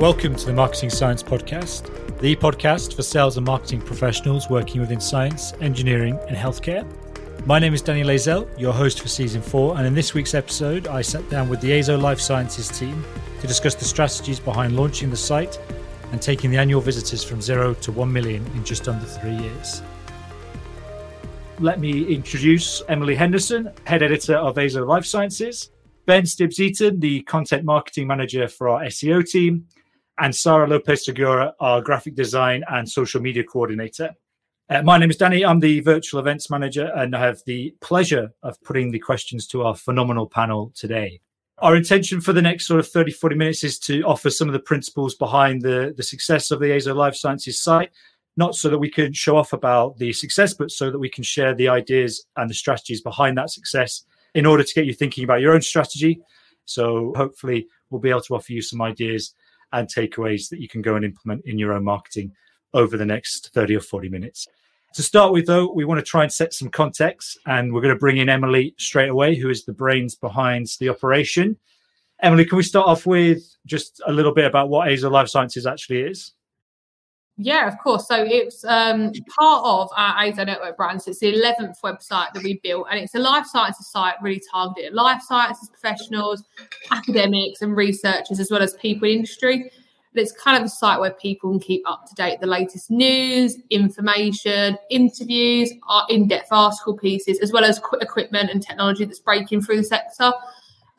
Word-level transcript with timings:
Welcome 0.00 0.34
to 0.36 0.46
the 0.46 0.54
Marketing 0.54 0.88
Science 0.88 1.22
Podcast, 1.22 2.18
the 2.20 2.34
podcast 2.34 2.96
for 2.96 3.02
sales 3.02 3.36
and 3.36 3.44
marketing 3.44 3.82
professionals 3.82 4.48
working 4.48 4.80
within 4.80 4.98
science, 4.98 5.52
engineering, 5.60 6.18
and 6.26 6.34
healthcare. 6.34 6.86
My 7.44 7.58
name 7.58 7.74
is 7.74 7.82
Danny 7.82 8.02
Lazel, 8.02 8.48
your 8.58 8.72
host 8.72 9.02
for 9.02 9.08
season 9.08 9.42
four, 9.42 9.76
and 9.76 9.86
in 9.86 9.92
this 9.92 10.14
week's 10.14 10.32
episode, 10.32 10.88
I 10.88 11.02
sat 11.02 11.28
down 11.28 11.50
with 11.50 11.60
the 11.60 11.72
AZO 11.72 12.00
Life 12.00 12.18
Sciences 12.18 12.68
team 12.70 13.04
to 13.42 13.46
discuss 13.46 13.74
the 13.74 13.84
strategies 13.84 14.40
behind 14.40 14.74
launching 14.74 15.10
the 15.10 15.18
site 15.18 15.60
and 16.12 16.22
taking 16.22 16.50
the 16.50 16.56
annual 16.56 16.80
visitors 16.80 17.22
from 17.22 17.42
zero 17.42 17.74
to 17.74 17.92
1 17.92 18.10
million 18.10 18.42
in 18.54 18.64
just 18.64 18.88
under 18.88 19.04
three 19.04 19.36
years. 19.36 19.82
Let 21.58 21.78
me 21.78 22.04
introduce 22.04 22.80
Emily 22.88 23.16
Henderson, 23.16 23.70
head 23.84 24.02
editor 24.02 24.36
of 24.36 24.56
AZO 24.56 24.86
Life 24.86 25.04
Sciences, 25.04 25.68
Ben 26.06 26.24
Stibbs 26.24 26.58
Eaton, 26.58 27.00
the 27.00 27.20
content 27.24 27.64
marketing 27.64 28.06
manager 28.06 28.48
for 28.48 28.70
our 28.70 28.84
SEO 28.84 29.28
team, 29.28 29.66
and 30.20 30.36
Sara 30.36 30.68
Lopez 30.68 31.06
Segura, 31.06 31.54
our 31.60 31.80
graphic 31.80 32.14
design 32.14 32.62
and 32.68 32.88
social 32.88 33.22
media 33.22 33.42
coordinator. 33.42 34.10
Uh, 34.68 34.82
my 34.82 34.98
name 34.98 35.10
is 35.10 35.16
Danny. 35.16 35.44
I'm 35.44 35.60
the 35.60 35.80
virtual 35.80 36.20
events 36.20 36.50
manager, 36.50 36.92
and 36.94 37.16
I 37.16 37.20
have 37.20 37.40
the 37.46 37.74
pleasure 37.80 38.30
of 38.42 38.62
putting 38.62 38.90
the 38.90 38.98
questions 38.98 39.46
to 39.48 39.62
our 39.62 39.74
phenomenal 39.74 40.26
panel 40.26 40.72
today. 40.76 41.20
Our 41.58 41.74
intention 41.74 42.20
for 42.20 42.34
the 42.34 42.42
next 42.42 42.66
sort 42.66 42.80
of 42.80 42.88
30, 42.88 43.12
40 43.12 43.34
minutes 43.34 43.64
is 43.64 43.78
to 43.80 44.02
offer 44.02 44.30
some 44.30 44.48
of 44.48 44.52
the 44.52 44.60
principles 44.60 45.14
behind 45.14 45.62
the, 45.62 45.94
the 45.96 46.02
success 46.02 46.50
of 46.50 46.60
the 46.60 46.66
AZO 46.66 46.94
Life 46.94 47.16
Sciences 47.16 47.60
site, 47.60 47.90
not 48.36 48.54
so 48.54 48.68
that 48.68 48.78
we 48.78 48.90
can 48.90 49.14
show 49.14 49.36
off 49.36 49.54
about 49.54 49.96
the 49.96 50.12
success, 50.12 50.52
but 50.52 50.70
so 50.70 50.90
that 50.90 50.98
we 50.98 51.08
can 51.08 51.24
share 51.24 51.54
the 51.54 51.68
ideas 51.68 52.26
and 52.36 52.48
the 52.48 52.54
strategies 52.54 53.00
behind 53.00 53.38
that 53.38 53.50
success 53.50 54.04
in 54.34 54.46
order 54.46 54.62
to 54.62 54.74
get 54.74 54.86
you 54.86 54.92
thinking 54.92 55.24
about 55.24 55.40
your 55.40 55.54
own 55.54 55.62
strategy. 55.62 56.20
So 56.66 57.14
hopefully, 57.16 57.66
we'll 57.88 58.00
be 58.02 58.10
able 58.10 58.22
to 58.22 58.34
offer 58.34 58.52
you 58.52 58.62
some 58.62 58.82
ideas 58.82 59.34
and 59.72 59.88
takeaways 59.88 60.48
that 60.48 60.60
you 60.60 60.68
can 60.68 60.82
go 60.82 60.96
and 60.96 61.04
implement 61.04 61.44
in 61.46 61.58
your 61.58 61.72
own 61.72 61.84
marketing 61.84 62.32
over 62.74 62.96
the 62.96 63.04
next 63.04 63.52
30 63.54 63.76
or 63.76 63.80
40 63.80 64.08
minutes. 64.08 64.46
To 64.94 65.02
start 65.02 65.32
with, 65.32 65.46
though, 65.46 65.72
we 65.72 65.84
want 65.84 65.98
to 65.98 66.04
try 66.04 66.24
and 66.24 66.32
set 66.32 66.52
some 66.52 66.68
context, 66.68 67.38
and 67.46 67.72
we're 67.72 67.80
going 67.80 67.94
to 67.94 67.98
bring 67.98 68.16
in 68.16 68.28
Emily 68.28 68.74
straight 68.76 69.08
away, 69.08 69.36
who 69.36 69.48
is 69.48 69.64
the 69.64 69.72
brains 69.72 70.16
behind 70.16 70.66
the 70.80 70.88
operation. 70.88 71.56
Emily, 72.22 72.44
can 72.44 72.56
we 72.56 72.64
start 72.64 72.88
off 72.88 73.06
with 73.06 73.42
just 73.66 74.02
a 74.06 74.12
little 74.12 74.34
bit 74.34 74.46
about 74.46 74.68
what 74.68 74.88
AZO 74.88 75.08
Life 75.10 75.28
Sciences 75.28 75.64
actually 75.64 76.00
is? 76.00 76.32
Yeah, 77.42 77.66
of 77.66 77.78
course. 77.78 78.06
So 78.06 78.22
it's 78.22 78.66
um, 78.66 79.12
part 79.38 79.64
of 79.64 79.88
our 79.96 80.14
AZO 80.24 80.44
Network 80.44 80.76
brands. 80.76 81.08
It's 81.08 81.20
the 81.20 81.32
11th 81.32 81.80
website 81.80 82.34
that 82.34 82.42
we 82.42 82.60
built, 82.62 82.88
and 82.90 83.00
it's 83.00 83.14
a 83.14 83.18
life 83.18 83.46
sciences 83.46 83.86
site 83.86 84.16
really 84.20 84.42
targeted 84.52 84.90
at 84.90 84.94
life 84.94 85.22
sciences 85.22 85.70
professionals, 85.70 86.44
academics, 86.90 87.62
and 87.62 87.74
researchers, 87.74 88.40
as 88.40 88.50
well 88.50 88.60
as 88.60 88.74
people 88.74 89.08
in 89.08 89.14
industry. 89.14 89.72
But 90.12 90.22
it's 90.22 90.32
kind 90.32 90.58
of 90.58 90.64
a 90.64 90.68
site 90.68 91.00
where 91.00 91.12
people 91.12 91.50
can 91.52 91.60
keep 91.60 91.82
up 91.88 92.06
to 92.08 92.14
date 92.14 92.40
the 92.42 92.46
latest 92.46 92.90
news, 92.90 93.56
information, 93.70 94.76
interviews, 94.90 95.72
in 96.10 96.28
depth 96.28 96.48
article 96.50 96.98
pieces, 96.98 97.40
as 97.40 97.52
well 97.52 97.64
as 97.64 97.80
equipment 98.02 98.50
and 98.50 98.62
technology 98.62 99.06
that's 99.06 99.20
breaking 99.20 99.62
through 99.62 99.78
the 99.78 99.84
sector. 99.84 100.30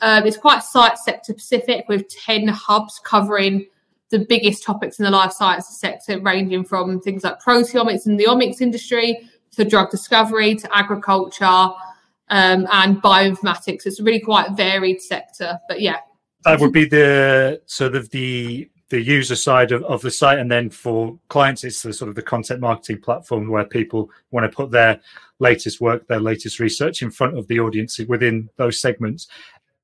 Um, 0.02 0.26
it's 0.26 0.38
quite 0.38 0.64
site 0.64 0.98
sector 0.98 1.34
specific 1.34 1.88
with 1.88 2.08
10 2.08 2.48
hubs 2.48 3.00
covering 3.04 3.68
the 4.12 4.20
biggest 4.20 4.64
topics 4.64 5.00
in 5.00 5.06
the 5.06 5.12
life 5.12 5.32
sciences 5.32 5.80
sector, 5.80 6.20
ranging 6.20 6.64
from 6.64 7.00
things 7.02 7.24
like 7.24 7.40
proteomics 7.42 8.06
and 8.06 8.20
the 8.20 8.26
omics 8.26 8.62
industry 8.62 9.20
to 9.52 9.66
drug 9.66 9.90
discovery 9.90 10.56
to 10.56 10.78
agriculture 10.78 11.46
um, 11.46 12.68
and 12.72 13.02
bioinformatics. 13.02 13.86
It's 13.86 14.00
a 14.00 14.04
really 14.04 14.20
quite 14.20 14.52
varied 14.52 15.02
sector, 15.02 15.60
but 15.68 15.82
yeah. 15.82 15.98
That 16.44 16.60
would 16.60 16.72
be 16.72 16.86
the 16.86 17.62
sort 17.66 17.96
of 17.96 18.10
the 18.12 18.70
the 18.90 19.02
user 19.02 19.38
side 19.38 19.72
of, 19.72 19.84
of 19.86 20.02
the 20.02 20.12
site 20.12 20.38
and 20.38 20.52
then 20.52 20.70
for 20.70 21.18
clients 21.30 21.64
it's 21.64 21.82
the 21.82 21.94
sort 21.94 22.10
of 22.10 22.16
the 22.16 22.22
content 22.22 22.60
marketing 22.60 23.00
platform 23.00 23.50
where 23.50 23.64
people 23.64 24.10
want 24.32 24.44
to 24.44 24.54
put 24.54 24.70
their 24.70 25.00
latest 25.40 25.80
work 25.80 26.06
their 26.08 26.20
latest 26.20 26.60
research 26.60 27.02
in 27.02 27.10
front 27.10 27.38
of 27.38 27.48
the 27.48 27.58
audience 27.58 28.00
within 28.10 28.50
those 28.58 28.82
segments 28.82 29.28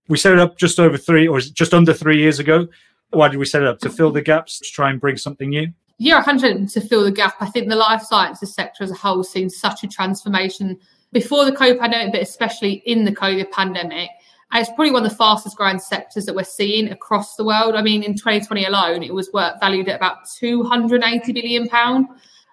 we 0.09 0.17
set 0.17 0.33
it 0.33 0.39
up 0.39 0.57
just 0.57 0.77
over 0.77 0.97
three 0.97 1.25
or 1.25 1.39
just 1.39 1.73
under 1.73 1.93
three 1.93 2.17
years 2.17 2.37
ago 2.39 2.67
why 3.12 3.28
did 3.29 3.38
we 3.38 3.45
set 3.45 3.62
it 3.62 3.68
up? 3.68 3.79
To 3.79 3.90
fill 3.90 4.12
the 4.12 4.22
gaps, 4.22 4.59
to 4.59 4.72
try 4.72 4.90
and 4.90 5.00
bring 5.00 5.18
something 5.18 5.50
new? 5.50 5.68
Yeah, 6.00 6.16
100 6.16 6.69
to 6.69 6.81
fill 6.81 7.03
the 7.03 7.12
gap. 7.12 7.35
I 7.40 7.50
think 7.50 7.69
the 7.69 7.75
life 7.75 8.03
sciences 8.03 8.53
sector 8.53 8.84
as 8.84 8.91
a 8.91 8.95
whole 8.95 9.18
has 9.18 9.29
seen 9.29 9.50
such 9.50 9.84
a 9.84 9.88
transformation 9.88 10.78
before 11.12 11.46
the 11.46 11.51
COVID 11.51 11.79
pandemic, 11.79 12.12
but 12.12 12.22
especially 12.22 12.84
in 12.85 13.06
the 13.06 13.16
COVID 13.16 13.51
pandemic. 13.51 14.09
And 14.51 14.62
it's 14.62 14.69
probably 14.69 14.91
one 14.91 15.03
of 15.03 15.09
the 15.09 15.16
fastest 15.16 15.57
growing 15.57 15.79
sectors 15.79 16.25
that 16.25 16.35
we're 16.35 16.44
seeing 16.44 16.90
across 16.90 17.35
the 17.35 17.44
world. 17.44 17.75
I 17.75 17.81
mean, 17.81 18.03
in 18.03 18.13
2020 18.13 18.66
alone, 18.66 19.03
it 19.03 19.13
was 19.13 19.29
worth 19.34 19.59
valued 19.59 19.90
at 19.90 19.96
about 19.96 20.29
280 20.38 21.34
billion 21.34 21.67
pound. 21.67 22.07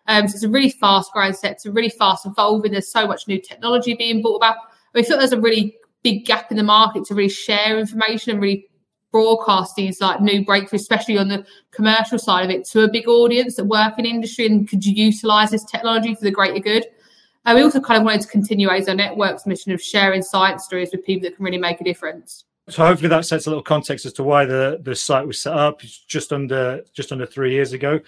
Um, 0.06 0.26
so 0.26 0.34
it's 0.34 0.42
a 0.42 0.48
really 0.48 0.70
fast 0.70 1.12
growing 1.12 1.32
sector, 1.32 1.70
really 1.70 1.90
fast 1.90 2.26
evolving. 2.26 2.72
There's 2.72 2.90
so 2.90 3.06
much 3.06 3.28
new 3.28 3.40
technology 3.40 3.94
being 3.94 4.22
brought 4.22 4.36
about. 4.36 4.56
I 4.94 5.02
feel 5.02 5.18
there's 5.18 5.32
a 5.32 5.40
really 5.40 5.76
big 6.02 6.24
gap 6.24 6.50
in 6.50 6.56
the 6.56 6.62
market 6.62 7.04
to 7.06 7.14
really 7.14 7.28
share 7.28 7.78
information 7.78 8.32
and 8.32 8.40
really 8.40 8.66
broadcast 9.14 9.76
these 9.76 10.00
like 10.00 10.20
new 10.20 10.44
breakthroughs, 10.44 10.74
especially 10.74 11.16
on 11.16 11.28
the 11.28 11.46
commercial 11.70 12.18
side 12.18 12.44
of 12.44 12.50
it, 12.50 12.64
to 12.64 12.82
a 12.82 12.90
big 12.90 13.06
audience 13.06 13.54
that 13.54 13.64
work 13.64 13.96
in 13.96 14.04
industry 14.04 14.44
and 14.44 14.68
could 14.68 14.84
you 14.84 14.92
utilize 14.92 15.52
this 15.52 15.62
technology 15.62 16.16
for 16.16 16.22
the 16.22 16.32
greater 16.32 16.58
good. 16.58 16.84
And 17.44 17.56
we 17.56 17.62
also 17.62 17.80
kind 17.80 17.96
of 17.96 18.04
wanted 18.04 18.22
to 18.22 18.26
continue 18.26 18.68
AZO 18.68 18.92
Network's 18.96 19.46
mission 19.46 19.70
of 19.70 19.80
sharing 19.80 20.20
science 20.20 20.64
stories 20.64 20.90
with 20.90 21.04
people 21.04 21.28
that 21.28 21.36
can 21.36 21.44
really 21.44 21.58
make 21.58 21.80
a 21.80 21.84
difference. 21.84 22.44
So 22.68 22.84
hopefully 22.84 23.08
that 23.10 23.24
sets 23.24 23.46
a 23.46 23.50
little 23.50 23.62
context 23.62 24.04
as 24.04 24.14
to 24.14 24.24
why 24.24 24.46
the, 24.46 24.80
the 24.82 24.96
site 24.96 25.28
was 25.28 25.40
set 25.40 25.52
up 25.52 25.80
just 26.08 26.32
under 26.32 26.82
just 26.92 27.12
under 27.12 27.26
three 27.26 27.52
years 27.52 27.72
ago. 27.72 28.00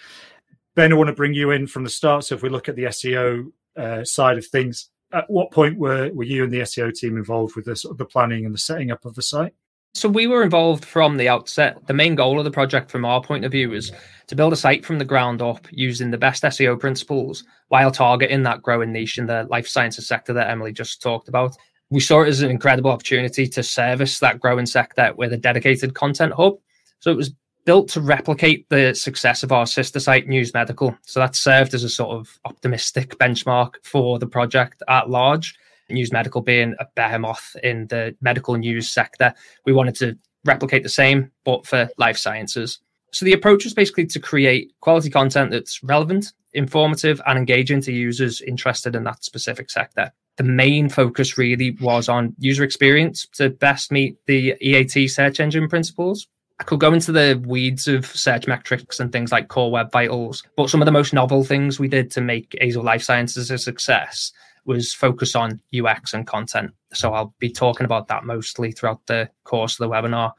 Ben, 0.75 0.93
I 0.93 0.97
want 0.97 1.09
to 1.09 1.15
bring 1.15 1.34
you 1.34 1.53
in 1.53 1.69
from 1.69 1.84
the 1.84 1.91
start. 1.91 2.25
So 2.25 2.34
if 2.34 2.43
we 2.43 2.49
look 2.49 2.69
at 2.69 2.75
the 2.75 2.84
SEO 2.84 3.53
uh, 3.77 4.03
side 4.03 4.38
of 4.38 4.47
things, 4.47 4.88
at 5.12 5.31
what 5.31 5.53
point 5.53 5.78
were, 5.78 6.11
were 6.12 6.25
you 6.25 6.43
and 6.43 6.53
the 6.53 6.61
SEO 6.61 6.93
team 6.93 7.17
involved 7.17 7.55
with 7.55 7.69
of 7.69 7.97
the 7.97 8.05
planning 8.05 8.44
and 8.44 8.53
the 8.53 8.59
setting 8.59 8.91
up 8.91 9.05
of 9.05 9.15
the 9.15 9.23
site? 9.23 9.55
So 9.95 10.09
we 10.09 10.27
were 10.27 10.43
involved 10.43 10.85
from 10.85 11.17
the 11.17 11.29
outset. 11.29 11.87
The 11.87 11.95
main 11.95 12.15
goal 12.15 12.39
of 12.39 12.45
the 12.45 12.51
project 12.51 12.91
from 12.91 13.05
our 13.05 13.23
point 13.23 13.45
of 13.45 13.53
view 13.53 13.71
was 13.71 13.93
to 14.27 14.37
build 14.37 14.53
a 14.53 14.57
site 14.57 14.85
from 14.85 14.99
the 14.99 15.05
ground 15.05 15.41
up 15.41 15.67
using 15.71 16.11
the 16.11 16.19
best 16.19 16.43
SEO 16.43 16.79
principles 16.79 17.45
while 17.69 17.91
targeting 17.91 18.43
that 18.43 18.63
growing 18.63 18.93
niche 18.93 19.19
in 19.19 19.27
the 19.27 19.47
life 19.51 19.67
sciences 19.67 20.07
sector 20.07 20.33
that 20.35 20.51
Emily 20.51 20.73
just 20.73 21.01
talked 21.01 21.29
about. 21.29 21.57
We 21.91 22.01
saw 22.01 22.23
it 22.23 22.29
as 22.29 22.43
an 22.43 22.51
incredible 22.51 22.91
opportunity 22.91 23.47
to 23.49 23.63
service 23.63 24.19
that 24.19 24.41
growing 24.41 24.67
sector 24.67 25.15
with 25.17 25.33
a 25.33 25.39
dedicated 25.39 25.95
content 25.95 26.33
hub. 26.35 26.57
So 26.99 27.11
it 27.11 27.17
was 27.17 27.33
built 27.65 27.89
to 27.91 28.01
replicate 28.01 28.69
the 28.69 28.95
success 28.95 29.43
of 29.43 29.53
our 29.53 29.67
sister 29.67 30.01
site, 30.01 30.29
News 30.29 30.55
Medical. 30.55 30.97
So 31.03 31.21
that 31.21 31.37
served 31.37 31.75
as 31.75 31.85
a 31.85 31.89
sort 31.89 32.17
of 32.17 32.39
optimistic 32.45 33.19
benchmark 33.19 33.75
for 33.83 34.19
the 34.19 34.27
project 34.27 34.83
at 34.89 35.11
large. 35.11 35.57
News 35.91 36.13
Medical 36.13 36.41
being 36.41 36.75
a 36.79 36.87
behemoth 36.95 37.57
in 37.63 37.87
the 37.89 38.17
medical 38.21 38.57
news 38.57 38.91
sector. 38.91 39.35
We 39.65 39.73
wanted 39.73 39.97
to 39.97 40.19
replicate 40.45 40.83
the 40.83 40.89
same, 40.89 41.31
but 41.45 41.67
for 41.67 41.89
life 41.99 42.17
sciences. 42.17 42.79
So 43.13 43.25
the 43.25 43.33
approach 43.33 43.65
was 43.65 43.75
basically 43.75 44.07
to 44.07 44.21
create 44.21 44.73
quality 44.81 45.11
content 45.11 45.51
that's 45.51 45.83
relevant, 45.83 46.33
informative, 46.53 47.21
and 47.27 47.39
engaging 47.39 47.81
to 47.83 47.93
users 47.93 48.41
interested 48.41 48.95
in 48.95 49.05
that 49.05 49.25
specific 49.25 49.71
sector. 49.71 50.13
The 50.37 50.45
main 50.45 50.89
focus 50.91 51.39
really 51.39 51.79
was 51.81 52.09
on 52.09 52.35
user 52.39 52.63
experience 52.63 53.27
to 53.35 53.49
best 53.49 53.91
meet 53.91 54.19
the 54.27 54.55
EAT 54.61 55.09
search 55.09 55.41
engine 55.41 55.69
principles. 55.69 56.27
I 56.59 56.65
could 56.65 56.81
go 56.81 56.93
into 56.93 57.13
the 57.13 57.43
weeds 57.47 57.87
of 57.87 58.07
search 58.07 58.47
metrics 58.47 58.99
and 59.01 59.13
things 59.13 59.33
like 59.33 59.49
core 59.49 59.71
web 59.71 59.93
vitals, 59.93 60.43
but 60.57 60.71
some 60.71 60.81
of 60.83 60.87
the 60.87 60.93
most 60.93 61.15
novel 61.15 61.45
things 61.45 61.79
we 61.79 61.89
did 61.89 62.11
to 62.13 62.21
make 62.21 62.55
AZO 62.61 62.83
Life 62.83 63.03
Sciences 63.03 63.51
a 63.51 63.59
success 63.59 64.33
was 64.66 64.93
focus 64.93 65.34
on 65.34 65.60
UX 65.75 66.12
and 66.12 66.27
content. 66.27 66.72
So 66.93 67.12
I'll 67.12 67.34
be 67.38 67.50
talking 67.50 67.84
about 67.84 68.09
that 68.09 68.25
mostly 68.25 68.72
throughout 68.72 69.06
the 69.06 69.31
course 69.44 69.78
of 69.78 69.88
the 69.88 69.94
webinar. 69.94 70.32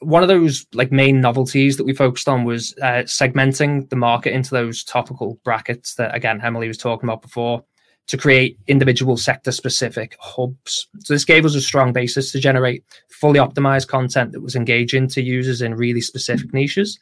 One 0.00 0.22
of 0.22 0.28
those 0.28 0.66
like 0.72 0.90
main 0.90 1.20
novelties 1.20 1.76
that 1.76 1.84
we 1.84 1.94
focused 1.94 2.28
on 2.28 2.44
was 2.44 2.74
uh, 2.82 3.04
segmenting 3.04 3.88
the 3.90 3.96
market 3.96 4.32
into 4.32 4.50
those 4.50 4.82
topical 4.82 5.38
brackets 5.44 5.94
that 5.96 6.14
again 6.14 6.40
Emily 6.42 6.68
was 6.68 6.78
talking 6.78 7.08
about 7.08 7.22
before 7.22 7.62
to 8.06 8.16
create 8.16 8.58
individual 8.66 9.16
sector 9.16 9.52
specific 9.52 10.16
hubs. 10.18 10.88
So 11.00 11.14
this 11.14 11.24
gave 11.24 11.44
us 11.44 11.54
a 11.54 11.60
strong 11.60 11.92
basis 11.92 12.32
to 12.32 12.40
generate 12.40 12.82
fully 13.08 13.38
optimized 13.38 13.88
content 13.88 14.32
that 14.32 14.40
was 14.40 14.56
engaging 14.56 15.06
to 15.08 15.22
users 15.22 15.62
in 15.62 15.74
really 15.74 16.00
specific 16.00 16.52
niches 16.52 16.98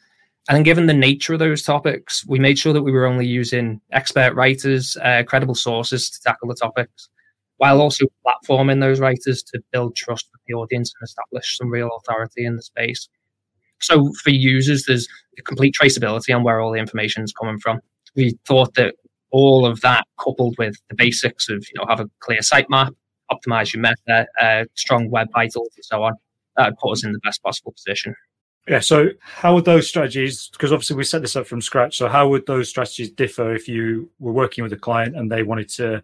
and 0.48 0.56
then, 0.56 0.62
given 0.62 0.86
the 0.86 0.94
nature 0.94 1.34
of 1.34 1.40
those 1.40 1.62
topics, 1.62 2.26
we 2.26 2.38
made 2.38 2.58
sure 2.58 2.72
that 2.72 2.82
we 2.82 2.90
were 2.90 3.04
only 3.04 3.26
using 3.26 3.82
expert 3.92 4.34
writers, 4.34 4.96
uh, 5.02 5.22
credible 5.26 5.54
sources 5.54 6.08
to 6.08 6.20
tackle 6.22 6.48
the 6.48 6.54
topics, 6.54 7.10
while 7.58 7.82
also 7.82 8.06
platforming 8.26 8.80
those 8.80 8.98
writers 8.98 9.42
to 9.42 9.60
build 9.72 9.94
trust 9.94 10.26
with 10.32 10.40
the 10.46 10.54
audience 10.54 10.92
and 10.98 11.06
establish 11.06 11.58
some 11.58 11.68
real 11.68 11.90
authority 11.98 12.46
in 12.46 12.56
the 12.56 12.62
space. 12.62 13.10
So, 13.80 14.10
for 14.24 14.30
users, 14.30 14.84
there's 14.86 15.06
complete 15.44 15.74
traceability 15.78 16.34
on 16.34 16.44
where 16.44 16.60
all 16.60 16.72
the 16.72 16.80
information 16.80 17.24
is 17.24 17.32
coming 17.32 17.58
from. 17.58 17.80
We 18.16 18.38
thought 18.46 18.74
that 18.74 18.94
all 19.30 19.66
of 19.66 19.82
that, 19.82 20.06
coupled 20.18 20.56
with 20.56 20.76
the 20.88 20.94
basics 20.96 21.50
of 21.50 21.58
you 21.58 21.74
know 21.78 21.84
have 21.88 22.00
a 22.00 22.08
clear 22.20 22.40
sitemap, 22.40 22.94
optimize 23.30 23.74
your 23.74 23.82
meta, 23.82 24.26
uh, 24.40 24.64
strong 24.76 25.10
web 25.10 25.28
vitals, 25.34 25.68
and 25.76 25.84
so 25.84 26.02
on, 26.04 26.14
that 26.56 26.78
put 26.78 26.92
us 26.92 27.04
in 27.04 27.12
the 27.12 27.20
best 27.22 27.42
possible 27.42 27.72
position. 27.72 28.14
Yeah. 28.68 28.80
So, 28.80 29.08
how 29.20 29.54
would 29.54 29.64
those 29.64 29.88
strategies? 29.88 30.48
Because 30.52 30.72
obviously 30.72 30.96
we 30.96 31.04
set 31.04 31.22
this 31.22 31.36
up 31.36 31.46
from 31.46 31.62
scratch. 31.62 31.96
So, 31.96 32.08
how 32.08 32.28
would 32.28 32.46
those 32.46 32.68
strategies 32.68 33.10
differ 33.10 33.54
if 33.54 33.66
you 33.66 34.10
were 34.18 34.32
working 34.32 34.62
with 34.62 34.72
a 34.72 34.78
client 34.78 35.16
and 35.16 35.32
they 35.32 35.42
wanted 35.42 35.68
to 35.70 36.02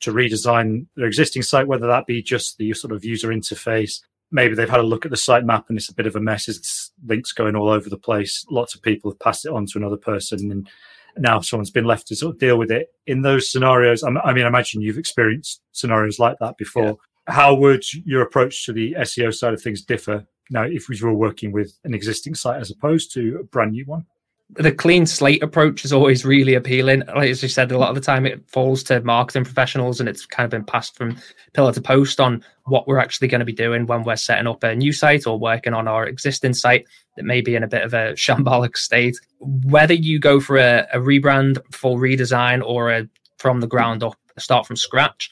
to 0.00 0.12
redesign 0.12 0.86
their 0.96 1.06
existing 1.06 1.42
site, 1.42 1.66
whether 1.66 1.86
that 1.86 2.06
be 2.06 2.22
just 2.22 2.58
the 2.58 2.72
sort 2.74 2.92
of 2.92 3.04
user 3.04 3.28
interface? 3.28 4.00
Maybe 4.30 4.54
they've 4.54 4.68
had 4.68 4.80
a 4.80 4.84
look 4.84 5.04
at 5.04 5.10
the 5.10 5.16
site 5.16 5.44
map 5.44 5.66
and 5.68 5.78
it's 5.78 5.88
a 5.88 5.94
bit 5.94 6.06
of 6.06 6.16
a 6.16 6.20
mess. 6.20 6.48
It's 6.48 6.92
links 7.06 7.32
going 7.32 7.56
all 7.56 7.68
over 7.68 7.88
the 7.88 7.96
place. 7.96 8.44
Lots 8.50 8.74
of 8.74 8.82
people 8.82 9.10
have 9.10 9.20
passed 9.20 9.46
it 9.46 9.52
on 9.52 9.66
to 9.66 9.78
another 9.78 9.96
person, 9.96 10.50
and 10.50 10.68
now 11.16 11.40
someone's 11.40 11.70
been 11.70 11.86
left 11.86 12.08
to 12.08 12.16
sort 12.16 12.34
of 12.34 12.40
deal 12.40 12.58
with 12.58 12.70
it. 12.70 12.88
In 13.06 13.22
those 13.22 13.50
scenarios, 13.50 14.02
I 14.02 14.10
mean, 14.10 14.44
I 14.44 14.48
imagine 14.48 14.82
you've 14.82 14.98
experienced 14.98 15.62
scenarios 15.72 16.18
like 16.18 16.36
that 16.40 16.58
before. 16.58 16.84
Yeah. 16.84 16.92
How 17.26 17.54
would 17.54 17.84
your 18.04 18.20
approach 18.20 18.66
to 18.66 18.74
the 18.74 18.92
SEO 18.98 19.32
side 19.34 19.54
of 19.54 19.62
things 19.62 19.80
differ 19.80 20.26
now 20.50 20.62
if 20.62 20.88
we 20.88 20.98
were 21.00 21.14
working 21.14 21.52
with 21.52 21.78
an 21.84 21.94
existing 21.94 22.34
site 22.34 22.60
as 22.60 22.70
opposed 22.70 23.12
to 23.14 23.38
a 23.40 23.44
brand 23.44 23.72
new 23.72 23.84
one? 23.84 24.06
the 24.50 24.72
clean 24.72 25.06
slate 25.06 25.42
approach 25.42 25.84
is 25.84 25.92
always 25.92 26.24
really 26.24 26.54
appealing. 26.54 27.02
Like 27.06 27.30
as 27.30 27.42
you 27.42 27.48
said, 27.48 27.72
a 27.72 27.78
lot 27.78 27.88
of 27.88 27.94
the 27.94 28.00
time 28.00 28.26
it 28.26 28.48
falls 28.48 28.82
to 28.84 29.00
marketing 29.00 29.44
professionals 29.44 30.00
and 30.00 30.08
it's 30.08 30.26
kind 30.26 30.44
of 30.44 30.50
been 30.50 30.64
passed 30.64 30.96
from 30.96 31.16
pillar 31.54 31.72
to 31.72 31.80
post 31.80 32.20
on 32.20 32.44
what 32.66 32.86
we're 32.86 32.98
actually 32.98 33.28
going 33.28 33.40
to 33.40 33.44
be 33.44 33.52
doing 33.52 33.86
when 33.86 34.04
we're 34.04 34.16
setting 34.16 34.46
up 34.46 34.62
a 34.62 34.74
new 34.74 34.92
site 34.92 35.26
or 35.26 35.38
working 35.38 35.74
on 35.74 35.88
our 35.88 36.06
existing 36.06 36.54
site 36.54 36.86
that 37.16 37.24
may 37.24 37.40
be 37.40 37.56
in 37.56 37.62
a 37.62 37.68
bit 37.68 37.82
of 37.82 37.94
a 37.94 38.12
shambolic 38.14 38.76
state. 38.76 39.16
Whether 39.40 39.94
you 39.94 40.18
go 40.18 40.40
for 40.40 40.56
a, 40.56 40.86
a 40.92 40.98
rebrand, 40.98 41.58
full 41.72 41.96
redesign, 41.96 42.62
or 42.64 42.90
a 42.90 43.08
from 43.38 43.60
the 43.60 43.66
ground 43.66 44.02
up, 44.02 44.16
start 44.38 44.66
from 44.66 44.76
scratch, 44.76 45.30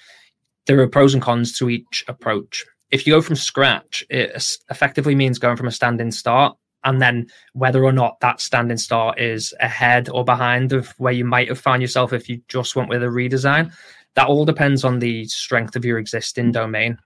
there 0.66 0.80
are 0.80 0.88
pros 0.88 1.14
and 1.14 1.22
cons 1.22 1.56
to 1.58 1.70
each 1.70 2.04
approach. 2.08 2.64
If 2.92 3.06
you 3.06 3.14
go 3.14 3.22
from 3.22 3.36
scratch, 3.36 4.04
it 4.10 4.58
effectively 4.70 5.14
means 5.14 5.38
going 5.38 5.56
from 5.56 5.66
a 5.66 5.72
standing 5.72 6.12
start 6.12 6.56
and 6.84 7.00
then 7.00 7.26
whether 7.54 7.82
or 7.84 7.92
not 7.92 8.20
that 8.20 8.40
standing 8.40 8.76
start 8.76 9.20
is 9.20 9.54
ahead 9.60 10.08
or 10.08 10.24
behind 10.24 10.72
of 10.72 10.88
where 10.98 11.12
you 11.12 11.24
might 11.24 11.48
have 11.48 11.58
found 11.58 11.80
yourself 11.80 12.12
if 12.12 12.28
you 12.28 12.40
just 12.48 12.76
went 12.76 12.88
with 12.88 13.02
a 13.02 13.06
redesign. 13.06 13.72
That 14.14 14.26
all 14.26 14.44
depends 14.44 14.84
on 14.84 14.98
the 14.98 15.24
strength 15.24 15.74
of 15.74 15.84
your 15.84 15.98
existing 15.98 16.50
mm. 16.50 16.52
domain. 16.52 16.98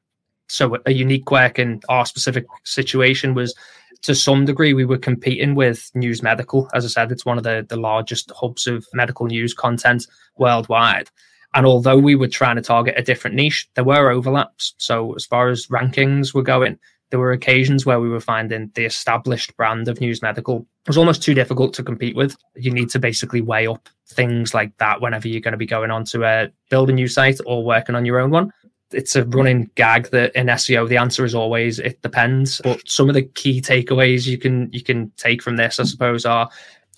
So 0.49 0.77
a 0.87 0.93
unique 0.93 1.25
quirk 1.25 1.59
in 1.59 1.81
our 1.89 2.07
specific 2.07 2.47
situation 2.65 3.35
was 3.35 3.55
to 4.03 4.15
some 4.15 4.45
degree 4.45 4.73
we 4.73 4.85
were 4.85 4.99
competing 4.99 5.55
with 5.55 5.91
news 5.95 6.23
medical. 6.23 6.69
As 6.75 6.85
i 6.85 6.89
said 6.89 7.13
it's 7.13 7.27
one 7.27 7.39
of 7.39 7.45
the, 7.45 7.65
the 7.69 7.77
largest 7.77 8.33
hubs 8.35 8.67
of 8.67 8.87
medical 8.93 9.27
news 9.27 9.55
content 9.55 10.07
worldwide 10.37 11.11
and 11.57 11.67
although 11.67 11.99
we 11.99 12.15
were 12.15 12.29
trying 12.29 12.55
to 12.57 12.63
target 12.63 12.95
a 12.97 13.03
different 13.03 13.35
niche 13.35 13.69
there 13.75 13.85
were 13.85 14.11
overlaps 14.11 14.75
so 14.79 15.13
as 15.15 15.27
far 15.27 15.49
as 15.49 15.67
rankings 15.67 16.33
were 16.33 16.43
going 16.43 16.79
there 17.11 17.21
were 17.21 17.33
occasions 17.33 17.87
where 17.87 18.01
we 18.01 18.09
were 18.09 18.21
finding 18.21 18.71
the 18.75 18.85
established 18.85 19.57
brand 19.57 19.89
of 19.89 20.01
News 20.01 20.23
Medical 20.23 20.67
was 20.87 20.99
almost 20.99 21.23
too 21.23 21.35
difficult 21.35 21.73
to 21.75 21.83
compete 21.83 22.17
with. 22.17 22.37
You 22.57 22.73
need 22.73 22.91
to 22.91 22.99
basically 22.99 23.41
weigh 23.41 23.67
up 23.67 23.89
things 24.09 24.55
like 24.55 24.77
that 24.79 25.01
whenever 25.01 25.29
you're 25.29 25.41
going 25.41 25.53
to 25.53 25.59
be 25.59 25.67
going 25.67 25.91
on 25.91 26.05
to 26.07 26.25
uh, 26.25 26.49
build 26.71 26.91
a 26.91 26.93
new 26.93 27.09
site 27.09 27.39
or 27.47 27.65
working 27.65 27.95
on 27.95 28.05
your 28.05 28.19
own 28.19 28.31
one. 28.31 28.53
It's 28.93 29.17
a 29.17 29.25
running 29.25 29.69
gag 29.75 30.11
that 30.11 30.35
in 30.37 30.47
SEO 30.47 30.89
the 30.89 30.97
answer 30.97 31.25
is 31.25 31.35
always 31.35 31.79
it 31.79 32.01
depends. 32.03 32.61
But 32.63 32.89
some 32.89 33.09
of 33.09 33.15
the 33.15 33.23
key 33.23 33.61
takeaways 33.61 34.27
you 34.27 34.39
can 34.39 34.71
you 34.73 34.83
can 34.83 35.11
take 35.17 35.43
from 35.43 35.57
this, 35.57 35.81
I 35.81 35.85
suppose, 35.85 36.25
are 36.25 36.49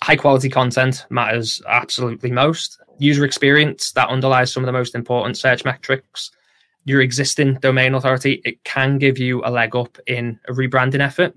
high 0.02 0.16
quality 0.16 0.48
content 0.48 1.06
matters 1.10 1.62
absolutely 1.68 2.30
most. 2.30 2.80
User 2.98 3.24
experience 3.24 3.92
that 3.92 4.08
underlies 4.08 4.52
some 4.52 4.62
of 4.62 4.66
the 4.66 4.72
most 4.72 4.94
important 4.94 5.36
search 5.36 5.64
metrics 5.64 6.30
your 6.88 7.02
existing 7.02 7.54
domain 7.56 7.94
authority, 7.94 8.40
it 8.46 8.64
can 8.64 8.96
give 8.96 9.18
you 9.18 9.42
a 9.44 9.50
leg 9.50 9.76
up 9.76 9.98
in 10.06 10.40
a 10.48 10.52
rebranding 10.52 11.00
effort. 11.00 11.34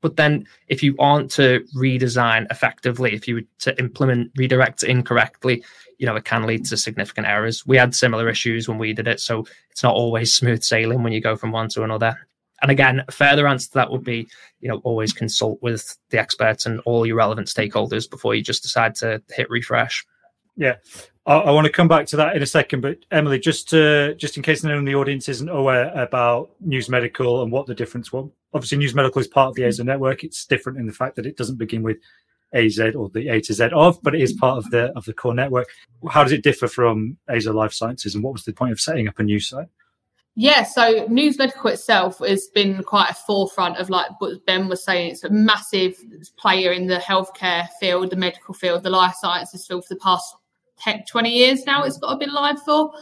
But 0.00 0.16
then, 0.16 0.46
if 0.66 0.82
you 0.82 0.96
aren't 0.98 1.30
to 1.32 1.64
redesign 1.76 2.46
effectively, 2.50 3.14
if 3.14 3.28
you 3.28 3.36
were 3.36 3.42
to 3.60 3.78
implement 3.78 4.34
redirects 4.34 4.82
incorrectly, 4.82 5.62
you 5.98 6.06
know, 6.06 6.16
it 6.16 6.24
can 6.24 6.46
lead 6.46 6.64
to 6.66 6.76
significant 6.76 7.28
errors. 7.28 7.64
We 7.64 7.76
had 7.76 7.94
similar 7.94 8.28
issues 8.28 8.68
when 8.68 8.78
we 8.78 8.92
did 8.92 9.08
it. 9.08 9.20
So 9.20 9.46
it's 9.70 9.82
not 9.82 9.94
always 9.94 10.34
smooth 10.34 10.62
sailing 10.62 11.02
when 11.02 11.12
you 11.12 11.20
go 11.20 11.36
from 11.36 11.52
one 11.52 11.68
to 11.70 11.84
another. 11.84 12.27
And 12.60 12.70
again, 12.70 13.04
a 13.06 13.12
further 13.12 13.46
answer 13.46 13.68
to 13.68 13.74
that 13.74 13.90
would 13.90 14.04
be, 14.04 14.28
you 14.60 14.68
know, 14.68 14.80
always 14.84 15.12
consult 15.12 15.62
with 15.62 15.96
the 16.10 16.18
experts 16.18 16.66
and 16.66 16.80
all 16.80 17.06
your 17.06 17.16
relevant 17.16 17.48
stakeholders 17.48 18.10
before 18.10 18.34
you 18.34 18.42
just 18.42 18.62
decide 18.62 18.94
to 18.96 19.22
hit 19.30 19.48
refresh. 19.48 20.04
Yeah, 20.56 20.74
I, 21.24 21.34
I, 21.34 21.50
want 21.52 21.66
to 21.66 21.72
come 21.72 21.86
back 21.86 22.06
to 22.06 22.16
that 22.16 22.34
in 22.34 22.42
a 22.42 22.46
second, 22.46 22.80
but 22.80 22.98
Emily, 23.12 23.38
just 23.38 23.68
to, 23.68 24.16
just 24.16 24.36
in 24.36 24.42
case 24.42 24.64
anyone 24.64 24.80
in 24.80 24.84
the 24.84 24.96
audience 24.96 25.28
isn't 25.28 25.48
aware 25.48 25.92
about 25.94 26.50
News 26.60 26.88
Medical 26.88 27.42
and 27.42 27.52
what 27.52 27.66
the 27.66 27.76
difference 27.76 28.12
was. 28.12 28.28
Obviously, 28.52 28.78
News 28.78 28.94
Medical 28.94 29.20
is 29.20 29.28
part 29.28 29.50
of 29.50 29.54
the 29.54 29.62
AZO 29.62 29.84
network. 29.84 30.24
It's 30.24 30.46
different 30.46 30.78
in 30.78 30.86
the 30.86 30.92
fact 30.92 31.14
that 31.14 31.26
it 31.26 31.36
doesn't 31.36 31.58
begin 31.58 31.84
with 31.84 31.98
AZ 32.54 32.80
or 32.80 33.08
the 33.10 33.28
A 33.28 33.40
to 33.42 33.54
Z 33.54 33.68
of, 33.72 34.02
but 34.02 34.16
it 34.16 34.20
is 34.20 34.32
part 34.32 34.58
of 34.58 34.70
the 34.70 34.86
of 34.96 35.04
the 35.04 35.12
core 35.12 35.34
network. 35.34 35.68
How 36.10 36.24
does 36.24 36.32
it 36.32 36.42
differ 36.42 36.66
from 36.66 37.18
AZO 37.30 37.54
Life 37.54 37.72
Sciences, 37.72 38.14
and 38.14 38.24
what 38.24 38.32
was 38.32 38.44
the 38.44 38.52
point 38.52 38.72
of 38.72 38.80
setting 38.80 39.06
up 39.06 39.18
a 39.18 39.22
new 39.22 39.38
site? 39.38 39.68
Yeah, 40.34 40.62
so 40.62 41.06
News 41.08 41.36
Medical 41.36 41.70
itself 41.70 42.18
has 42.20 42.46
been 42.54 42.82
quite 42.84 43.10
a 43.10 43.14
forefront 43.14 43.78
of 43.78 43.90
like 43.90 44.08
what 44.20 44.46
Ben 44.46 44.68
was 44.68 44.84
saying. 44.84 45.10
It's 45.10 45.24
a 45.24 45.30
massive 45.30 45.96
player 46.36 46.70
in 46.70 46.86
the 46.86 46.98
healthcare 46.98 47.68
field, 47.80 48.10
the 48.10 48.16
medical 48.16 48.54
field, 48.54 48.84
the 48.84 48.90
life 48.90 49.14
sciences 49.14 49.66
field 49.66 49.84
for 49.84 49.94
the 49.94 50.00
past 50.00 50.36
10, 50.80 51.04
20 51.10 51.30
years 51.30 51.66
now 51.66 51.82
it's 51.82 51.98
got 51.98 52.12
to 52.12 52.18
be 52.18 52.30
live 52.30 52.62
for. 52.62 52.92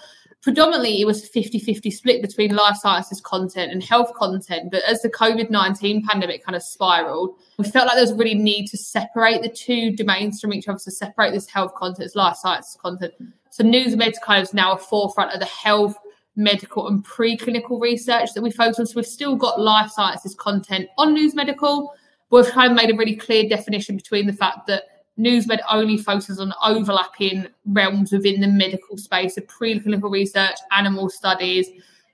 Predominantly, 0.43 1.00
it 1.00 1.06
was 1.06 1.25
a 1.25 1.26
50 1.26 1.58
50 1.58 1.90
split 1.90 2.23
between 2.23 2.55
life 2.55 2.76
sciences 2.76 3.20
content 3.20 3.72
and 3.72 3.82
health 3.82 4.14
content. 4.14 4.70
But 4.70 4.84
as 4.84 5.02
the 5.02 5.11
COVID 5.11 5.50
19 5.50 6.06
pandemic 6.06 6.44
kind 6.44 6.55
of 6.55 6.62
spiraled, 6.62 7.34
we 7.58 7.64
felt 7.64 7.87
like 7.87 7.96
there 7.96 8.05
was 8.05 8.12
really 8.12 8.34
need 8.34 8.67
to 8.69 8.76
separate 8.76 9.43
the 9.43 9.49
two 9.49 9.96
domains 9.96 10.40
from 10.40 10.52
each 10.52 10.69
other, 10.69 10.79
to 10.79 10.90
separate 10.90 11.32
this 11.32 11.49
health 11.49 11.75
content, 11.75 11.99
this 11.99 12.14
life 12.14 12.37
sciences 12.37 12.79
content. 12.81 13.12
So, 13.50 13.64
News 13.64 13.96
Medical 13.96 14.34
is 14.37 14.55
now 14.55 14.75
a 14.75 14.79
forefront 14.79 15.32
of 15.32 15.40
the 15.40 15.46
health, 15.46 15.96
medical, 16.37 16.88
and 16.88 17.05
preclinical 17.05 17.81
research 17.81 18.31
that 18.35 18.43
we 18.43 18.50
focus 18.50 18.79
on. 18.79 18.87
So, 18.87 18.94
we've 18.97 19.06
still 19.06 19.37
got 19.37 19.61
life 19.61 19.91
sciences 19.91 20.35
content 20.35 20.88
on 20.99 21.15
News 21.15 21.35
Medical, 21.35 21.94
but 22.31 22.44
we've 22.44 22.53
kind 22.53 22.71
of 22.71 22.77
made 22.77 22.91
a 22.91 22.97
really 22.97 23.17
clear 23.17 23.49
definition 23.49 23.97
between 23.97 24.27
the 24.27 24.33
fact 24.33 24.67
that 24.67 24.85
NewsMed 25.19 25.61
only 25.71 25.97
focuses 25.97 26.38
on 26.41 26.53
overlapping 26.62 27.47
realms 27.67 28.12
within 28.12 28.41
the 28.41 28.49
medical 28.49 28.99
space 28.99 29.38
of 29.38 29.47
preclinical 29.47 30.11
research, 30.11 30.56
animal 30.73 31.09
studies, 31.09 31.69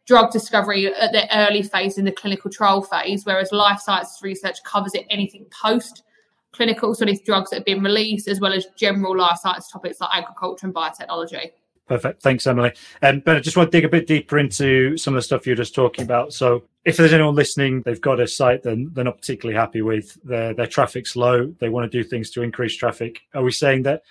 drug 0.07 0.31
discovery 0.31 0.95
at 0.95 1.13
the 1.13 1.37
early 1.37 1.63
phase 1.63 1.99
in 1.99 2.05
the 2.05 2.13
clinical 2.13 2.51
trial 2.51 2.83
phase, 2.83 3.25
whereas 3.27 3.51
life 3.53 3.81
sciences 3.81 4.21
research 4.23 4.63
covers 4.65 4.95
it 4.95 5.07
anything 5.11 5.47
post 5.51 6.05
clinical, 6.53 6.94
so 6.94 7.05
these 7.05 7.23
drugs 7.23 7.51
that 7.51 7.56
have 7.56 7.65
been 7.65 7.82
released, 7.82 8.29
as 8.29 8.39
well 8.39 8.53
as 8.53 8.67
general 8.77 9.17
life 9.17 9.39
science 9.39 9.70
topics 9.70 10.01
like 10.01 10.11
agriculture 10.13 10.67
and 10.67 10.75
biotechnology. 10.75 11.51
Perfect. 11.93 12.22
Thanks, 12.22 12.46
Emily. 12.46 12.72
Um, 13.03 13.20
but 13.22 13.37
I 13.37 13.41
just 13.41 13.55
want 13.55 13.70
to 13.70 13.77
dig 13.77 13.84
a 13.84 13.89
bit 13.91 14.06
deeper 14.06 14.39
into 14.39 14.96
some 14.96 15.13
of 15.13 15.19
the 15.19 15.22
stuff 15.22 15.46
you're 15.46 15.55
just 15.55 15.75
talking 15.75 16.05
about. 16.05 16.32
So, 16.32 16.63
if 16.87 16.96
there's 16.96 17.13
anyone 17.13 17.34
listening, 17.34 17.82
they've 17.82 18.01
got 18.01 18.19
a 18.19 18.27
site 18.27 18.63
that 18.63 18.91
they're 18.94 19.05
not 19.05 19.19
particularly 19.19 19.58
happy 19.61 19.82
with, 19.82 20.17
their, 20.25 20.55
their 20.55 20.67
traffic's 20.67 21.17
low, 21.17 21.55
they 21.61 21.69
want 21.69 21.93
to 21.93 22.03
do 22.03 22.03
things 22.03 22.31
to 22.31 22.41
increase 22.41 22.75
traffic. 22.75 23.20
Are 23.34 23.43
we 23.43 23.53
saying 23.53 23.82
that 23.82 24.05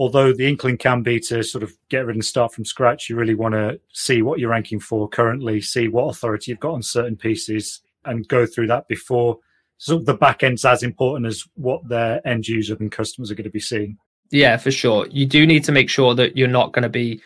although 0.00 0.32
the 0.32 0.48
inkling 0.48 0.78
can 0.78 1.04
be 1.04 1.20
to 1.20 1.44
sort 1.44 1.62
of 1.62 1.72
get 1.90 2.06
rid 2.06 2.16
and 2.16 2.24
start 2.24 2.52
from 2.52 2.64
scratch, 2.64 3.08
you 3.08 3.14
really 3.14 3.36
want 3.36 3.54
to 3.54 3.78
see 3.92 4.20
what 4.20 4.40
you're 4.40 4.50
ranking 4.50 4.80
for 4.80 5.08
currently, 5.08 5.60
see 5.60 5.86
what 5.86 6.08
authority 6.08 6.50
you've 6.50 6.58
got 6.58 6.74
on 6.74 6.82
certain 6.82 7.14
pieces, 7.14 7.82
and 8.04 8.26
go 8.26 8.46
through 8.46 8.66
that 8.66 8.88
before 8.88 9.38
so 9.76 10.00
the 10.00 10.14
back 10.14 10.42
end's 10.42 10.64
as 10.64 10.82
important 10.82 11.26
as 11.28 11.44
what 11.54 11.88
their 11.88 12.26
end 12.26 12.48
user 12.48 12.76
and 12.80 12.90
customers 12.90 13.30
are 13.30 13.36
going 13.36 13.44
to 13.44 13.50
be 13.50 13.60
seeing? 13.60 13.96
Yeah, 14.30 14.56
for 14.56 14.70
sure. 14.70 15.06
You 15.08 15.26
do 15.26 15.46
need 15.46 15.64
to 15.64 15.72
make 15.72 15.88
sure 15.88 16.14
that 16.14 16.36
you're 16.36 16.48
not 16.48 16.72
going 16.72 16.82
to 16.82 16.88
be 16.88 17.20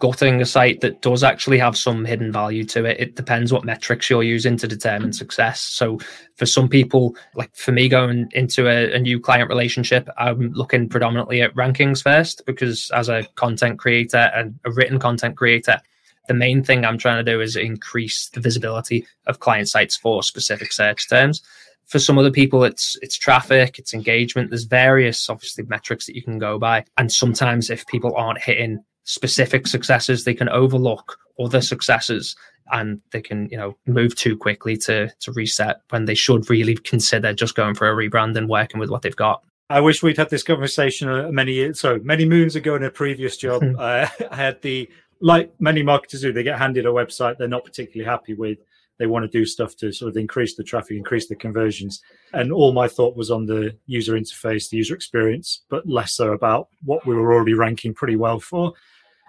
gutting 0.00 0.40
a 0.40 0.46
site 0.46 0.80
that 0.80 1.02
does 1.02 1.24
actually 1.24 1.58
have 1.58 1.76
some 1.76 2.04
hidden 2.04 2.30
value 2.30 2.62
to 2.62 2.84
it. 2.84 3.00
It 3.00 3.16
depends 3.16 3.52
what 3.52 3.64
metrics 3.64 4.08
you're 4.08 4.22
using 4.22 4.56
to 4.58 4.68
determine 4.68 5.12
success. 5.12 5.60
So 5.60 5.98
for 6.36 6.46
some 6.46 6.68
people, 6.68 7.16
like 7.34 7.54
for 7.54 7.72
me 7.72 7.88
going 7.88 8.28
into 8.32 8.68
a, 8.68 8.92
a, 8.92 8.98
new 9.00 9.18
client 9.18 9.48
relationship, 9.48 10.08
I'm 10.16 10.52
looking 10.52 10.88
predominantly 10.88 11.42
at 11.42 11.54
rankings 11.54 12.02
first 12.02 12.46
because 12.46 12.90
as 12.94 13.08
a 13.08 13.26
content 13.34 13.80
creator 13.80 14.30
and 14.34 14.58
a 14.64 14.70
written 14.70 15.00
content 15.00 15.36
creator, 15.36 15.80
the 16.28 16.34
main 16.34 16.62
thing 16.62 16.84
I'm 16.84 16.98
trying 16.98 17.24
to 17.24 17.32
do 17.32 17.40
is 17.40 17.56
increase 17.56 18.28
the 18.28 18.40
visibility 18.40 19.04
of 19.26 19.40
client 19.40 19.68
sites 19.68 19.96
for 19.96 20.22
specific 20.22 20.72
search 20.72 21.08
terms 21.08 21.42
for 21.88 21.98
some 21.98 22.18
other 22.18 22.30
people 22.30 22.64
it's 22.64 22.96
it's 23.02 23.16
traffic 23.16 23.78
it's 23.78 23.92
engagement. 23.92 24.50
There's 24.50 24.64
various 24.64 25.28
obviously 25.28 25.64
metrics 25.64 26.06
that 26.06 26.14
you 26.14 26.22
can 26.22 26.38
go 26.38 26.58
by. 26.58 26.84
And 26.96 27.10
sometimes 27.10 27.70
if 27.70 27.86
people 27.86 28.14
aren't 28.16 28.40
hitting 28.40 28.84
specific 29.04 29.66
successes 29.66 30.24
they 30.24 30.34
can 30.34 30.48
overlook 30.50 31.18
other 31.40 31.62
successes 31.62 32.36
and 32.70 33.00
they 33.12 33.22
can 33.22 33.48
you 33.50 33.56
know 33.56 33.76
move 33.86 34.14
too 34.14 34.36
quickly 34.36 34.76
to 34.76 35.08
to 35.20 35.32
reset 35.32 35.80
when 35.90 36.04
they 36.04 36.14
should 36.14 36.48
really 36.50 36.76
consider 36.76 37.32
just 37.32 37.54
going 37.54 37.74
for 37.74 37.90
a 37.90 37.94
rebrand 37.94 38.36
and 38.36 38.48
working 38.48 38.78
with 38.78 38.90
what 38.90 39.02
they've 39.02 39.16
got. 39.16 39.42
I 39.70 39.80
wish 39.80 40.02
we'd 40.02 40.16
had 40.16 40.30
this 40.30 40.42
conversation 40.42 41.08
uh, 41.08 41.28
many 41.30 41.52
years, 41.52 41.78
so 41.78 41.98
many 42.02 42.24
moons 42.24 42.56
ago 42.56 42.74
in 42.74 42.82
a 42.82 42.90
previous 42.90 43.36
job. 43.36 43.62
uh, 43.78 44.08
I 44.30 44.36
had 44.36 44.62
the 44.62 44.88
like 45.20 45.52
many 45.60 45.82
marketers 45.82 46.22
do, 46.22 46.32
they 46.32 46.42
get 46.42 46.58
handed 46.58 46.86
a 46.86 46.90
website 46.90 47.38
they're 47.38 47.48
not 47.48 47.64
particularly 47.64 48.08
happy 48.08 48.34
with, 48.34 48.58
they 48.98 49.06
want 49.06 49.24
to 49.24 49.38
do 49.38 49.44
stuff 49.44 49.76
to 49.76 49.92
sort 49.92 50.08
of 50.08 50.16
increase 50.16 50.56
the 50.56 50.64
traffic, 50.64 50.96
increase 50.96 51.28
the 51.28 51.36
conversions. 51.36 52.02
And 52.32 52.52
all 52.52 52.72
my 52.72 52.88
thought 52.88 53.16
was 53.16 53.30
on 53.30 53.46
the 53.46 53.76
user 53.86 54.14
interface, 54.14 54.68
the 54.68 54.76
user 54.76 54.94
experience, 54.94 55.62
but 55.68 55.88
less 55.88 56.14
so 56.14 56.32
about 56.32 56.68
what 56.84 57.06
we 57.06 57.14
were 57.14 57.32
already 57.32 57.54
ranking 57.54 57.94
pretty 57.94 58.16
well 58.16 58.40
for. 58.40 58.72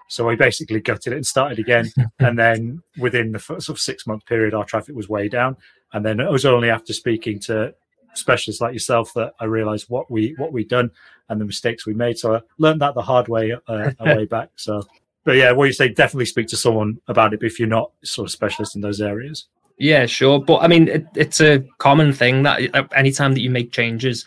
So 0.08 0.28
I 0.28 0.34
basically 0.34 0.80
gutted 0.80 1.12
it 1.12 1.16
and 1.16 1.26
started 1.26 1.60
again. 1.60 1.92
and 2.18 2.36
then 2.36 2.82
within 2.98 3.30
the 3.30 3.38
sort 3.38 3.68
of 3.68 3.78
six 3.78 4.06
month 4.06 4.26
period, 4.26 4.54
our 4.54 4.64
traffic 4.64 4.96
was 4.96 5.08
way 5.08 5.28
down. 5.28 5.56
And 5.92 6.04
then 6.04 6.18
it 6.18 6.30
was 6.30 6.44
only 6.44 6.68
after 6.68 6.92
speaking 6.92 7.38
to 7.40 7.74
specialists 8.14 8.60
like 8.60 8.72
yourself 8.72 9.12
that 9.14 9.34
I 9.38 9.44
realized 9.44 9.86
what 9.88 10.10
we 10.10 10.34
what 10.36 10.52
we'd 10.52 10.68
done 10.68 10.90
and 11.28 11.40
the 11.40 11.44
mistakes 11.44 11.86
we 11.86 11.94
made. 11.94 12.18
So 12.18 12.34
I 12.34 12.40
learned 12.58 12.80
that 12.80 12.94
the 12.94 13.02
hard 13.02 13.28
way 13.28 13.56
uh, 13.68 13.92
way 14.00 14.24
back. 14.26 14.50
So, 14.56 14.82
but 15.30 15.36
yeah, 15.36 15.52
what 15.52 15.66
you 15.66 15.72
say, 15.72 15.88
definitely 15.88 16.26
speak 16.26 16.48
to 16.48 16.56
someone 16.56 16.98
about 17.06 17.32
it 17.32 17.44
if 17.44 17.60
you're 17.60 17.68
not 17.68 17.92
sort 18.02 18.26
of 18.26 18.32
specialist 18.32 18.74
in 18.74 18.82
those 18.82 19.00
areas. 19.00 19.46
Yeah, 19.78 20.06
sure. 20.06 20.40
But 20.40 20.56
I 20.56 20.66
mean, 20.66 20.88
it, 20.88 21.06
it's 21.14 21.40
a 21.40 21.60
common 21.78 22.12
thing 22.12 22.42
that 22.42 22.74
uh, 22.74 22.82
anytime 22.96 23.34
that 23.34 23.40
you 23.40 23.48
make 23.48 23.70
changes, 23.70 24.26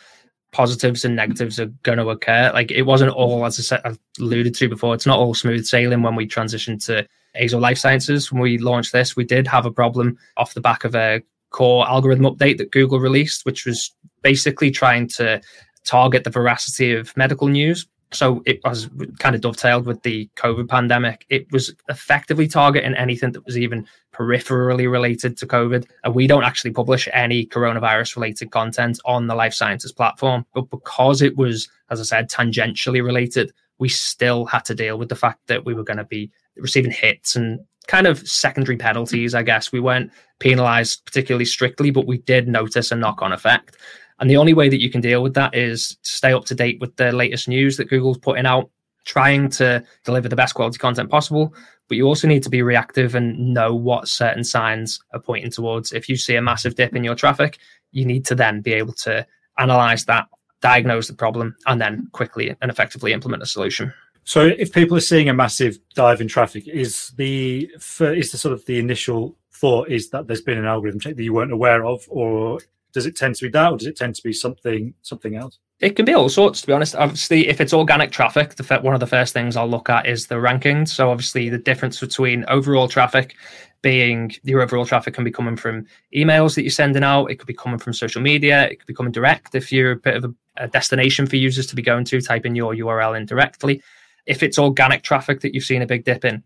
positives 0.54 1.04
and 1.04 1.14
negatives 1.14 1.60
are 1.60 1.66
going 1.84 1.98
to 1.98 2.08
occur. 2.08 2.52
Like 2.54 2.72
it 2.72 2.84
wasn't 2.84 3.12
all, 3.12 3.46
as 3.46 3.70
I 3.70 3.98
alluded 4.18 4.56
to 4.56 4.70
before, 4.70 4.96
it's 4.96 5.06
not 5.06 5.20
all 5.20 5.34
smooth 5.34 5.66
sailing 5.66 6.04
when 6.04 6.16
we 6.16 6.26
transitioned 6.26 6.86
to 6.86 7.06
Azo 7.36 7.60
Life 7.60 7.80
Sciences. 7.80 8.32
When 8.32 8.42
we 8.42 8.58
launched 8.58 8.94
this, 8.94 9.18
we 9.18 9.26
did 9.26 9.46
have 9.48 9.66
a 9.66 9.72
problem 9.72 10.18
off 10.38 10.54
the 10.54 10.62
back 10.62 10.86
of 10.86 10.96
a 10.96 11.22
core 11.50 11.86
algorithm 11.86 12.28
update 12.28 12.60
that 12.60 12.72
Google 12.72 13.02
released, 13.02 13.46
which 13.46 13.66
was 13.66 13.94
basically 14.22 14.72
trying 14.72 15.10
to 15.10 15.42
target 15.84 16.24
the 16.24 16.30
veracity 16.30 16.94
of 16.94 17.12
medical 17.18 17.50
news 17.50 17.88
so 18.14 18.42
it 18.46 18.60
was 18.64 18.90
kind 19.20 19.36
of 19.36 19.42
dovetailed 19.42 19.86
with 19.86 20.02
the 20.04 20.30
COVID 20.36 20.68
pandemic. 20.68 21.26
It 21.30 21.52
was 21.52 21.74
effectively 21.90 22.48
targeting 22.48 22.94
anything 22.96 23.32
that 23.34 23.46
was 23.46 23.58
even 23.58 23.88
peripherally 24.14 24.90
related 24.90 25.38
to 25.38 25.48
COVID. 25.48 25.88
And 26.04 26.14
we 26.14 26.28
don't 26.28 26.44
actually 26.44 26.72
publish 26.72 27.10
any 27.14 27.46
coronavirus 27.46 28.16
related 28.16 28.52
content 28.52 29.00
on 29.06 29.28
the 29.28 29.36
life 29.36 29.54
sciences 29.54 29.92
platform. 29.92 30.46
But 30.54 30.70
because 30.70 31.22
it 31.22 31.36
was, 31.38 31.70
as 31.90 32.00
I 32.00 32.04
said, 32.04 32.30
tangentially 32.30 33.04
related, 33.04 33.52
we 33.80 33.90
still 33.90 34.46
had 34.46 34.66
to 34.66 34.76
deal 34.76 34.98
with 34.98 35.10
the 35.10 35.16
fact 35.16 35.48
that 35.48 35.66
we 35.66 35.74
were 35.74 35.84
going 35.84 35.98
to 35.98 36.04
be 36.04 36.32
receiving 36.58 36.92
hits 36.92 37.36
and 37.36 37.60
kind 37.88 38.08
of 38.08 38.28
secondary 38.28 38.78
penalties, 38.78 39.36
I 39.36 39.44
guess. 39.44 39.72
We 39.72 39.80
weren't 39.80 40.12
penalized 40.40 41.06
particularly 41.06 41.46
strictly, 41.46 41.92
but 41.92 42.08
we 42.08 42.20
did 42.20 42.48
notice 42.48 42.92
a 42.92 42.96
knock 42.96 43.22
on 43.22 43.34
effect. 43.34 43.78
And 44.20 44.30
the 44.30 44.38
only 44.38 44.54
way 44.54 44.70
that 44.70 44.82
you 44.82 44.90
can 44.90 45.02
deal 45.02 45.24
with 45.24 45.34
that 45.34 45.56
is 45.56 45.96
to 46.04 46.10
stay 46.10 46.34
up 46.34 46.46
to 46.46 46.56
date 46.56 46.80
with 46.80 46.96
the 46.96 47.12
latest 47.12 47.48
news 47.48 47.78
that 47.78 47.90
Google's 47.90 48.18
putting 48.18 48.46
out, 48.46 48.70
trying 49.06 49.50
to 49.50 49.84
deliver 50.04 50.30
the 50.30 50.36
best 50.36 50.56
quality 50.56 50.78
content 50.78 51.10
possible. 51.10 51.54
But 51.88 51.98
you 51.98 52.06
also 52.06 52.28
need 52.28 52.44
to 52.44 52.50
be 52.50 52.62
reactive 52.62 53.16
and 53.16 53.54
know 53.54 53.76
what 53.76 54.08
certain 54.08 54.44
signs 54.44 55.00
are 55.14 55.20
pointing 55.20 55.52
towards. 55.52 55.92
If 55.92 56.08
you 56.08 56.16
see 56.16 56.36
a 56.36 56.42
massive 56.42 56.76
dip 56.76 56.96
in 56.96 57.04
your 57.04 57.16
traffic, 57.16 57.60
you 57.92 58.06
need 58.06 58.26
to 58.26 58.36
then 58.36 58.62
be 58.62 58.74
able 58.74 58.94
to 58.94 59.26
analyze 59.58 60.06
that, 60.06 60.28
diagnose 60.62 61.08
the 61.08 61.14
problem, 61.14 61.56
and 61.68 61.82
then 61.82 62.08
quickly 62.14 62.56
and 62.62 62.72
effectively 62.72 63.14
implement 63.14 63.44
a 63.44 63.48
solution. 63.48 63.94
So, 64.26 64.48
if 64.58 64.72
people 64.72 64.96
are 64.96 65.02
seeing 65.02 65.28
a 65.28 65.34
massive 65.34 65.78
dive 65.96 66.22
in 66.22 66.30
traffic, 66.30 66.68
is 66.68 67.12
the 67.18 67.70
is 68.00 68.32
the 68.32 68.38
sort 68.38 68.54
of 68.54 68.66
the 68.66 68.80
initial 68.80 69.38
thought 69.52 69.90
is 69.90 70.10
that 70.10 70.28
there's 70.28 70.42
been 70.42 70.58
an 70.58 70.66
algorithm 70.66 71.00
check 71.00 71.16
that 71.16 71.24
you 71.24 71.34
weren't 71.34 71.52
aware 71.52 71.86
of, 71.86 72.06
or 72.08 72.60
does 72.94 73.06
it 73.06 73.16
tend 73.16 73.36
to 73.36 73.46
be 73.46 73.52
that, 73.52 73.72
or 73.72 73.78
does 73.78 73.88
it 73.88 73.98
tend 73.98 74.16
to 74.16 74.24
be 74.24 74.34
something 74.34 74.94
something 75.02 75.36
else? 75.36 75.60
It 75.80 75.96
can 75.96 76.06
be 76.06 76.14
all 76.14 76.30
sorts, 76.30 76.62
to 76.62 76.68
be 76.68 76.74
honest. 76.74 76.96
Obviously, 76.96 77.50
if 77.50 77.60
it's 77.60 77.74
organic 77.74 78.12
traffic, 78.12 78.56
the 78.56 78.80
one 78.80 78.94
of 78.94 79.00
the 79.00 79.08
first 79.08 79.34
things 79.34 79.58
I'll 79.58 79.68
look 79.68 79.90
at 79.90 80.06
is 80.08 80.28
the 80.28 80.36
rankings. 80.36 80.90
So, 80.90 81.10
obviously, 81.10 81.50
the 81.50 81.58
difference 81.58 82.00
between 82.00 82.46
overall 82.48 82.88
traffic 82.88 83.36
being 83.82 84.32
your 84.44 84.62
overall 84.62 84.86
traffic 84.86 85.14
can 85.14 85.26
be 85.26 85.32
coming 85.32 85.58
from 85.58 85.86
emails 86.16 86.56
that 86.56 86.62
you're 86.62 86.72
sending 86.72 87.04
out. 87.04 87.26
It 87.26 87.36
could 87.36 87.48
be 87.48 87.54
coming 87.54 87.80
from 87.80 87.94
social 87.94 88.22
media. 88.22 88.68
It 88.70 88.78
could 88.78 88.88
be 88.88 88.94
coming 88.94 89.12
direct. 89.12 89.56
If 89.56 89.72
you're 89.72 89.92
a 89.92 89.98
bit 89.98 90.16
of 90.16 90.24
a, 90.24 90.34
a 90.64 90.68
destination 90.70 91.28
for 91.28 91.36
users 91.36 91.68
to 91.68 91.76
be 91.76 91.82
going 91.82 92.06
to, 92.06 92.22
type 92.22 92.46
in 92.46 92.56
your 92.56 92.74
URL 92.74 93.18
indirectly. 93.18 93.84
If 94.26 94.42
it's 94.42 94.58
organic 94.58 95.04
traffic 95.04 95.42
that 95.42 95.54
you've 95.54 95.66
seen 95.66 95.82
a 95.82 95.86
big 95.86 96.06
dip 96.06 96.24
in, 96.24 96.44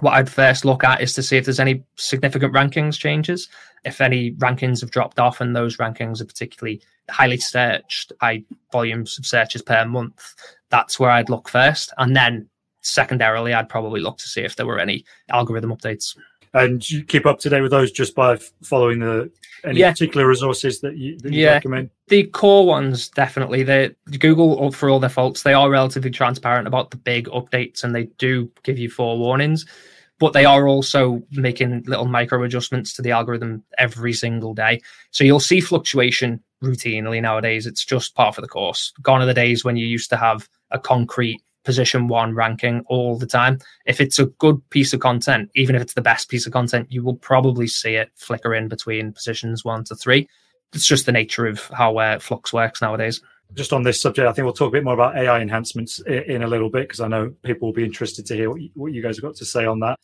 what 0.00 0.14
I'd 0.14 0.30
first 0.30 0.64
look 0.64 0.84
at 0.84 1.00
is 1.00 1.12
to 1.14 1.22
see 1.22 1.36
if 1.36 1.44
there's 1.44 1.60
any 1.60 1.82
significant 1.96 2.54
rankings 2.54 2.98
changes. 2.98 3.48
If 3.84 4.00
any 4.00 4.32
rankings 4.32 4.80
have 4.80 4.90
dropped 4.90 5.18
off 5.18 5.40
and 5.40 5.54
those 5.54 5.76
rankings 5.76 6.20
are 6.20 6.26
particularly 6.26 6.80
highly 7.10 7.38
searched, 7.38 8.12
high 8.20 8.44
volumes 8.70 9.18
of 9.18 9.26
searches 9.26 9.62
per 9.62 9.84
month, 9.84 10.34
that's 10.70 11.00
where 11.00 11.10
I'd 11.10 11.30
look 11.30 11.48
first. 11.48 11.92
And 11.98 12.14
then 12.14 12.48
secondarily, 12.82 13.54
I'd 13.54 13.68
probably 13.68 14.00
look 14.00 14.18
to 14.18 14.28
see 14.28 14.42
if 14.42 14.56
there 14.56 14.66
were 14.66 14.78
any 14.78 15.04
algorithm 15.30 15.74
updates. 15.74 16.16
And 16.54 16.88
you 16.88 17.04
keep 17.04 17.26
up 17.26 17.38
to 17.40 17.50
date 17.50 17.60
with 17.60 17.70
those 17.70 17.90
just 17.90 18.14
by 18.14 18.38
following 18.62 19.00
the 19.00 19.30
any 19.64 19.80
yeah. 19.80 19.90
particular 19.90 20.26
resources 20.26 20.80
that 20.80 20.96
you, 20.96 21.18
that 21.18 21.32
you 21.32 21.42
yeah. 21.44 21.54
recommend? 21.54 21.90
The 22.08 22.24
core 22.24 22.66
ones, 22.66 23.08
definitely. 23.08 23.62
They 23.62 23.94
Google, 24.18 24.66
uh, 24.66 24.70
for 24.70 24.88
all 24.88 25.00
their 25.00 25.10
faults, 25.10 25.42
they 25.42 25.54
are 25.54 25.70
relatively 25.70 26.10
transparent 26.10 26.66
about 26.66 26.90
the 26.90 26.96
big 26.96 27.26
updates 27.28 27.84
and 27.84 27.94
they 27.94 28.04
do 28.18 28.50
give 28.62 28.78
you 28.78 28.88
forewarnings. 28.88 29.66
But 30.20 30.32
they 30.32 30.44
are 30.44 30.66
also 30.66 31.22
making 31.30 31.84
little 31.86 32.06
micro 32.06 32.42
adjustments 32.42 32.92
to 32.94 33.02
the 33.02 33.12
algorithm 33.12 33.62
every 33.78 34.12
single 34.12 34.52
day. 34.52 34.80
So 35.12 35.22
you'll 35.22 35.38
see 35.38 35.60
fluctuation 35.60 36.42
routinely 36.62 37.22
nowadays. 37.22 37.66
It's 37.66 37.84
just 37.84 38.16
part 38.16 38.36
of 38.36 38.42
the 38.42 38.48
course. 38.48 38.92
Gone 39.00 39.22
are 39.22 39.26
the 39.26 39.34
days 39.34 39.64
when 39.64 39.76
you 39.76 39.86
used 39.86 40.10
to 40.10 40.16
have 40.16 40.48
a 40.72 40.78
concrete 40.78 41.40
position 41.68 42.08
one 42.08 42.34
ranking 42.34 42.82
all 42.86 43.18
the 43.18 43.26
time. 43.26 43.58
If 43.84 44.00
it's 44.00 44.18
a 44.18 44.24
good 44.24 44.58
piece 44.70 44.94
of 44.94 45.00
content, 45.00 45.50
even 45.54 45.76
if 45.76 45.82
it's 45.82 45.92
the 45.92 46.00
best 46.00 46.30
piece 46.30 46.46
of 46.46 46.52
content, 46.54 46.90
you 46.90 47.04
will 47.04 47.16
probably 47.16 47.66
see 47.66 47.94
it 47.94 48.10
flicker 48.16 48.54
in 48.54 48.68
between 48.68 49.12
positions 49.12 49.66
one 49.66 49.84
to 49.84 49.94
three. 49.94 50.26
It's 50.72 50.86
just 50.86 51.04
the 51.04 51.12
nature 51.12 51.46
of 51.46 51.60
how 51.66 51.98
uh, 51.98 52.20
Flux 52.20 52.54
works 52.54 52.80
nowadays. 52.80 53.20
Just 53.52 53.74
on 53.74 53.82
this 53.82 54.00
subject, 54.00 54.26
I 54.26 54.32
think 54.32 54.46
we'll 54.46 54.54
talk 54.54 54.68
a 54.68 54.78
bit 54.78 54.84
more 54.84 54.94
about 54.94 55.14
AI 55.14 55.40
enhancements 55.40 56.00
in 56.06 56.42
a 56.42 56.46
little 56.46 56.70
bit 56.70 56.88
because 56.88 57.00
I 57.00 57.08
know 57.08 57.34
people 57.42 57.68
will 57.68 57.74
be 57.74 57.84
interested 57.84 58.24
to 58.24 58.34
hear 58.34 58.50
what 58.50 58.92
you, 58.94 59.02
guys 59.02 59.16
have 59.16 59.24
got 59.24 59.34
to 59.36 59.44
say 59.44 59.66
on 59.66 59.80
that. 59.80 59.98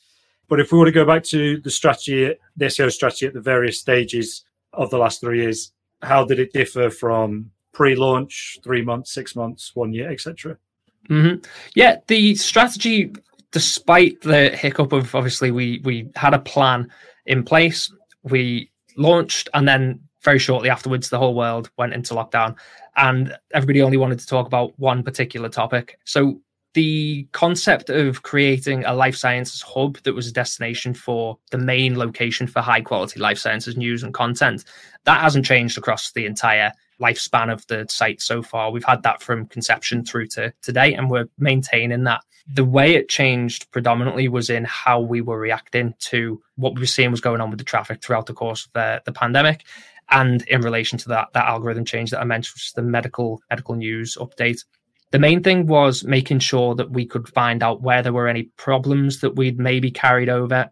But 0.46 0.60
if 0.60 0.70
we 0.70 0.78
were 0.78 0.84
to 0.84 0.92
go 0.92 1.06
back 1.06 1.24
to 1.24 1.60
the 1.60 1.70
strategy, 1.70 2.34
the 2.58 2.66
SEO 2.66 2.92
strategy 2.92 3.24
at 3.24 3.32
the 3.32 3.40
various 3.40 3.80
stages 3.80 4.44
of 4.74 4.90
the 4.90 4.98
last 4.98 5.22
three 5.22 5.40
years, 5.40 5.72
how 6.02 6.26
did 6.26 6.38
it 6.38 6.52
differ 6.52 6.90
from 6.90 7.52
pre-launch, 7.72 8.58
three 8.62 8.82
months, 8.82 9.14
six 9.14 9.34
months, 9.34 9.70
one 9.74 9.94
year, 9.94 10.10
etc.? 10.10 10.58
Mm-hmm. 11.08 11.42
Yeah, 11.74 11.96
the 12.06 12.34
strategy, 12.34 13.12
despite 13.50 14.20
the 14.22 14.50
hiccup 14.50 14.92
of 14.92 15.14
obviously 15.14 15.50
we 15.50 15.80
we 15.84 16.08
had 16.16 16.34
a 16.34 16.38
plan 16.38 16.90
in 17.26 17.44
place, 17.44 17.92
we 18.22 18.70
launched, 18.96 19.48
and 19.54 19.68
then 19.68 20.00
very 20.22 20.38
shortly 20.38 20.70
afterwards, 20.70 21.10
the 21.10 21.18
whole 21.18 21.34
world 21.34 21.70
went 21.76 21.92
into 21.92 22.14
lockdown, 22.14 22.56
and 22.96 23.36
everybody 23.52 23.82
only 23.82 23.96
wanted 23.96 24.18
to 24.18 24.26
talk 24.26 24.46
about 24.46 24.78
one 24.78 25.02
particular 25.02 25.48
topic. 25.48 25.98
So 26.04 26.40
the 26.74 27.28
concept 27.32 27.88
of 27.88 28.22
creating 28.22 28.84
a 28.84 28.92
life 28.92 29.16
sciences 29.16 29.62
hub 29.62 29.96
that 29.98 30.14
was 30.14 30.26
a 30.26 30.32
destination 30.32 30.92
for 30.92 31.38
the 31.50 31.58
main 31.58 31.96
location 31.96 32.46
for 32.48 32.60
high 32.60 32.80
quality 32.80 33.20
life 33.20 33.38
sciences 33.38 33.76
news 33.76 34.02
and 34.02 34.12
content 34.12 34.64
that 35.04 35.20
hasn't 35.20 35.46
changed 35.46 35.78
across 35.78 36.10
the 36.12 36.26
entire 36.26 36.72
lifespan 37.00 37.52
of 37.52 37.66
the 37.66 37.86
site 37.88 38.20
so 38.20 38.42
far. 38.42 38.70
We've 38.70 38.84
had 38.84 39.02
that 39.02 39.22
from 39.22 39.46
conception 39.46 40.04
through 40.04 40.26
to 40.28 40.52
today, 40.62 40.94
and 40.94 41.10
we're 41.10 41.28
maintaining 41.38 42.04
that. 42.04 42.22
The 42.46 42.64
way 42.64 42.94
it 42.94 43.08
changed 43.08 43.70
predominantly 43.70 44.28
was 44.28 44.50
in 44.50 44.64
how 44.64 45.00
we 45.00 45.20
were 45.20 45.38
reacting 45.38 45.94
to 46.00 46.42
what 46.56 46.74
we 46.74 46.80
were 46.80 46.86
seeing 46.86 47.10
was 47.10 47.20
going 47.20 47.40
on 47.40 47.50
with 47.50 47.58
the 47.58 47.64
traffic 47.64 48.02
throughout 48.02 48.26
the 48.26 48.34
course 48.34 48.66
of 48.66 48.72
the, 48.74 49.02
the 49.06 49.12
pandemic. 49.12 49.64
And 50.10 50.42
in 50.48 50.60
relation 50.60 50.98
to 50.98 51.08
that, 51.08 51.28
that 51.32 51.46
algorithm 51.46 51.86
change 51.86 52.10
that 52.10 52.20
I 52.20 52.24
mentioned, 52.24 52.54
which 52.56 52.66
is 52.66 52.72
the 52.72 52.82
medical 52.82 53.40
medical 53.48 53.74
news 53.74 54.16
update. 54.20 54.64
The 55.10 55.18
main 55.18 55.42
thing 55.42 55.66
was 55.66 56.04
making 56.04 56.40
sure 56.40 56.74
that 56.74 56.90
we 56.90 57.06
could 57.06 57.28
find 57.28 57.62
out 57.62 57.82
where 57.82 58.02
there 58.02 58.12
were 58.12 58.28
any 58.28 58.44
problems 58.56 59.20
that 59.20 59.36
we'd 59.36 59.58
maybe 59.58 59.90
carried 59.90 60.28
over 60.28 60.70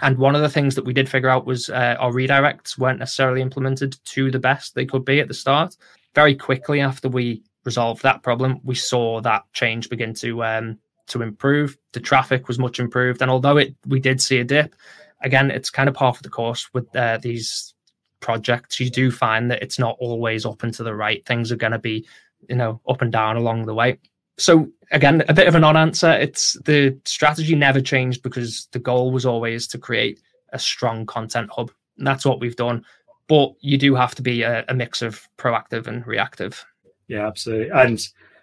and 0.00 0.16
one 0.18 0.36
of 0.36 0.42
the 0.42 0.48
things 0.48 0.74
that 0.74 0.84
we 0.84 0.92
did 0.92 1.08
figure 1.08 1.28
out 1.28 1.46
was 1.46 1.68
uh, 1.70 1.96
our 1.98 2.12
redirects 2.12 2.78
weren't 2.78 3.00
necessarily 3.00 3.42
implemented 3.42 3.96
to 4.06 4.30
the 4.30 4.38
best 4.38 4.74
they 4.74 4.86
could 4.86 5.04
be 5.04 5.20
at 5.20 5.28
the 5.28 5.34
start. 5.34 5.76
Very 6.14 6.34
quickly 6.34 6.80
after 6.80 7.08
we 7.08 7.42
resolved 7.64 8.02
that 8.02 8.22
problem, 8.22 8.60
we 8.62 8.74
saw 8.74 9.20
that 9.20 9.42
change 9.52 9.88
begin 9.88 10.14
to 10.14 10.44
um, 10.44 10.78
to 11.08 11.22
improve. 11.22 11.76
The 11.92 12.00
traffic 12.00 12.48
was 12.48 12.58
much 12.58 12.78
improved, 12.78 13.22
and 13.22 13.30
although 13.30 13.56
it 13.56 13.74
we 13.86 14.00
did 14.00 14.20
see 14.20 14.38
a 14.38 14.44
dip, 14.44 14.74
again, 15.22 15.50
it's 15.50 15.70
kind 15.70 15.88
of 15.88 15.94
part 15.94 16.16
of 16.16 16.22
the 16.22 16.28
course 16.28 16.68
with 16.72 16.94
uh, 16.94 17.18
these 17.18 17.74
projects. 18.20 18.78
You 18.78 18.90
do 18.90 19.10
find 19.10 19.50
that 19.50 19.62
it's 19.62 19.78
not 19.78 19.96
always 19.98 20.46
up 20.46 20.62
and 20.62 20.72
to 20.74 20.82
the 20.82 20.94
right. 20.94 21.24
Things 21.26 21.50
are 21.50 21.56
going 21.56 21.72
to 21.72 21.78
be, 21.78 22.06
you 22.48 22.56
know, 22.56 22.80
up 22.88 23.02
and 23.02 23.12
down 23.12 23.36
along 23.36 23.66
the 23.66 23.74
way 23.74 23.98
so 24.38 24.68
again, 24.90 25.22
a 25.28 25.34
bit 25.34 25.48
of 25.48 25.54
a 25.54 25.60
non-answer. 25.60 26.10
It's 26.12 26.54
the 26.64 26.98
strategy 27.04 27.54
never 27.54 27.80
changed 27.80 28.22
because 28.22 28.68
the 28.72 28.78
goal 28.78 29.10
was 29.10 29.26
always 29.26 29.66
to 29.68 29.78
create 29.78 30.20
a 30.52 30.58
strong 30.58 31.06
content 31.06 31.50
hub. 31.54 31.70
And 31.96 32.06
that's 32.06 32.24
what 32.24 32.40
we've 32.40 32.56
done. 32.56 32.84
But 33.28 33.52
you 33.60 33.76
do 33.76 33.94
have 33.94 34.14
to 34.14 34.22
be 34.22 34.42
a, 34.42 34.64
a 34.68 34.74
mix 34.74 35.02
of 35.02 35.28
proactive 35.36 35.86
and 35.86 36.06
reactive. 36.06 36.64
Yeah, 37.08 37.26
absolutely. 37.26 37.70
And 37.70 38.00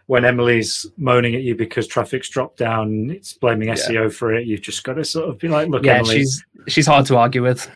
when 0.08 0.25
Emily's 0.25 0.86
moaning 0.98 1.36
at 1.36 1.42
you 1.42 1.56
because 1.56 1.88
traffic's 1.88 2.30
dropped 2.30 2.58
down, 2.58 3.10
it's 3.10 3.34
blaming 3.34 3.70
SEO 3.70 4.04
yeah. 4.04 4.10
for 4.10 4.34
it. 4.34 4.46
You've 4.46 4.62
just 4.62 4.84
got 4.84 4.94
to 4.94 5.06
sort 5.06 5.30
of 5.30 5.40
be 5.40 5.48
like, 5.48 5.70
look, 5.70 5.84
yeah, 5.84 6.00
Emily. 6.00 6.20
she's 6.20 6.46
she's 6.68 6.88
hard 6.88 7.08
to 7.08 7.18
argue 7.18 7.42
with. 7.42 7.70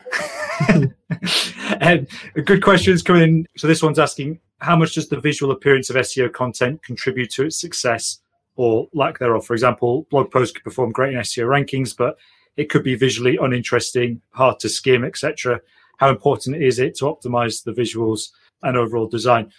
and 0.69 0.93
a 1.81 1.99
um, 1.99 2.07
good 2.45 2.63
questions 2.63 3.01
coming 3.01 3.23
in. 3.23 3.47
So 3.57 3.65
this 3.65 3.81
one's 3.81 3.97
asking, 3.97 4.39
how 4.59 4.75
much 4.75 4.93
does 4.93 5.09
the 5.09 5.19
visual 5.19 5.51
appearance 5.51 5.89
of 5.89 5.95
SEO 5.95 6.31
content 6.31 6.83
contribute 6.83 7.31
to 7.31 7.45
its 7.45 7.59
success 7.59 8.19
or 8.59 8.89
lack 8.93 9.19
thereof? 9.19 9.45
For 9.45 9.53
example, 9.53 10.05
blog 10.11 10.31
posts 10.31 10.53
could 10.53 10.65
perform 10.65 10.91
great 10.91 11.13
in 11.13 11.19
SEO 11.21 11.47
rankings, 11.47 11.95
but 11.95 12.17
it 12.57 12.69
could 12.69 12.83
be 12.83 12.93
visually 12.93 13.37
uninteresting, 13.41 14.21
hard 14.31 14.59
to 14.59 14.67
skim, 14.67 15.05
etc. 15.05 15.61
How 15.97 16.09
important 16.09 16.61
is 16.61 16.77
it 16.77 16.95
to 16.97 17.05
optimize 17.05 17.63
the 17.63 17.71
visuals 17.71 18.31
and 18.61 18.75
overall 18.75 19.07
design? 19.07 19.49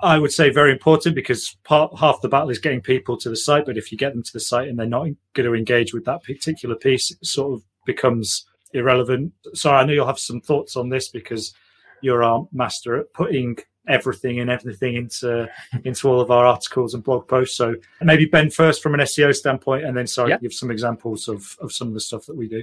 I 0.00 0.18
would 0.18 0.30
say 0.30 0.50
very 0.50 0.72
important 0.72 1.14
because 1.14 1.56
part 1.64 1.98
half 1.98 2.20
the 2.20 2.28
battle 2.28 2.50
is 2.50 2.58
getting 2.58 2.82
people 2.82 3.16
to 3.18 3.30
the 3.30 3.36
site. 3.36 3.64
But 3.64 3.78
if 3.78 3.90
you 3.90 3.96
get 3.96 4.12
them 4.12 4.22
to 4.22 4.32
the 4.32 4.40
site 4.40 4.68
and 4.68 4.78
they're 4.78 4.86
not 4.86 5.08
going 5.32 5.48
to 5.48 5.54
engage 5.54 5.94
with 5.94 6.04
that 6.04 6.22
particular 6.22 6.76
piece, 6.76 7.10
it 7.10 7.24
sort 7.24 7.54
of 7.54 7.62
becomes 7.86 8.44
irrelevant. 8.74 9.32
Sorry, 9.54 9.78
I 9.78 9.86
know 9.86 9.94
you'll 9.94 10.06
have 10.06 10.18
some 10.18 10.42
thoughts 10.42 10.76
on 10.76 10.90
this 10.90 11.08
because 11.08 11.54
you're 12.02 12.22
our 12.22 12.46
master 12.52 12.98
at 12.98 13.14
putting 13.14 13.56
everything 13.88 14.40
and 14.40 14.50
everything 14.50 14.94
into 14.96 15.48
into 15.84 16.08
all 16.08 16.20
of 16.20 16.30
our 16.30 16.44
articles 16.44 16.94
and 16.94 17.02
blog 17.02 17.26
posts. 17.28 17.56
So 17.56 17.76
maybe 18.00 18.26
Ben 18.26 18.50
first 18.50 18.82
from 18.82 18.94
an 18.94 19.00
SEO 19.00 19.34
standpoint, 19.34 19.84
and 19.84 19.96
then 19.96 20.06
sorry, 20.06 20.30
yeah. 20.30 20.38
give 20.38 20.52
some 20.52 20.70
examples 20.70 21.28
of 21.28 21.56
of 21.60 21.72
some 21.72 21.88
of 21.88 21.94
the 21.94 22.00
stuff 22.00 22.26
that 22.26 22.36
we 22.36 22.48
do. 22.48 22.62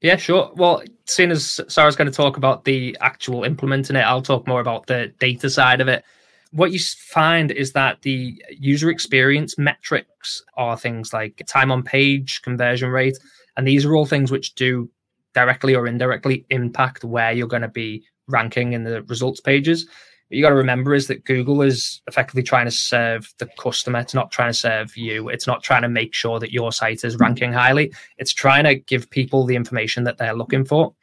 Yeah, 0.00 0.16
sure. 0.16 0.50
Well, 0.54 0.82
seeing 1.06 1.30
as 1.30 1.60
Sarah's 1.68 1.94
going 1.94 2.10
to 2.10 2.16
talk 2.16 2.38
about 2.38 2.64
the 2.64 2.96
actual 3.02 3.44
implementing 3.44 3.96
it, 3.96 4.00
I'll 4.00 4.22
talk 4.22 4.46
more 4.48 4.60
about 4.60 4.86
the 4.86 5.12
data 5.18 5.50
side 5.50 5.82
of 5.82 5.88
it 5.88 6.04
what 6.52 6.72
you 6.72 6.78
find 6.78 7.50
is 7.50 7.72
that 7.72 8.02
the 8.02 8.42
user 8.50 8.90
experience 8.90 9.56
metrics 9.56 10.42
are 10.56 10.76
things 10.76 11.12
like 11.12 11.42
time 11.46 11.70
on 11.70 11.82
page, 11.82 12.42
conversion 12.42 12.90
rate, 12.90 13.18
and 13.56 13.66
these 13.66 13.84
are 13.84 13.94
all 13.94 14.06
things 14.06 14.30
which 14.30 14.54
do 14.54 14.90
directly 15.32 15.74
or 15.76 15.86
indirectly 15.86 16.44
impact 16.50 17.04
where 17.04 17.32
you're 17.32 17.46
going 17.46 17.62
to 17.62 17.68
be 17.68 18.04
ranking 18.26 18.72
in 18.72 18.82
the 18.82 19.02
results 19.02 19.40
pages. 19.40 19.86
What 20.30 20.36
you 20.36 20.42
got 20.44 20.50
to 20.50 20.54
remember 20.54 20.94
is 20.94 21.08
that 21.08 21.24
Google 21.24 21.60
is 21.60 22.00
effectively 22.06 22.44
trying 22.44 22.66
to 22.66 22.70
serve 22.70 23.34
the 23.38 23.48
customer. 23.58 23.98
It's 23.98 24.14
not 24.14 24.30
trying 24.30 24.50
to 24.50 24.58
serve 24.58 24.96
you. 24.96 25.28
It's 25.28 25.48
not 25.48 25.64
trying 25.64 25.82
to 25.82 25.88
make 25.88 26.14
sure 26.14 26.38
that 26.38 26.52
your 26.52 26.70
site 26.70 27.02
is 27.02 27.16
ranking 27.16 27.52
highly. 27.52 27.92
It's 28.16 28.32
trying 28.32 28.62
to 28.62 28.76
give 28.76 29.10
people 29.10 29.44
the 29.44 29.56
information 29.56 30.04
that 30.04 30.18
they're 30.18 30.36
looking 30.36 30.64
for 30.64 30.94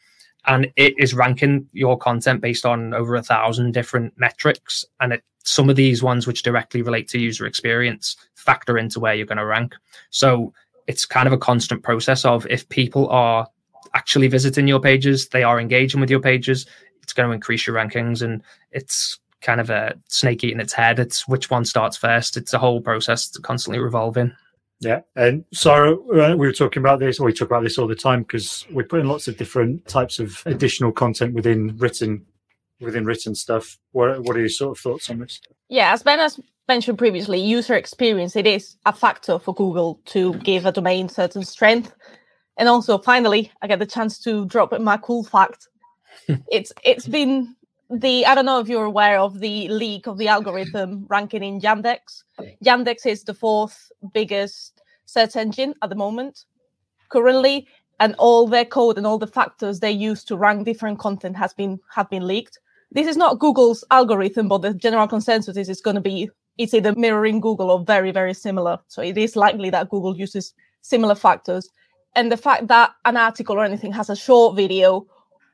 and 0.48 0.72
it 0.78 0.94
is 0.98 1.14
ranking 1.14 1.68
your 1.74 1.98
content 1.98 2.42
based 2.42 2.66
on 2.66 2.94
over 2.94 3.16
a 3.16 3.22
thousand 3.22 3.74
different 3.74 4.14
metrics 4.18 4.84
and 5.00 5.14
it 5.14 5.24
some 5.44 5.70
of 5.70 5.76
these 5.76 6.04
ones 6.04 6.28
which 6.28 6.44
directly 6.44 6.82
relate 6.82 7.08
to 7.08 7.20
user 7.20 7.46
experience 7.46 8.18
factor 8.36 8.78
into 8.78 9.00
where 9.00 9.14
you're 9.14 9.26
going 9.26 9.38
to 9.38 9.46
rank 9.46 9.76
so 10.10 10.54
it's 10.88 11.06
kind 11.06 11.28
of 11.28 11.34
a 11.34 11.38
constant 11.38 11.84
process 11.84 12.26
of 12.26 12.48
if 12.50 12.68
people 12.70 13.10
are 13.10 13.48
actually 13.94 14.28
visiting 14.28 14.68
your 14.68 14.80
pages 14.80 15.30
they 15.30 15.44
are 15.44 15.60
engaging 15.60 16.02
with 16.02 16.10
your 16.10 16.20
pages 16.20 16.66
it's 17.08 17.14
going 17.14 17.30
to 17.30 17.34
increase 17.34 17.66
your 17.66 17.76
rankings 17.76 18.22
and 18.22 18.44
it's 18.72 19.18
kind 19.40 19.62
of 19.62 19.70
a 19.70 19.96
snake 20.10 20.44
eating 20.44 20.60
its 20.60 20.74
head 20.74 21.00
it's 21.00 21.28
which 21.28 21.50
one 21.50 21.64
starts 21.64 21.96
first 21.96 22.36
it's 22.36 22.54
a 22.54 22.60
whole 22.60 22.82
process 22.82 23.30
constantly 23.38 23.80
revolving 23.80 24.34
yeah, 24.80 25.02
and 25.16 25.44
so 25.52 26.06
uh, 26.12 26.36
we 26.36 26.46
were 26.46 26.54
talking 26.54 26.82
about 26.82 27.00
this, 27.00 27.20
or 27.20 27.26
we 27.26 27.34
talk 27.34 27.48
about 27.48 27.64
this 27.64 27.80
all 27.80 27.88
the 27.88 27.96
time 27.96 28.22
because 28.22 28.64
we're 28.72 28.86
putting 28.86 29.08
lots 29.08 29.28
of 29.28 29.36
different 29.36 29.88
types 29.88 30.20
of 30.20 30.44
additional 30.46 30.92
content 30.92 31.34
within 31.34 31.76
written 31.78 32.26
within 32.80 33.04
written 33.04 33.34
stuff. 33.34 33.80
What 33.92 34.22
what 34.22 34.36
are 34.36 34.40
your 34.40 34.50
sort 34.50 34.78
of 34.78 34.82
thoughts 34.82 35.10
on 35.10 35.20
this? 35.20 35.42
Yeah, 35.68 35.94
as 35.94 36.04
Ben 36.04 36.20
has 36.20 36.40
mentioned 36.68 37.00
previously, 37.00 37.40
user 37.40 37.74
experience 37.74 38.36
it 38.36 38.46
is 38.46 38.78
a 38.86 38.94
factor 38.94 39.40
for 39.40 39.56
Google 39.56 40.00
to 40.06 40.36
give 40.36 40.68
a 40.68 40.72
domain 40.72 41.10
certain 41.10 41.44
strength. 41.44 41.94
And 42.60 42.70
also, 42.70 42.98
finally, 42.98 43.52
I 43.62 43.68
get 43.68 43.80
the 43.80 43.86
chance 43.86 44.20
to 44.20 44.46
drop 44.46 44.74
in 44.74 44.84
my 44.84 44.98
cool 44.98 45.24
fact. 45.24 45.68
It's 46.52 46.74
it's 46.84 47.08
been 47.08 47.56
the 47.90 48.26
I 48.26 48.36
don't 48.36 48.46
know 48.46 48.60
if 48.60 48.68
you're 48.68 48.86
aware 48.86 49.20
of 49.20 49.40
the 49.40 49.68
leak 49.70 50.08
of 50.08 50.18
the 50.18 50.28
algorithm 50.28 51.06
ranking 51.10 51.44
in 51.44 51.62
Yandex. 51.62 52.24
Yandex 52.64 53.06
is 53.06 53.24
the 53.24 53.34
fourth 53.34 53.92
biggest 54.14 54.82
search 55.06 55.36
engine 55.36 55.74
at 55.82 55.90
the 55.90 55.96
moment 55.96 56.46
currently, 57.10 57.68
and 58.00 58.16
all 58.18 58.48
their 58.48 58.66
code 58.66 58.98
and 58.98 59.08
all 59.08 59.18
the 59.18 59.28
factors 59.28 59.80
they 59.80 59.92
use 59.92 60.24
to 60.26 60.38
rank 60.38 60.66
different 60.66 61.00
content 61.00 61.36
has 61.38 61.54
been 61.54 61.80
have 61.94 62.10
been 62.10 62.28
leaked. 62.28 62.60
This 62.92 63.08
is 63.08 63.18
not 63.18 63.40
Google's 63.40 63.84
algorithm, 63.92 64.48
but 64.48 64.60
the 64.60 64.74
general 64.74 65.08
consensus 65.08 65.58
is 65.58 65.70
it's 65.70 65.82
going 65.82 65.96
to 65.96 66.02
be 66.02 66.30
it's 66.58 66.74
either 66.74 66.94
mirroring 66.96 67.40
Google 67.40 67.72
or 67.72 67.84
very 67.84 68.12
very 68.12 68.34
similar. 68.34 68.80
So 68.88 69.02
it 69.02 69.18
is 69.18 69.36
likely 69.36 69.70
that 69.70 69.90
Google 69.90 70.18
uses 70.18 70.54
similar 70.82 71.16
factors, 71.16 71.70
and 72.16 72.32
the 72.32 72.38
fact 72.38 72.68
that 72.68 72.92
an 73.06 73.18
article 73.18 73.56
or 73.56 73.64
anything 73.64 73.94
has 73.94 74.10
a 74.10 74.16
short 74.16 74.56
video 74.56 75.06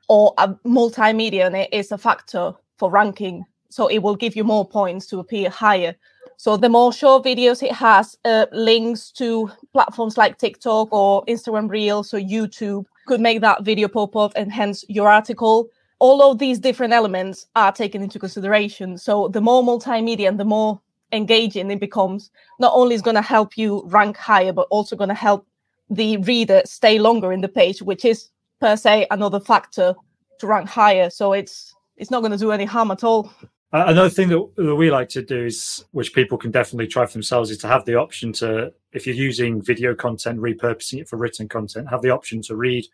or 0.07 0.33
a 0.37 0.49
multimedia 0.65 1.45
and 1.45 1.55
it 1.55 1.69
is 1.71 1.91
a 1.91 1.97
factor 1.97 2.53
for 2.77 2.89
ranking. 2.91 3.45
So 3.69 3.87
it 3.87 3.99
will 3.99 4.15
give 4.15 4.35
you 4.35 4.43
more 4.43 4.67
points 4.67 5.07
to 5.07 5.19
appear 5.19 5.49
higher. 5.49 5.95
So 6.37 6.57
the 6.57 6.69
more 6.69 6.91
short 6.91 7.23
videos 7.23 7.63
it 7.63 7.71
has, 7.71 8.17
uh, 8.25 8.47
links 8.51 9.11
to 9.11 9.49
platforms 9.71 10.17
like 10.17 10.37
TikTok 10.37 10.91
or 10.91 11.23
Instagram 11.25 11.69
Reels 11.69 12.13
or 12.13 12.19
YouTube 12.19 12.85
could 13.07 13.21
make 13.21 13.41
that 13.41 13.63
video 13.63 13.87
pop 13.87 14.15
up 14.15 14.33
and 14.35 14.51
hence 14.51 14.83
your 14.89 15.09
article. 15.09 15.69
All 15.99 16.21
of 16.21 16.39
these 16.39 16.59
different 16.59 16.93
elements 16.93 17.47
are 17.55 17.71
taken 17.71 18.01
into 18.01 18.19
consideration. 18.19 18.97
So 18.97 19.29
the 19.29 19.41
more 19.41 19.63
multimedia 19.63 20.27
and 20.27 20.39
the 20.39 20.45
more 20.45 20.81
engaging 21.11 21.71
it 21.71 21.79
becomes, 21.79 22.29
not 22.59 22.73
only 22.75 22.95
is 22.95 23.01
going 23.01 23.15
to 23.15 23.21
help 23.21 23.57
you 23.57 23.83
rank 23.85 24.17
higher, 24.17 24.51
but 24.51 24.67
also 24.69 24.95
going 24.95 25.09
to 25.09 25.15
help 25.15 25.47
the 25.89 26.17
reader 26.17 26.61
stay 26.65 26.99
longer 26.99 27.31
in 27.31 27.41
the 27.41 27.47
page, 27.47 27.81
which 27.81 28.03
is 28.03 28.29
per 28.63 28.77
se 28.77 29.05
another 29.11 29.41
factor 29.41 29.93
to 30.39 30.47
rank 30.47 30.69
higher. 30.69 31.09
So 31.09 31.33
it's 31.33 31.75
it's 31.97 32.09
not 32.09 32.21
going 32.21 32.31
to 32.31 32.37
do 32.37 32.51
any 32.51 32.63
harm 32.63 32.91
at 32.91 33.03
all. 33.03 33.29
Uh, 33.73 33.85
another 33.87 34.09
thing 34.09 34.29
that, 34.29 34.41
that, 34.55 34.75
we 34.75 34.89
like 34.89 35.09
to 35.09 35.21
do 35.21 35.45
is, 35.47 35.83
which 35.91 36.13
people 36.13 36.37
can 36.37 36.51
definitely 36.51 36.87
try 36.87 37.05
for 37.05 37.13
themselves, 37.13 37.49
is 37.49 37.57
to 37.57 37.67
have 37.67 37.83
the 37.85 37.95
option 37.95 38.31
to, 38.31 38.71
if 38.93 39.05
you're 39.05 39.15
using 39.15 39.61
video 39.61 39.95
content, 39.95 40.39
repurposing 40.39 41.01
it 41.01 41.09
for 41.09 41.17
written 41.17 41.47
content, 41.47 41.89
have 41.89 42.03
the 42.03 42.11
option 42.11 42.41
to 42.43 42.55
read, 42.55 42.85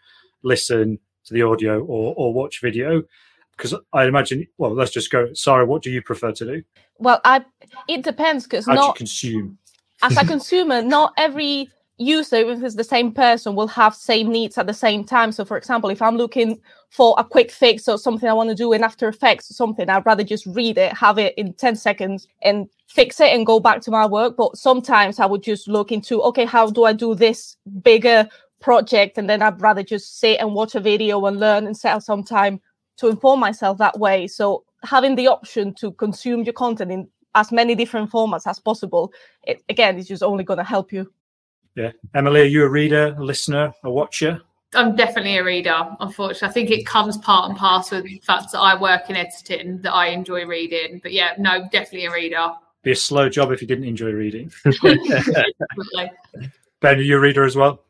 listen 0.42 0.98
to 1.26 1.34
the 1.34 1.44
audio, 1.44 1.84
or 1.84 2.16
or 2.18 2.34
watch 2.34 2.62
video. 2.62 3.04
Because 3.52 3.76
I 3.94 4.06
imagine, 4.06 4.48
well, 4.58 4.74
let's 4.74 4.92
just 4.92 5.12
go. 5.12 5.34
Sarah, 5.34 5.66
what 5.66 5.84
do 5.84 5.92
you 5.92 6.02
prefer 6.02 6.32
to 6.32 6.46
do? 6.46 6.64
Well, 6.98 7.22
I 7.24 7.46
it 7.88 8.04
depends 8.04 8.46
because 8.46 8.66
not 8.66 8.96
consume. 8.96 9.60
As 10.02 10.18
a 10.18 10.26
consumer, 10.26 10.82
not 10.82 11.14
every 11.18 11.70
user, 12.00 12.38
if 12.38 12.64
it's 12.64 12.76
the 12.76 12.84
same 12.84 13.12
person, 13.12 13.56
will 13.56 13.68
have 13.68 13.94
same 13.94 14.30
needs 14.30 14.58
at 14.58 14.68
the 14.68 14.74
same 14.74 15.04
time. 15.04 15.32
So, 15.32 15.46
for 15.46 15.58
example, 15.58 15.90
if 15.90 16.02
I'm 16.02 16.18
looking 16.18 16.60
for 16.90 17.14
a 17.18 17.24
quick 17.24 17.52
fix 17.52 17.88
or 17.88 17.98
something 17.98 18.28
I 18.28 18.34
want 18.34 18.50
to 18.50 18.56
do 18.56 18.74
in 18.74 18.84
After 18.84 19.08
Effects 19.08 19.52
or 19.52 19.54
something, 19.54 19.90
I'd 19.90 20.06
rather 20.06 20.24
just 20.24 20.46
read 20.48 20.78
it, 20.78 20.94
have 20.94 21.18
it 21.18 21.36
in 21.38 21.54
10 21.54 21.76
seconds 21.76 22.28
and 22.42 22.68
fix 22.88 23.20
it 23.20 23.34
and 23.34 23.46
go 23.46 23.60
back 23.60 23.82
to 23.82 23.92
my 23.92 24.06
work. 24.06 24.36
But 24.38 24.58
sometimes 24.58 25.20
I 25.20 25.26
would 25.26 25.44
just 25.44 25.68
look 25.68 25.92
into, 25.92 26.22
okay, 26.24 26.46
how 26.46 26.70
do 26.70 26.86
I 26.86 26.94
do 26.94 27.14
this 27.14 27.58
bigger 27.84 28.28
project? 28.60 29.18
And 29.18 29.30
then 29.30 29.42
I'd 29.42 29.62
rather 29.62 29.84
just 29.84 30.20
sit 30.20 30.40
and 30.40 30.56
watch 30.56 30.76
a 30.76 30.80
video 30.80 31.26
and 31.26 31.40
learn 31.40 31.68
and 31.68 31.78
set 31.78 32.02
some 32.02 32.24
time 32.24 32.62
to 32.98 33.08
inform 33.08 33.40
myself 33.40 33.78
that 33.78 34.00
way. 34.00 34.28
So 34.28 34.64
having 34.84 35.16
the 35.16 35.28
option 35.28 35.74
to 35.76 35.92
consume 35.92 36.44
your 36.44 36.54
content 36.54 36.92
in 36.92 37.08
as 37.36 37.52
many 37.52 37.76
different 37.76 38.10
formats 38.10 38.48
as 38.48 38.60
possible, 38.60 39.14
it, 39.44 39.62
again, 39.70 39.98
is 39.98 40.08
just 40.08 40.24
only 40.24 40.44
going 40.44 40.58
to 40.58 40.64
help 40.64 40.92
you 40.92 41.12
yeah. 41.76 41.92
Emily, 42.16 42.42
are 42.42 42.46
you 42.46 42.64
a 42.64 42.70
reader, 42.70 43.16
a 43.18 43.24
listener, 43.24 43.74
a 43.84 43.92
watcher? 43.92 44.42
I'm 44.76 44.96
definitely 44.96 45.38
a 45.38 45.44
reader, 45.44 45.96
unfortunately. 46.00 46.48
I 46.48 46.52
think 46.52 46.70
it 46.70 46.86
comes 46.86 47.18
part 47.18 47.50
and 47.50 47.58
parcel 47.58 48.02
with 48.02 48.12
the 48.12 48.20
fact 48.20 48.52
that 48.52 48.60
I 48.60 48.80
work 48.80 49.10
in 49.10 49.16
editing, 49.16 49.82
that 49.82 49.94
I 49.94 50.08
enjoy 50.08 50.46
reading. 50.46 51.00
But 51.02 51.12
yeah, 51.12 51.34
no, 51.40 51.68
definitely 51.72 52.06
a 52.06 52.12
reader. 52.12 52.52
Be 52.84 52.92
a 52.92 52.96
slow 52.96 53.30
job 53.30 53.52
if 53.52 53.62
you 53.62 53.68
didn't 53.68 53.86
enjoy 53.86 54.12
reading. 54.12 54.52
ben, 54.84 55.00
are 56.84 57.02
you 57.02 57.18
a 57.18 57.20
reader 57.20 57.44
as 57.44 57.56
well? 57.56 57.82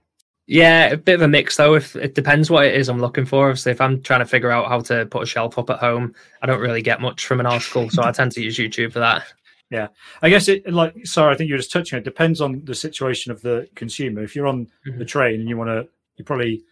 Yeah, 0.48 0.88
a 0.88 0.98
bit 0.98 1.16
of 1.16 1.22
a 1.22 1.28
mix 1.28 1.58
though. 1.58 1.76
If 1.76 1.96
it 1.96 2.16
depends 2.16 2.50
what 2.50 2.66
it 2.66 2.74
is 2.74 2.90
I'm 2.90 3.00
looking 3.00 3.26
for. 3.26 3.56
So 3.56 3.70
if 3.70 3.80
I'm 3.80 4.02
trying 4.02 4.22
to 4.22 4.26
figure 4.26 4.50
out 4.50 4.68
how 4.68 4.80
to 4.80 5.06
put 5.06 5.22
a 5.22 5.28
shelf 5.28 5.60
up 5.60 5.70
at 5.70 5.78
home, 5.78 6.16
I 6.42 6.48
don't 6.48 6.60
really 6.60 6.82
get 6.82 7.02
much 7.02 7.28
from 7.28 7.40
an 7.40 7.46
article, 7.46 7.92
so 7.92 8.04
I 8.04 8.12
tend 8.12 8.32
to 8.32 8.42
use 8.42 8.58
YouTube 8.58 8.94
for 8.94 9.00
that. 9.00 9.26
Yeah, 9.70 9.90
I 10.24 10.30
guess 10.30 10.48
it 10.48 10.72
like 10.72 11.06
sorry, 11.06 11.34
I 11.34 11.38
think 11.38 11.50
you're 11.50 11.60
just 11.60 11.72
touching 11.72 12.00
it. 12.00 12.04
Depends 12.04 12.42
on 12.42 12.64
the 12.66 12.74
situation 12.74 13.32
of 13.32 13.42
the 13.42 13.68
consumer. 13.76 14.24
If 14.24 14.36
you're 14.36 14.48
on 14.48 14.66
mm-hmm. 14.88 14.98
the 14.98 15.06
train 15.06 15.40
and 15.40 15.50
you 15.50 15.58
want 15.58 15.70
to, 15.70 15.88
you 16.18 16.26
probably 16.26 16.64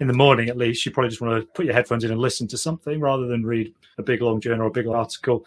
in 0.00 0.06
the 0.06 0.14
morning 0.14 0.48
at 0.48 0.56
least, 0.56 0.86
you 0.86 0.92
probably 0.92 1.10
just 1.10 1.20
want 1.20 1.40
to 1.40 1.46
put 1.48 1.66
your 1.66 1.74
headphones 1.74 2.04
in 2.04 2.10
and 2.10 2.20
listen 2.20 2.48
to 2.48 2.56
something 2.56 3.00
rather 3.00 3.26
than 3.26 3.44
read 3.44 3.72
a 3.98 4.02
big 4.02 4.22
long 4.22 4.40
journal 4.40 4.62
or 4.62 4.68
a 4.68 4.72
big 4.72 4.86
article. 4.86 5.44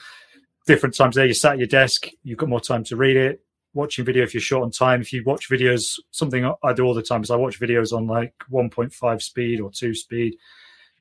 Different 0.68 0.96
times 0.96 1.16
there, 1.16 1.26
you 1.26 1.34
sat 1.34 1.54
at 1.54 1.58
your 1.58 1.68
desk, 1.68 2.08
you've 2.24 2.38
got 2.38 2.50
more 2.50 2.62
time 2.62 2.84
to 2.86 2.96
read 2.96 3.18
it. 3.18 3.42
Watching 3.74 4.04
video 4.04 4.24
if 4.24 4.34
you're 4.34 4.42
short 4.42 4.64
on 4.64 4.72
time. 4.72 5.00
If 5.00 5.14
you 5.14 5.24
watch 5.26 5.50
videos, 5.50 5.98
something 6.12 6.54
I 6.62 6.74
do 6.74 6.84
all 6.84 6.94
the 6.94 7.02
time 7.02 7.24
is 7.24 7.32
I 7.32 7.38
watch 7.38 7.60
videos 7.60 7.94
on 7.94 8.06
like 8.06 8.34
1.5 8.52 9.22
speed 9.22 9.62
or 9.62 9.72
two 9.72 9.96
speed 9.96 10.36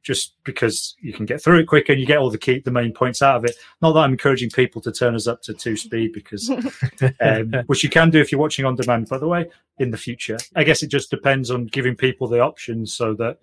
just 0.02 0.34
because 0.44 0.94
you 1.00 1.12
can 1.12 1.26
get 1.26 1.42
through 1.42 1.58
it 1.58 1.66
quicker 1.66 1.92
and 1.92 2.00
you 2.00 2.06
get 2.06 2.18
all 2.18 2.30
the 2.30 2.38
key 2.38 2.60
the 2.60 2.70
main 2.70 2.92
points 2.92 3.22
out 3.22 3.36
of 3.36 3.44
it. 3.44 3.54
Not 3.82 3.92
that 3.92 4.00
I'm 4.00 4.12
encouraging 4.12 4.50
people 4.50 4.80
to 4.82 4.92
turn 4.92 5.14
us 5.14 5.26
up 5.26 5.42
to 5.42 5.54
two 5.54 5.76
speed 5.76 6.12
because 6.12 6.50
um, 7.20 7.54
which 7.66 7.84
you 7.84 7.90
can 7.90 8.10
do 8.10 8.20
if 8.20 8.32
you're 8.32 8.40
watching 8.40 8.64
on 8.64 8.76
demand, 8.76 9.08
by 9.08 9.18
the 9.18 9.28
way, 9.28 9.50
in 9.78 9.90
the 9.90 9.98
future. 9.98 10.38
I 10.56 10.64
guess 10.64 10.82
it 10.82 10.88
just 10.88 11.10
depends 11.10 11.50
on 11.50 11.66
giving 11.66 11.96
people 11.96 12.28
the 12.28 12.40
options 12.40 12.94
so 12.94 13.14
that 13.14 13.38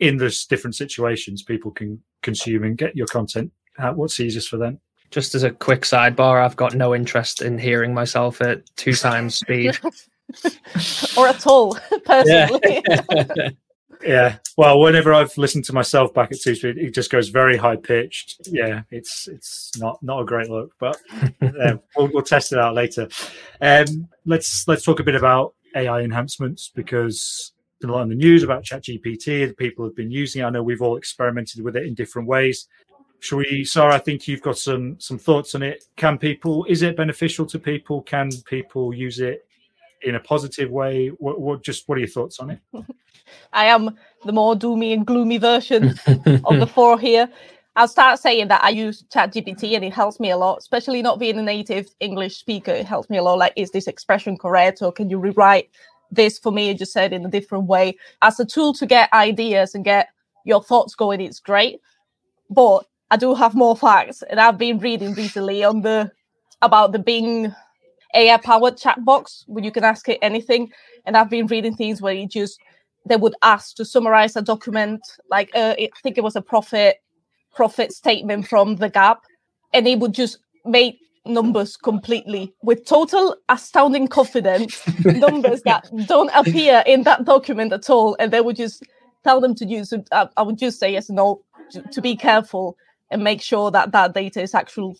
in 0.00 0.16
those 0.16 0.44
different 0.46 0.74
situations 0.74 1.42
people 1.42 1.70
can 1.70 2.02
consume 2.22 2.64
and 2.64 2.76
get 2.76 2.96
your 2.96 3.06
content? 3.06 3.52
How, 3.76 3.92
what's 3.92 4.18
easiest 4.18 4.48
for 4.48 4.56
them? 4.56 4.80
Just 5.10 5.34
as 5.34 5.44
a 5.44 5.50
quick 5.50 5.82
sidebar, 5.82 6.44
I've 6.44 6.56
got 6.56 6.74
no 6.74 6.94
interest 6.94 7.42
in 7.42 7.58
hearing 7.58 7.94
myself 7.94 8.40
at 8.40 8.64
two 8.76 8.94
times 8.94 9.36
speed. 9.36 9.78
or 11.16 11.28
at 11.28 11.46
all, 11.46 11.78
personally. 12.04 12.82
Yeah. 12.88 13.50
Yeah. 14.04 14.36
Well, 14.56 14.80
whenever 14.80 15.12
I've 15.12 15.36
listened 15.36 15.64
to 15.64 15.72
myself 15.72 16.14
back 16.14 16.32
at 16.32 16.40
two 16.40 16.54
speed, 16.54 16.78
it 16.78 16.94
just 16.94 17.10
goes 17.10 17.28
very 17.28 17.56
high 17.56 17.76
pitched. 17.76 18.48
Yeah, 18.50 18.82
it's 18.90 19.28
it's 19.28 19.72
not 19.78 20.02
not 20.02 20.20
a 20.20 20.24
great 20.24 20.48
look, 20.48 20.72
but 20.78 21.00
uh, 21.42 21.76
we'll, 21.96 22.10
we'll 22.12 22.22
test 22.22 22.52
it 22.52 22.58
out 22.58 22.74
later. 22.74 23.08
Um, 23.60 24.08
let's 24.26 24.66
let's 24.68 24.84
talk 24.84 25.00
a 25.00 25.04
bit 25.04 25.14
about 25.14 25.54
AI 25.74 26.00
enhancements 26.00 26.70
because 26.74 27.52
a 27.82 27.86
lot 27.86 28.02
in 28.02 28.08
the 28.08 28.14
news 28.14 28.42
about 28.42 28.64
ChatGPT. 28.64 29.56
People 29.56 29.84
have 29.84 29.94
been 29.94 30.10
using 30.10 30.42
it. 30.42 30.44
I 30.44 30.50
know 30.50 30.62
we've 30.62 30.82
all 30.82 30.96
experimented 30.96 31.62
with 31.62 31.76
it 31.76 31.86
in 31.86 31.94
different 31.94 32.26
ways. 32.26 32.66
Should 33.20 33.36
we, 33.36 33.64
Sarah? 33.64 33.94
I 33.94 33.98
think 33.98 34.28
you've 34.28 34.42
got 34.42 34.58
some 34.58 34.98
some 35.00 35.18
thoughts 35.18 35.54
on 35.54 35.62
it. 35.62 35.84
Can 35.96 36.18
people? 36.18 36.64
Is 36.66 36.82
it 36.82 36.96
beneficial 36.96 37.46
to 37.46 37.58
people? 37.58 38.02
Can 38.02 38.30
people 38.46 38.92
use 38.92 39.20
it 39.20 39.46
in 40.02 40.16
a 40.16 40.20
positive 40.20 40.70
way? 40.70 41.08
What, 41.08 41.40
what 41.40 41.62
just 41.62 41.88
what 41.88 41.96
are 41.96 42.00
your 42.00 42.08
thoughts 42.08 42.38
on 42.38 42.50
it? 42.50 42.60
I 43.52 43.66
am 43.66 43.96
the 44.24 44.32
more 44.32 44.54
doomy 44.54 44.92
and 44.92 45.06
gloomy 45.06 45.38
version 45.38 45.94
of 46.44 46.58
the 46.58 46.70
four 46.72 46.98
here. 46.98 47.28
I'll 47.76 47.88
start 47.88 48.20
saying 48.20 48.48
that 48.48 48.62
I 48.62 48.68
use 48.68 49.02
ChatGPT 49.12 49.74
and 49.74 49.84
it 49.84 49.92
helps 49.92 50.20
me 50.20 50.30
a 50.30 50.36
lot, 50.36 50.58
especially 50.58 51.02
not 51.02 51.18
being 51.18 51.38
a 51.38 51.42
native 51.42 51.88
English 51.98 52.36
speaker. 52.36 52.70
It 52.70 52.86
helps 52.86 53.10
me 53.10 53.18
a 53.18 53.22
lot. 53.22 53.38
Like, 53.38 53.52
is 53.56 53.72
this 53.72 53.88
expression 53.88 54.36
correct? 54.38 54.80
Or 54.80 54.92
can 54.92 55.10
you 55.10 55.18
rewrite 55.18 55.70
this 56.10 56.38
for 56.38 56.52
me? 56.52 56.72
Just 56.74 56.92
said 56.92 57.12
in 57.12 57.26
a 57.26 57.30
different 57.30 57.66
way. 57.66 57.96
As 58.22 58.38
a 58.38 58.44
tool 58.44 58.74
to 58.74 58.86
get 58.86 59.12
ideas 59.12 59.74
and 59.74 59.84
get 59.84 60.08
your 60.44 60.62
thoughts 60.62 60.94
going, 60.94 61.20
it's 61.20 61.40
great. 61.40 61.80
But 62.48 62.86
I 63.10 63.16
do 63.16 63.34
have 63.34 63.54
more 63.54 63.76
facts, 63.76 64.22
and 64.22 64.40
I've 64.40 64.58
been 64.58 64.78
reading 64.78 65.14
recently 65.14 65.64
on 65.64 65.82
the 65.82 66.10
about 66.62 66.92
the 66.92 66.98
Bing 66.98 67.54
AI 68.14 68.36
powered 68.36 68.76
chat 68.76 69.04
box 69.04 69.44
where 69.46 69.64
you 69.64 69.70
can 69.70 69.84
ask 69.84 70.08
it 70.08 70.18
anything. 70.22 70.70
And 71.04 71.16
I've 71.16 71.30
been 71.30 71.46
reading 71.46 71.74
things 71.74 72.00
where 72.00 72.14
it 72.14 72.30
just 72.30 72.58
they 73.06 73.16
would 73.16 73.34
ask 73.42 73.76
to 73.76 73.84
summarize 73.84 74.36
a 74.36 74.42
document, 74.42 75.00
like 75.30 75.50
uh, 75.54 75.74
I 75.78 75.90
think 76.02 76.18
it 76.18 76.24
was 76.24 76.36
a 76.36 76.42
profit 76.42 76.96
profit 77.54 77.92
statement 77.92 78.48
from 78.48 78.76
the 78.76 78.88
Gap, 78.88 79.22
and 79.72 79.86
it 79.86 80.00
would 80.00 80.14
just 80.14 80.38
make 80.64 80.98
numbers 81.26 81.76
completely 81.76 82.52
with 82.62 82.84
total 82.84 83.36
astounding 83.48 84.08
confidence, 84.08 84.82
numbers 85.04 85.62
that 85.62 85.88
don't 86.06 86.30
appear 86.34 86.82
in 86.86 87.02
that 87.04 87.24
document 87.24 87.72
at 87.72 87.88
all, 87.88 88.16
and 88.18 88.32
they 88.32 88.40
would 88.40 88.56
just 88.56 88.82
tell 89.22 89.40
them 89.40 89.54
to 89.54 89.66
use. 89.66 89.92
I, 90.12 90.28
I 90.36 90.42
would 90.42 90.58
just 90.58 90.80
say 90.80 90.92
yes, 90.92 91.10
no, 91.10 91.42
to, 91.70 91.82
to 91.82 92.00
be 92.00 92.16
careful 92.16 92.76
and 93.10 93.22
make 93.22 93.42
sure 93.42 93.70
that 93.70 93.92
that 93.92 94.14
data 94.14 94.42
is 94.42 94.54
actual 94.54 94.96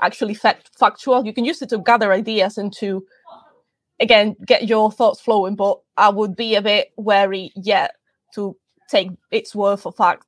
actually 0.00 0.34
fact, 0.34 0.70
factual. 0.78 1.24
You 1.26 1.32
can 1.32 1.44
use 1.44 1.60
it 1.62 1.70
to 1.70 1.78
gather 1.78 2.12
ideas 2.12 2.58
and 2.58 2.72
to 2.74 3.04
again 4.00 4.36
get 4.46 4.68
your 4.68 4.90
thoughts 4.90 5.20
flowing, 5.20 5.56
but 5.56 5.78
I 5.96 6.08
would 6.08 6.36
be 6.36 6.54
a 6.54 6.62
bit 6.62 6.92
wary 6.96 7.52
yet 7.56 7.96
to 8.34 8.56
take 8.88 9.10
its 9.30 9.54
word 9.54 9.78
for 9.78 9.92
fact. 9.92 10.24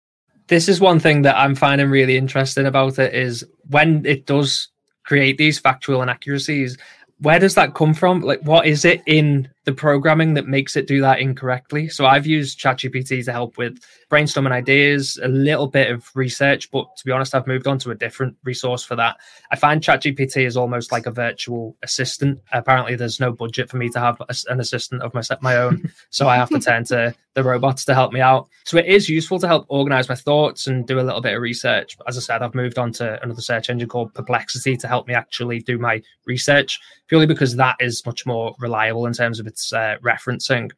This 0.49 0.69
is 0.69 0.81
one 0.81 0.99
thing 0.99 1.23
that 1.23 1.37
I'm 1.37 1.55
finding 1.55 1.91
really 1.91 2.17
interesting 2.17 2.67
about 2.67 2.99
it 2.99 3.15
is 3.15 3.45
when 3.69 4.05
it 4.05 4.27
does 4.27 4.69
create 5.05 5.39
these 5.39 5.59
factual 5.59 6.03
inaccuracies, 6.03 6.77
where 7.19 7.39
does 7.39 7.55
that 7.55 7.75
come 7.75 7.95
from? 7.95 8.21
Like, 8.21 8.41
what 8.43 8.67
is 8.67 8.85
it 8.85 9.03
in 9.07 9.49
the 9.65 9.73
programming 9.73 10.35
that 10.35 10.47
makes 10.47 10.77
it 10.77 10.87
do 10.87 11.01
that 11.01 11.21
incorrectly? 11.21 11.89
So 11.89 12.07
I've 12.07 12.27
used 12.27 12.59
ChatGPT 12.59 13.25
to 13.25 13.33
help 13.33 13.59
with 13.59 13.79
brainstorming 14.11 14.53
ideas, 14.53 15.19
a 15.23 15.29
little 15.29 15.67
bit 15.67 15.91
of 15.91 16.11
research, 16.15 16.71
but 16.71 16.87
to 16.97 17.05
be 17.05 17.13
honest, 17.13 17.35
I've 17.35 17.47
moved 17.47 17.67
on 17.67 17.79
to 17.81 17.91
a 17.91 17.95
different 17.95 18.37
resource 18.45 18.83
for 18.83 18.97
that. 18.97 19.17
I 19.51 19.57
find 19.57 19.83
ChatGPT 19.83 20.47
is 20.47 20.57
almost 20.57 20.93
like 20.93 21.07
a 21.07 21.11
virtual 21.11 21.77
assistant. 21.83 22.41
Apparently, 22.53 22.97
there's 22.97 23.21
no 23.21 23.33
budget 23.33 23.71
for 23.71 23.77
me 23.77 23.89
to 23.91 24.01
have 24.01 24.21
an 24.49 24.61
assistant 24.61 25.03
of 25.03 25.15
my 25.15 25.23
my 25.41 25.57
own, 25.57 25.91
so 26.11 26.29
I 26.29 26.37
have 26.37 26.49
to 26.51 26.61
turn 26.61 26.85
to 26.87 27.15
the 27.35 27.45
robots 27.45 27.85
to 27.85 27.95
help 27.95 28.13
me 28.13 28.21
out. 28.21 28.49
So 28.65 28.77
it 28.79 28.87
is 28.87 29.09
useful 29.09 29.39
to 29.39 29.47
help 29.47 29.67
organize 29.69 30.09
my 30.09 30.15
thoughts 30.15 30.67
and 30.67 30.87
do 30.87 30.99
a 30.99 31.03
little 31.03 31.21
bit 31.21 31.35
of 31.35 31.43
research. 31.43 31.97
As 32.09 32.17
I 32.17 32.21
said, 32.21 32.43
I've 32.43 32.55
moved 32.55 32.79
on 32.79 32.93
to 32.95 33.23
another 33.23 33.41
search 33.41 33.71
engine 33.71 33.89
called 33.89 34.15
Perplexity 34.15 34.77
to 34.77 34.89
help 34.89 35.07
me 35.07 35.15
actually 35.15 35.61
do 35.61 35.79
my 35.79 36.03
research, 36.27 36.81
purely 37.07 37.27
because 37.27 37.57
that 37.57 37.77
is 37.79 38.05
much 38.05 38.27
more 38.27 38.55
reliable 38.59 39.07
in 39.07 39.13
terms 39.13 39.39
of 39.39 39.47
its 39.51 39.73
uh, 39.73 39.97
referencing. 40.03 40.71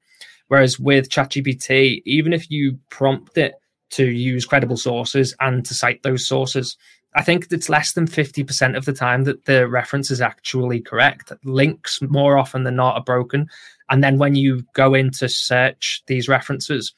Whereas 0.48 0.78
with 0.78 1.08
ChatGPT, 1.08 2.02
even 2.04 2.32
if 2.32 2.50
you 2.50 2.78
prompt 2.90 3.38
it 3.38 3.54
to 3.90 4.06
use 4.10 4.44
credible 4.44 4.76
sources 4.76 5.34
and 5.40 5.64
to 5.64 5.74
cite 5.74 6.02
those 6.02 6.26
sources, 6.26 6.76
I 7.14 7.22
think 7.22 7.48
it's 7.50 7.68
less 7.68 7.92
than 7.92 8.06
50% 8.06 8.76
of 8.76 8.84
the 8.84 8.92
time 8.92 9.24
that 9.24 9.44
the 9.44 9.68
reference 9.68 10.10
is 10.10 10.20
actually 10.20 10.80
correct. 10.80 11.32
Links 11.44 12.00
more 12.02 12.38
often 12.38 12.64
than 12.64 12.76
not 12.76 12.96
are 12.96 13.04
broken. 13.04 13.48
And 13.90 14.02
then 14.02 14.18
when 14.18 14.34
you 14.34 14.64
go 14.74 14.94
in 14.94 15.10
to 15.12 15.28
search 15.28 16.02
these 16.06 16.28
references, 16.28 16.92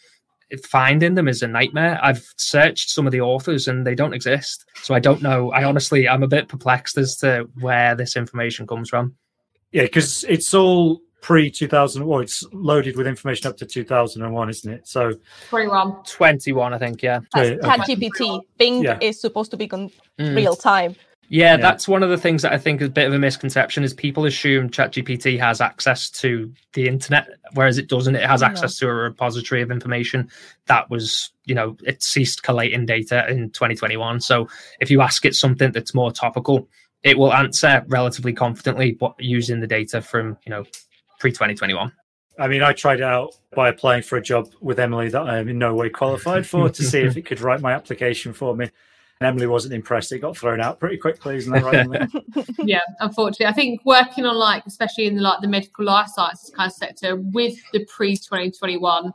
finding 0.63 1.15
them 1.15 1.27
is 1.27 1.43
a 1.43 1.49
nightmare. 1.49 1.99
I've 2.03 2.33
searched 2.37 2.91
some 2.91 3.07
of 3.07 3.13
the 3.13 3.21
authors 3.21 3.67
and 3.67 3.87
they 3.87 3.95
don't 3.95 4.15
exist. 4.15 4.65
So 4.83 4.95
I 4.95 5.01
don't 5.01 5.23
know. 5.23 5.51
I 5.51 5.65
honestly, 5.65 6.09
I'm 6.09 6.23
a 6.23 6.29
bit 6.29 6.49
perplexed 6.49 6.97
as 6.97 7.17
to 7.19 7.49
where 7.61 7.97
this 7.97 8.17
information 8.17 8.67
comes 8.67 8.89
from. 8.89 9.17
Yeah, 9.73 9.83
because 9.83 10.25
it's 10.29 10.55
all 10.55 11.01
pre 11.25 11.51
2000 11.51 12.05
well 12.05 12.21
it's 12.21 12.45
loaded 12.53 12.99
with 12.99 13.07
information 13.07 13.49
up 13.49 13.57
to 13.57 13.65
2001 13.65 14.51
isn't 14.51 14.75
it 14.75 14.87
so 14.87 15.11
21 15.49 15.97
21 16.05 16.75
i 16.75 16.79
think 16.79 17.03
yeah 17.03 17.21
That's 17.33 17.89
gpt 17.89 18.43
bing 18.59 18.85
yeah. 18.85 18.99
is 19.01 19.23
supposed 19.23 19.51
to 19.53 19.57
be 19.57 19.67
con- 19.67 19.91
mm. 20.19 20.37
real 20.37 20.55
time 20.55 20.95
yeah, 21.31 21.53
yeah, 21.53 21.57
that's 21.57 21.89
one 21.89 22.03
of 22.03 22.11
the 22.11 22.19
things 22.19 22.43
that 22.43 22.53
I 22.53 22.59
think 22.59 22.83
is 22.83 22.89
a 22.89 22.91
bit 22.91 23.07
of 23.07 23.15
a 23.15 23.19
misconception 23.19 23.83
is 23.83 23.95
people 23.95 24.27
assume 24.27 24.69
ChatGPT 24.69 25.41
has 25.41 25.63
access 25.63 26.11
to 26.11 26.53
the 26.75 26.87
internet, 26.87 27.27
whereas 27.55 27.79
it 27.79 27.89
doesn't. 27.89 28.15
It 28.15 28.27
has 28.27 28.43
access 28.43 28.77
to 28.79 28.89
a 28.89 28.93
repository 28.93 29.63
of 29.63 29.71
information 29.71 30.29
that 30.67 30.91
was, 30.91 31.33
you 31.47 31.55
know, 31.55 31.79
it 31.83 32.03
ceased 32.03 32.43
collating 32.43 32.85
data 32.85 33.27
in 33.31 33.49
2021. 33.51 34.21
So 34.21 34.49
if 34.81 34.91
you 34.91 35.01
ask 35.01 35.25
it 35.25 35.35
something 35.35 35.73
that's 35.73 35.95
more 35.95 36.13
topical, 36.13 36.69
it 37.03 37.17
will 37.17 37.33
answer 37.33 37.83
relatively 37.89 38.35
confidently, 38.35 38.93
but 38.93 39.15
using 39.19 39.61
the 39.61 39.67
data 39.67 40.03
from, 40.03 40.37
you 40.45 40.51
know, 40.51 40.65
pre 41.25 41.33
2021. 41.33 41.91
I 42.39 42.49
mean, 42.49 42.63
I 42.63 42.75
tried 42.75 43.01
it 43.01 43.05
out 43.05 43.35
by 43.57 43.71
applying 43.71 44.03
for 44.03 44.19
a 44.19 44.23
job 44.23 44.53
with 44.61 44.79
Emily 44.79 45.09
that 45.09 45.23
I 45.23 45.39
am 45.39 45.49
in 45.49 45.57
no 45.57 45.75
way 45.75 45.89
qualified 45.89 46.47
for 46.47 46.69
to 46.69 46.83
see 46.83 46.99
if 46.99 47.17
it 47.17 47.23
could 47.25 47.41
write 47.41 47.63
my 47.63 47.73
application 47.73 48.35
for 48.35 48.55
me. 48.55 48.69
And 49.21 49.29
Emily 49.29 49.47
wasn't 49.47 49.73
impressed. 49.73 50.13
It 50.13 50.19
got 50.19 50.37
thrown 50.37 50.61
out 50.61 50.81
pretty 50.81 50.99
quickly, 50.99 51.37
isn't 51.37 51.51
that 51.51 51.65
right? 51.65 52.47
yeah, 52.59 52.81
unfortunately, 53.01 53.47
I 53.47 53.53
think 53.53 53.81
working 53.87 54.27
on 54.27 54.37
like, 54.37 54.65
especially 54.67 55.07
in 55.07 55.17
the, 55.17 55.23
like 55.23 55.41
the 55.41 55.49
medical 55.49 55.87
life 55.87 56.09
sciences 56.09 56.53
kind 56.55 56.71
of 56.71 56.75
sector, 56.75 57.17
with 57.17 57.55
the 57.73 57.87
pre 57.87 58.19
twenty 58.19 58.51
twenty 58.51 58.77
one 58.77 59.15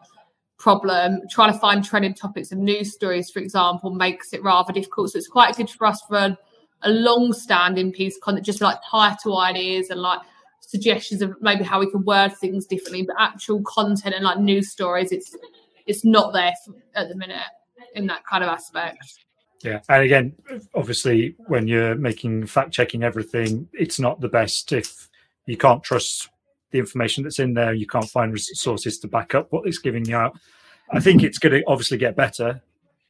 problem, 0.58 1.22
trying 1.30 1.54
to 1.54 1.60
find 1.60 1.86
trending 1.86 2.16
topics 2.16 2.52
and 2.52 2.62
news 2.62 2.92
stories, 2.92 3.30
for 3.30 3.38
example, 3.38 3.92
makes 3.92 4.34
it 4.34 4.42
rather 4.42 4.74
difficult. 4.74 5.12
So 5.12 5.20
it's 5.20 5.28
quite 5.28 5.56
good 5.56 5.70
for 5.70 5.86
us 5.86 6.02
for 6.08 6.18
a, 6.18 6.38
a 6.82 6.90
long 6.90 7.34
standing 7.34 7.92
piece 7.92 8.16
of 8.16 8.22
content, 8.22 8.48
just 8.48 8.62
like 8.62 8.80
title 8.90 9.38
ideas 9.38 9.92
and 9.92 10.02
like 10.02 10.22
suggestions 10.70 11.24
of 11.24 11.36
maybe 11.42 11.64
how 11.64 11.80
we 11.80 11.90
can 11.90 12.06
word 12.06 12.30
things 12.38 12.68
differently, 12.68 13.02
but 13.02 13.16
actual 13.18 13.62
content 13.64 14.14
and 14.14 14.24
like 14.24 14.38
news 14.40 14.72
stories, 14.72 15.12
it's 15.12 15.36
it's 15.88 16.06
not 16.06 16.32
there 16.32 16.54
at 16.94 17.10
the 17.10 17.16
minute 17.16 17.42
in 17.96 18.06
that 18.06 18.24
kind 18.26 18.44
of 18.44 18.50
aspect. 18.50 19.26
Yeah, 19.64 19.80
and 19.90 20.04
again, 20.04 20.36
obviously, 20.76 21.36
when 21.48 21.68
you're 21.68 21.96
making 21.96 22.46
fact 22.46 22.72
checking 22.72 23.04
everything, 23.04 23.68
it's 23.74 24.00
not 24.00 24.22
the 24.22 24.30
best 24.30 24.72
if 24.72 25.10
you 25.48 25.58
can't 25.58 25.84
trust 25.84 26.30
the 26.70 26.78
information 26.78 27.24
that's 27.24 27.40
in 27.40 27.56
there. 27.56 27.74
You 27.74 27.88
can't 27.88 28.08
find 28.08 28.40
sources 28.40 29.00
to 29.00 29.08
back 29.08 29.34
up 29.34 29.52
what 29.52 29.68
it's 29.68 29.80
giving 29.80 30.06
you 30.06 30.16
out. 30.16 30.38
I 30.92 31.00
think 31.00 31.24
it's 31.24 31.40
going 31.40 31.54
to 31.54 31.64
obviously 31.68 31.98
get 31.98 32.16
better, 32.16 32.62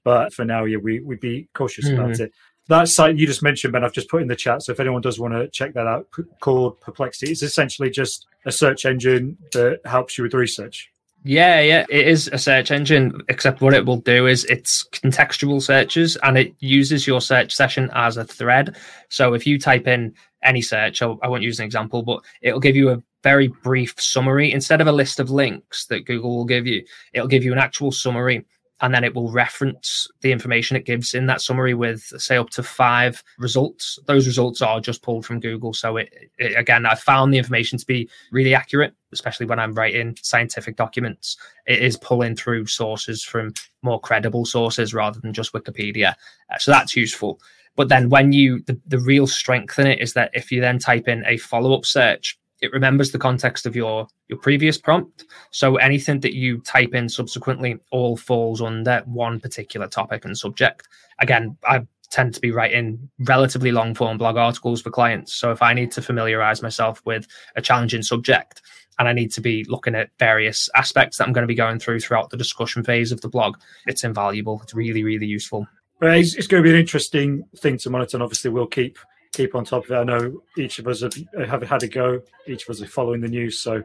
but 0.06 0.34
for 0.34 0.46
now, 0.46 0.64
yeah, 0.64 0.78
we 0.78 1.02
we'd 1.02 1.20
be 1.20 1.50
cautious 1.54 1.90
mm-hmm. 1.90 2.00
about 2.00 2.20
it 2.22 2.32
that 2.70 2.88
site 2.88 3.18
you 3.18 3.28
just 3.28 3.44
mentioned, 3.44 3.74
Ben, 3.74 3.84
I've 3.84 3.94
just 3.94 4.10
put 4.10 4.22
in 4.22 4.28
the 4.28 4.36
chat. 4.36 4.64
So 4.64 4.72
if 4.72 4.80
anyone 4.80 5.02
does 5.02 5.20
want 5.20 5.34
to 5.34 5.48
check 5.50 5.74
that 5.74 5.88
out, 5.88 6.08
called 6.40 6.80
Perplexity, 6.80 7.32
it's 7.32 7.44
essentially 7.44 7.90
just 7.90 8.28
a 8.46 8.52
search 8.52 8.86
engine 8.86 9.38
that 9.52 9.82
helps 9.86 10.18
you 10.18 10.24
with 10.24 10.34
research. 10.34 10.92
Yeah, 11.26 11.60
yeah, 11.60 11.86
it 11.90 12.08
is 12.08 12.30
a 12.32 12.38
search 12.38 12.72
engine, 12.72 13.22
except 13.28 13.60
what 13.60 13.74
it 13.74 13.86
will 13.86 13.98
do 13.98 14.26
is 14.28 14.46
it's 14.46 14.88
contextual 14.94 15.62
searches 15.62 16.16
and 16.24 16.38
it 16.38 16.54
uses 16.60 17.06
your 17.06 17.20
search 17.20 17.54
session 17.54 17.90
as 17.94 18.16
a 18.16 18.24
thread. 18.24 18.78
So 19.10 19.34
if 19.34 19.46
you 19.46 19.60
type 19.60 19.86
in 19.86 20.14
any 20.44 20.62
search, 20.62 21.02
I 21.02 21.08
won't 21.08 21.44
use 21.44 21.60
an 21.60 21.66
example, 21.66 22.04
but 22.04 22.22
it'll 22.42 22.62
give 22.62 22.78
you 22.78 22.92
a 22.92 23.04
very 23.22 23.50
brief 23.50 23.96
summary 24.00 24.54
instead 24.54 24.80
of 24.80 24.88
a 24.88 24.94
list 24.94 25.20
of 25.20 25.30
links 25.30 25.88
that 25.88 26.06
Google 26.06 26.38
will 26.38 26.46
give 26.46 26.66
you. 26.66 26.86
It'll 27.12 27.28
give 27.28 27.44
you 27.44 27.52
an 27.52 27.60
actual 27.60 27.92
summary 27.92 28.46
and 28.82 28.94
then 28.94 29.04
it 29.04 29.14
will 29.14 29.32
reference 29.32 30.08
the 30.22 30.32
information 30.32 30.78
it 30.78 30.86
gives 30.86 31.14
in 31.14 31.26
that 31.26 31.42
summary 31.42 31.74
with 31.74 32.02
say 32.18 32.38
up 32.38 32.50
to 32.52 32.64
five 32.64 33.24
results. 33.38 34.00
Those 34.06 34.28
results 34.28 34.62
are 34.62 34.80
just 34.80 35.02
pulled 35.02 35.26
from 35.26 35.40
google. 35.40 35.74
So 35.74 35.98
it, 35.98 36.14
it, 36.38 36.58
again 36.58 36.86
i 36.86 36.96
found 36.96 37.34
the 37.34 37.38
information 37.38 37.78
to 37.78 37.86
be 37.86 38.10
really 38.32 38.56
accurate 38.56 38.94
especially 39.12 39.46
when 39.46 39.60
i'm 39.60 39.74
writing 39.74 40.18
scientific 40.22 40.76
documents. 40.76 41.38
It 41.66 41.80
is 41.80 41.98
pulling 41.98 42.36
through 42.36 42.68
sources 42.68 43.24
from 43.24 43.54
more 43.82 44.00
credible 44.00 44.46
sources 44.46 44.94
rather 44.94 45.20
than 45.20 45.34
just 45.34 45.54
wikipedia. 45.54 46.14
Uh, 46.52 46.58
so 46.58 46.72
that's 46.72 46.96
useful. 46.96 47.40
But 47.76 47.90
then 47.90 48.10
when 48.10 48.34
you 48.34 48.62
the, 48.64 48.80
the 48.88 49.00
real 49.00 49.28
strength 49.28 49.80
in 49.80 49.88
it 49.88 50.00
is 50.00 50.14
that 50.14 50.32
if 50.34 50.52
you 50.52 50.62
then 50.62 50.80
type 50.80 51.08
in 51.08 51.24
a 51.26 51.38
follow-up 51.38 51.86
search 51.86 52.38
it 52.62 52.74
remembers 52.74 53.12
the 53.12 53.20
context 53.20 53.66
of 53.66 53.76
your 53.76 54.08
your 54.28 54.40
previous 54.40 54.78
prompt. 54.78 55.26
So 55.52 55.78
anything 55.78 56.20
that 56.22 56.34
you 56.34 56.60
type 56.60 56.94
in 56.94 57.10
subsequently 57.10 57.80
all 57.92 58.18
falls 58.18 58.62
under 58.62 59.02
one 59.06 59.40
particular 59.40 59.88
topic 59.88 60.26
and 60.26 60.38
subject. 60.38 60.88
Again 61.20 61.58
i 61.68 61.86
tend 62.10 62.34
to 62.34 62.42
be 62.42 62.50
writing 62.52 63.08
relatively 63.20 63.72
long 63.72 63.94
form 63.94 64.18
blog 64.18 64.36
articles 64.36 64.82
for 64.82 64.90
clients. 64.90 65.34
So 65.34 65.52
if 65.52 65.62
i 65.62 65.74
need 65.74 65.92
to 65.92 66.02
familiarize 66.02 66.62
myself 66.62 67.02
with 67.06 67.28
a 67.56 67.62
challenging 67.62 68.02
subject 68.02 68.62
and 68.98 69.08
i 69.08 69.14
need 69.14 69.32
to 69.34 69.42
be 69.42 69.64
looking 69.66 69.96
at 69.96 70.10
various 70.20 70.70
aspects 70.76 71.18
that 71.18 71.28
i'm 71.28 71.34
going 71.34 71.44
to 71.44 71.48
be 71.48 71.56
going 71.56 71.80
through 71.80 72.00
throughout 72.00 72.30
the 72.30 72.38
discussion 72.38 72.84
phase 72.84 73.12
of 73.12 73.22
the 73.22 73.30
blog 73.30 73.58
it's 73.88 74.04
invaluable. 74.04 74.60
It's 74.64 74.74
really 74.74 75.04
really 75.04 75.28
useful. 75.28 75.68
It's, 76.02 76.36
it's 76.36 76.48
going 76.48 76.64
to 76.64 76.68
be 76.68 76.74
an 76.74 76.80
interesting 76.80 77.44
thing 77.58 77.78
to 77.80 77.90
monitor 77.90 78.18
and 78.18 78.24
obviously 78.24 78.52
we'll 78.52 78.68
keep 78.68 78.98
keep 79.34 79.56
on 79.56 79.66
top 79.66 79.86
of 79.86 79.92
it. 79.92 79.96
I 79.96 80.04
know 80.04 80.42
each 80.58 80.80
of 80.80 80.88
us 80.88 81.02
have, 81.02 81.14
have 81.48 81.64
had 81.64 81.84
a 81.84 81.88
go. 81.88 82.22
Each 82.48 82.64
of 82.64 82.70
us 82.70 82.82
are 82.82 82.88
following 82.88 83.22
the 83.22 83.28
news. 83.28 83.60
So, 83.60 83.84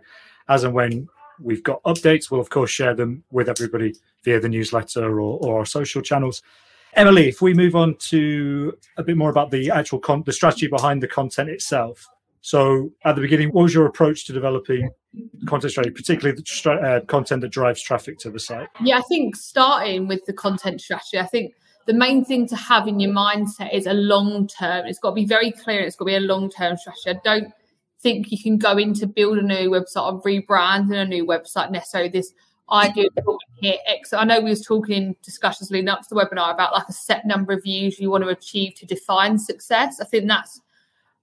as 0.48 0.64
and 0.64 0.74
when 0.74 1.08
we've 1.40 1.62
got 1.62 1.82
updates, 1.84 2.30
we'll 2.30 2.40
of 2.40 2.50
course 2.50 2.70
share 2.70 2.94
them 2.94 3.24
with 3.30 3.48
everybody 3.48 3.94
via 4.24 4.40
the 4.40 4.48
newsletter 4.48 5.20
or, 5.20 5.38
or 5.44 5.58
our 5.58 5.66
social 5.66 6.02
channels. 6.02 6.42
Emily, 6.94 7.28
if 7.28 7.42
we 7.42 7.54
move 7.54 7.74
on 7.74 7.96
to 7.96 8.76
a 8.98 9.02
bit 9.02 9.16
more 9.16 9.30
about 9.30 9.50
the 9.50 9.70
actual 9.70 9.98
con- 9.98 10.22
the 10.24 10.32
strategy 10.32 10.68
behind 10.68 11.02
the 11.02 11.08
content 11.08 11.50
itself. 11.50 12.08
So, 12.40 12.92
at 13.06 13.14
the 13.14 13.22
beginning, 13.22 13.48
what 13.52 13.62
was 13.62 13.74
your 13.74 13.86
approach 13.86 14.26
to 14.26 14.32
developing 14.34 14.90
content 15.46 15.70
strategy, 15.70 15.94
particularly 15.94 16.36
the 16.38 16.46
stra- 16.46 16.76
uh, 16.76 17.00
content 17.06 17.40
that 17.40 17.48
drives 17.48 17.80
traffic 17.80 18.18
to 18.18 18.30
the 18.30 18.38
site? 18.38 18.68
Yeah, 18.82 18.98
I 18.98 19.02
think 19.02 19.34
starting 19.34 20.06
with 20.06 20.24
the 20.26 20.34
content 20.34 20.82
strategy, 20.82 21.18
I 21.18 21.26
think 21.26 21.54
the 21.86 21.94
main 21.94 22.24
thing 22.24 22.46
to 22.48 22.56
have 22.56 22.88
in 22.88 23.00
your 23.00 23.12
mindset 23.12 23.72
is 23.72 23.86
a 23.86 23.92
long 23.92 24.46
term. 24.48 24.86
It's 24.86 24.98
got 24.98 25.10
to 25.10 25.14
be 25.14 25.26
very 25.26 25.50
clear. 25.50 25.80
It's 25.80 25.96
got 25.96 26.06
to 26.06 26.10
be 26.10 26.16
a 26.16 26.20
long 26.20 26.50
term 26.50 26.76
strategy. 26.76 27.10
I 27.10 27.20
don't 27.24 27.52
think 28.00 28.30
you 28.30 28.42
can 28.42 28.58
go 28.58 28.76
into 28.76 29.06
build 29.06 29.38
a 29.38 29.42
new 29.42 29.70
website 29.70 30.12
or 30.12 30.22
rebrand 30.22 30.94
a 30.94 31.04
new 31.04 31.26
website 31.26 31.70
necessarily. 31.70 32.10
This 32.10 32.32
idea 32.70 33.06
X. 33.62 34.12
I 34.12 34.24
know 34.24 34.40
we 34.40 34.50
was 34.50 34.64
talking 34.64 34.96
in 34.96 35.16
discussions 35.22 35.70
leading 35.70 35.88
up 35.88 36.02
to 36.02 36.08
the 36.10 36.16
webinar 36.16 36.52
about 36.52 36.72
like 36.72 36.88
a 36.88 36.92
set 36.92 37.26
number 37.26 37.52
of 37.52 37.62
views 37.62 37.98
you 37.98 38.10
want 38.10 38.24
to 38.24 38.30
achieve 38.30 38.74
to 38.76 38.86
define 38.86 39.38
success. 39.38 40.00
I 40.00 40.04
think 40.04 40.26
that's 40.28 40.60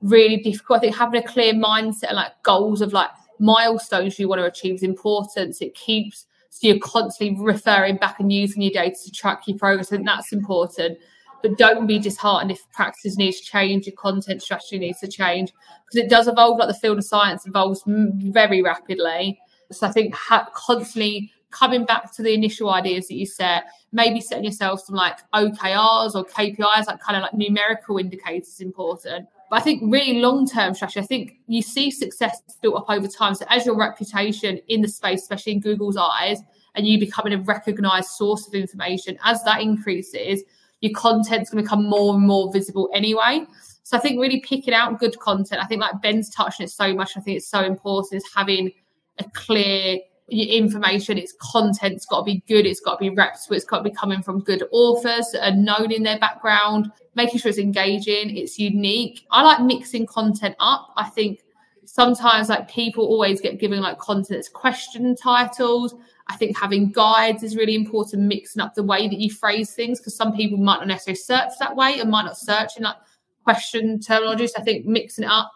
really 0.02 0.38
difficult. 0.38 0.78
I 0.78 0.82
think 0.82 0.96
having 0.96 1.24
a 1.24 1.28
clear 1.28 1.54
mindset 1.54 2.10
and 2.10 2.16
like 2.16 2.32
goals 2.44 2.82
of 2.82 2.94
like 2.94 3.10
milestones 3.40 4.20
you 4.20 4.28
want 4.28 4.40
to 4.40 4.46
achieve 4.46 4.76
is 4.76 4.84
important. 4.84 5.62
It 5.62 5.76
keeps 5.76 6.26
so 6.52 6.68
you're 6.68 6.80
constantly 6.80 7.42
referring 7.42 7.96
back 7.96 8.20
and 8.20 8.32
using 8.32 8.62
your 8.62 8.72
data 8.72 8.96
to 9.06 9.12
track 9.12 9.48
your 9.48 9.58
progress, 9.58 9.92
and 9.92 10.06
that's 10.06 10.34
important. 10.34 11.00
But 11.42 11.58
don't 11.58 11.88
be 11.88 11.98
disheartened 11.98 12.52
if 12.52 12.70
practices 12.72 13.18
needs 13.18 13.40
to 13.40 13.46
change, 13.46 13.88
your 13.88 13.96
content 13.96 14.44
strategy 14.44 14.78
needs 14.78 15.00
to 15.00 15.08
change 15.08 15.54
because 15.86 16.06
it 16.06 16.10
does 16.10 16.28
evolve. 16.28 16.60
Like 16.60 16.68
the 16.68 16.76
field 16.76 17.00
of 17.00 17.06
science 17.06 17.48
evolves 17.48 17.82
very 17.88 18.62
rapidly. 18.62 19.40
So 19.72 19.88
I 19.88 19.92
think 19.92 20.14
ha- 20.14 20.50
constantly 20.54 21.32
coming 21.52 21.86
back 21.86 22.14
to 22.16 22.22
the 22.22 22.34
initial 22.34 22.70
ideas 22.70 23.08
that 23.08 23.16
you 23.16 23.26
set, 23.26 23.64
maybe 23.94 24.20
setting 24.20 24.44
yourself 24.44 24.82
some 24.82 24.96
like 24.96 25.20
OKRs 25.34 26.16
or 26.16 26.26
KPIs, 26.26 26.88
like 26.88 27.00
kind 27.00 27.16
of 27.16 27.24
like 27.24 27.34
numerical 27.34 27.98
indicators, 27.98 28.50
is 28.50 28.60
important. 28.60 29.28
But 29.52 29.60
I 29.60 29.64
think 29.64 29.84
really 29.86 30.22
long 30.22 30.48
term 30.48 30.74
strategy, 30.74 31.02
I 31.02 31.04
think 31.04 31.34
you 31.48 31.62
see 31.62 31.92
success 31.92 32.42
built 32.62 32.78
up 32.78 32.86
over 32.90 33.06
time. 33.06 33.36
So 33.36 33.44
as 33.50 33.66
your 33.66 33.78
reputation 33.78 34.62
in 34.70 34.82
the 34.82 34.88
space, 34.88 35.24
especially 35.24 35.52
in 35.52 35.60
Google's 35.60 35.98
eyes, 35.98 36.40
and 36.74 36.88
you 36.88 36.98
becoming 36.98 37.34
a 37.34 37.38
recognized 37.38 38.12
source 38.12 38.48
of 38.48 38.54
information, 38.54 39.20
as 39.26 39.44
that 39.44 39.60
increases, 39.60 40.42
your 40.80 40.94
content's 40.94 41.50
going 41.50 41.62
to 41.62 41.68
become 41.68 41.84
more 41.86 42.16
and 42.16 42.26
more 42.26 42.50
visible 42.54 42.90
anyway. 42.96 43.46
So 43.84 43.98
I 43.98 44.00
think 44.00 44.22
really 44.22 44.40
picking 44.40 44.74
out 44.74 45.02
good 45.02 45.20
content, 45.20 45.62
I 45.62 45.66
think 45.66 45.82
like 45.82 46.02
Ben's 46.02 46.30
touching 46.30 46.64
it 46.64 46.70
so 46.70 46.94
much, 46.96 47.18
I 47.18 47.20
think 47.20 47.36
it's 47.36 47.50
so 47.50 47.62
important 47.62 48.24
is 48.24 48.30
having 48.34 48.72
a 49.20 49.26
clear 49.34 49.98
your 50.28 50.48
information, 50.48 51.18
its 51.18 51.34
content's 51.40 52.06
got 52.06 52.20
to 52.20 52.24
be 52.24 52.44
good, 52.48 52.66
it's 52.66 52.80
got 52.80 52.94
to 52.94 53.00
be 53.00 53.10
reputable, 53.10 53.56
it's 53.56 53.66
got 53.66 53.80
to 53.80 53.84
be 53.84 53.96
coming 53.96 54.22
from 54.22 54.40
good 54.40 54.64
authors 54.72 55.32
that 55.34 55.52
are 55.52 55.56
known 55.56 55.92
in 55.92 56.04
their 56.04 56.20
background, 56.20 56.92
making 57.16 57.40
sure 57.40 57.50
it's 57.50 57.58
engaging, 57.58 58.36
it's 58.36 58.58
unique. 58.58 59.26
I 59.32 59.44
like 59.44 59.62
mixing 59.62 60.06
content 60.06 60.56
up. 60.60 60.94
I 60.96 61.10
think 61.10 61.42
sometimes 61.86 62.48
like 62.48 62.70
people 62.70 63.06
always 63.06 63.42
get 63.42 63.60
given 63.60 63.82
like 63.82 64.00
content 64.00 64.40
as 64.40 64.48
question 64.48 65.16
titles. 65.16 65.96
I 66.28 66.38
think 66.38 66.58
having 66.58 66.92
guides 66.92 67.44
is 67.44 67.58
really 67.58 67.76
important, 67.76 68.24
mixing 68.24 68.62
up 68.62 68.74
the 68.74 68.84
way 68.84 69.10
that 69.10 69.20
you 69.20 69.30
phrase 69.30 69.74
things 69.74 70.00
because 70.00 70.16
some 70.16 70.34
people 70.34 70.58
might 70.58 70.78
not 70.78 70.88
necessarily 70.88 71.18
search 71.18 71.52
that 71.60 71.76
way 71.76 72.00
and 72.00 72.10
might 72.10 72.24
not 72.24 72.38
search 72.38 72.78
in 72.78 72.84
like 72.84 72.96
question 73.44 74.00
terminology. 74.00 74.48
So 74.48 74.62
I 74.62 74.64
think 74.64 74.86
mixing 74.86 75.26
it 75.26 75.30
up 75.30 75.52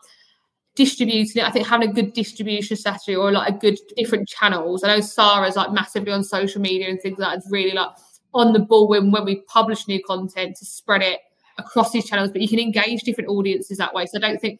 distributing 0.75 1.41
it. 1.41 1.47
I 1.47 1.51
think 1.51 1.67
having 1.67 1.89
a 1.89 1.93
good 1.93 2.13
distribution 2.13 2.77
strategy 2.77 3.15
or 3.15 3.31
like 3.31 3.55
a 3.55 3.57
good 3.57 3.79
different 3.95 4.27
channels. 4.27 4.83
I 4.83 4.95
know 4.95 5.01
Sarah's 5.01 5.55
like 5.55 5.71
massively 5.71 6.11
on 6.11 6.23
social 6.23 6.61
media 6.61 6.89
and 6.89 7.01
things 7.01 7.17
like 7.17 7.31
that. 7.31 7.38
It's 7.38 7.51
really 7.51 7.73
like 7.73 7.89
on 8.33 8.53
the 8.53 8.59
ball 8.59 8.88
when 8.88 9.11
when 9.11 9.25
we 9.25 9.41
publish 9.47 9.88
new 9.88 10.01
content 10.03 10.57
to 10.57 10.65
spread 10.65 11.01
it 11.01 11.19
across 11.57 11.91
these 11.91 12.05
channels. 12.07 12.31
But 12.31 12.41
you 12.41 12.47
can 12.47 12.59
engage 12.59 13.03
different 13.03 13.29
audiences 13.29 13.77
that 13.77 13.93
way. 13.93 14.05
So 14.05 14.17
I 14.17 14.21
don't 14.21 14.39
think 14.39 14.59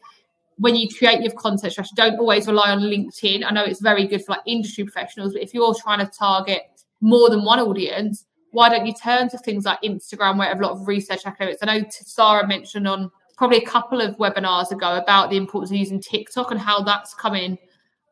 when 0.58 0.76
you 0.76 0.88
create 0.98 1.22
your 1.22 1.34
content 1.34 1.74
strategy, 1.74 1.94
don't 1.96 2.18
always 2.18 2.48
rely 2.48 2.72
on 2.72 2.80
LinkedIn. 2.80 3.44
I 3.46 3.52
know 3.52 3.64
it's 3.64 3.82
very 3.82 4.08
good 4.08 4.24
for 4.24 4.32
like 4.34 4.42
industry 4.46 4.86
professionals, 4.86 5.34
but 5.34 5.42
if 5.42 5.54
you're 5.54 5.76
trying 5.76 6.00
to 6.00 6.12
target 6.12 6.62
more 7.02 7.30
than 7.30 7.44
one 7.44 7.60
audience, 7.60 8.26
why 8.52 8.70
don't 8.70 8.86
you 8.86 8.94
turn 8.94 9.28
to 9.30 9.38
things 9.38 9.66
like 9.66 9.82
Instagram, 9.82 10.38
where 10.38 10.48
I 10.48 10.52
have 10.52 10.62
a 10.62 10.64
lot 10.66 10.72
of 10.72 10.88
research 10.88 11.26
academics? 11.26 11.60
I 11.62 11.66
know 11.66 11.86
Sarah 11.90 12.48
mentioned 12.48 12.88
on 12.88 13.12
probably 13.38 13.58
a 13.58 13.66
couple 13.66 14.02
of 14.02 14.18
webinars 14.18 14.72
ago 14.72 14.98
about 14.98 15.30
the 15.30 15.38
importance 15.38 15.72
of 15.72 15.78
using 15.78 16.02
TikTok 16.02 16.52
and 16.52 16.60
how 16.60 16.82
that's 16.82 17.14
coming 17.14 17.58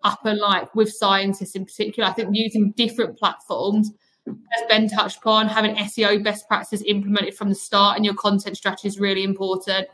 up 0.04 0.26
and 0.26 0.40
like 0.40 0.74
with 0.76 0.92
scientists 0.92 1.56
in 1.56 1.66
particular. 1.66 2.10
I 2.10 2.14
think 2.14 2.30
using 2.34 2.72
different 2.72 3.18
platforms, 3.18 3.92
as 4.28 4.64
Ben 4.70 4.90
touched 4.90 5.18
upon, 5.18 5.48
having 5.48 5.76
SEO 5.76 6.24
best 6.24 6.48
practices 6.48 6.86
implemented 6.88 7.36
from 7.36 7.50
the 7.50 7.56
start 7.56 7.96
and 7.96 8.06
your 8.06 8.16
content 8.16 8.58
strategy 8.58 8.88
is 8.88 9.00
really 9.00 9.24
important. 9.24 9.88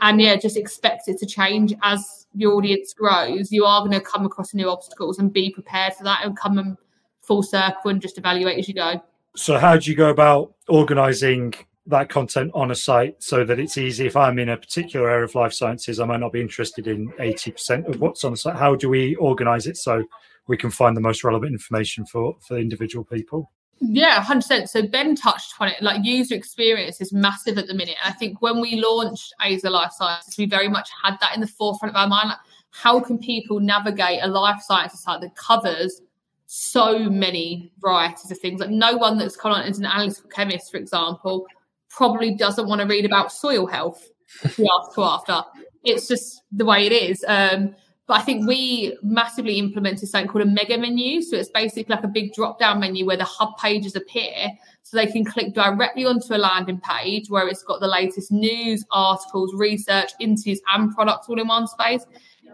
And 0.00 0.20
yeah, 0.20 0.36
just 0.36 0.56
expect 0.56 1.06
it 1.06 1.18
to 1.18 1.26
change 1.26 1.74
as 1.82 2.26
your 2.34 2.54
audience 2.54 2.92
grows. 2.92 3.52
You 3.52 3.64
are 3.64 3.80
going 3.80 3.92
to 3.92 4.00
come 4.00 4.26
across 4.26 4.52
new 4.52 4.68
obstacles 4.68 5.18
and 5.18 5.32
be 5.32 5.50
prepared 5.50 5.94
for 5.94 6.02
that 6.04 6.24
and 6.24 6.36
come 6.36 6.76
full 7.22 7.42
circle 7.42 7.90
and 7.90 8.00
just 8.00 8.18
evaluate 8.18 8.58
as 8.58 8.68
you 8.68 8.74
go. 8.74 9.00
So, 9.36 9.58
how 9.58 9.76
do 9.76 9.90
you 9.90 9.96
go 9.96 10.10
about 10.10 10.54
organizing 10.68 11.54
that 11.86 12.08
content 12.08 12.50
on 12.54 12.70
a 12.70 12.74
site 12.74 13.20
so 13.22 13.44
that 13.44 13.58
it's 13.58 13.76
easy. 13.76 14.06
If 14.06 14.16
I'm 14.16 14.38
in 14.38 14.48
a 14.48 14.56
particular 14.56 15.10
area 15.10 15.24
of 15.24 15.34
life 15.34 15.52
sciences, 15.52 15.98
I 15.98 16.06
might 16.06 16.20
not 16.20 16.32
be 16.32 16.40
interested 16.40 16.86
in 16.86 17.08
80% 17.18 17.88
of 17.88 18.00
what's 18.00 18.22
on 18.24 18.32
the 18.32 18.36
site. 18.36 18.56
How 18.56 18.76
do 18.76 18.88
we 18.88 19.16
organize 19.16 19.66
it 19.66 19.76
so 19.76 20.04
we 20.46 20.56
can 20.56 20.70
find 20.70 20.96
the 20.96 21.00
most 21.00 21.24
relevant 21.24 21.52
information 21.52 22.06
for, 22.06 22.36
for 22.46 22.56
individual 22.56 23.04
people? 23.04 23.50
Yeah, 23.80 24.22
100%. 24.22 24.68
So 24.68 24.86
Ben 24.86 25.16
touched 25.16 25.54
on 25.58 25.68
it. 25.68 25.82
Like 25.82 26.04
user 26.04 26.36
experience 26.36 27.00
is 27.00 27.12
massive 27.12 27.58
at 27.58 27.66
the 27.66 27.74
minute. 27.74 27.96
And 28.04 28.14
I 28.14 28.16
think 28.16 28.40
when 28.40 28.60
we 28.60 28.80
launched 28.80 29.34
AZO 29.40 29.68
Life 29.70 29.90
Sciences, 29.92 30.38
we 30.38 30.46
very 30.46 30.68
much 30.68 30.88
had 31.02 31.16
that 31.20 31.34
in 31.34 31.40
the 31.40 31.48
forefront 31.48 31.96
of 31.96 32.00
our 32.00 32.06
mind. 32.06 32.28
Like, 32.28 32.38
how 32.70 33.00
can 33.00 33.18
people 33.18 33.58
navigate 33.58 34.20
a 34.22 34.28
life 34.28 34.62
sciences 34.62 35.02
site 35.02 35.20
that 35.20 35.34
covers 35.34 36.00
so 36.46 37.10
many 37.10 37.72
varieties 37.80 38.30
of 38.30 38.38
things? 38.38 38.60
Like 38.60 38.70
no 38.70 38.96
one 38.96 39.18
that's 39.18 39.36
on 39.38 39.62
as 39.62 39.78
an 39.78 39.86
analytical 39.86 40.30
chemist, 40.30 40.70
for 40.70 40.76
example, 40.78 41.46
probably 41.92 42.34
doesn't 42.34 42.66
want 42.66 42.80
to 42.80 42.86
read 42.86 43.04
about 43.04 43.30
soil 43.30 43.66
health 43.66 44.08
article 44.44 45.04
after. 45.04 45.42
It's 45.84 46.08
just 46.08 46.42
the 46.50 46.64
way 46.64 46.86
it 46.86 46.92
is. 46.92 47.24
Um, 47.28 47.74
but 48.08 48.14
I 48.14 48.22
think 48.22 48.48
we 48.48 48.96
massively 49.02 49.58
implemented 49.58 50.08
something 50.08 50.28
called 50.28 50.42
a 50.46 50.50
mega 50.50 50.76
menu. 50.76 51.22
So 51.22 51.36
it's 51.36 51.50
basically 51.50 51.94
like 51.94 52.04
a 52.04 52.08
big 52.08 52.32
drop 52.34 52.58
down 52.58 52.80
menu 52.80 53.06
where 53.06 53.16
the 53.16 53.24
hub 53.24 53.56
pages 53.58 53.94
appear. 53.94 54.48
So 54.82 54.96
they 54.96 55.06
can 55.06 55.24
click 55.24 55.54
directly 55.54 56.04
onto 56.04 56.34
a 56.34 56.38
landing 56.38 56.80
page 56.80 57.30
where 57.30 57.46
it's 57.46 57.62
got 57.62 57.80
the 57.80 57.86
latest 57.86 58.32
news, 58.32 58.84
articles, 58.90 59.54
research, 59.54 60.10
interviews, 60.18 60.60
and 60.74 60.92
products 60.94 61.28
all 61.28 61.40
in 61.40 61.46
one 61.46 61.66
space. 61.66 62.04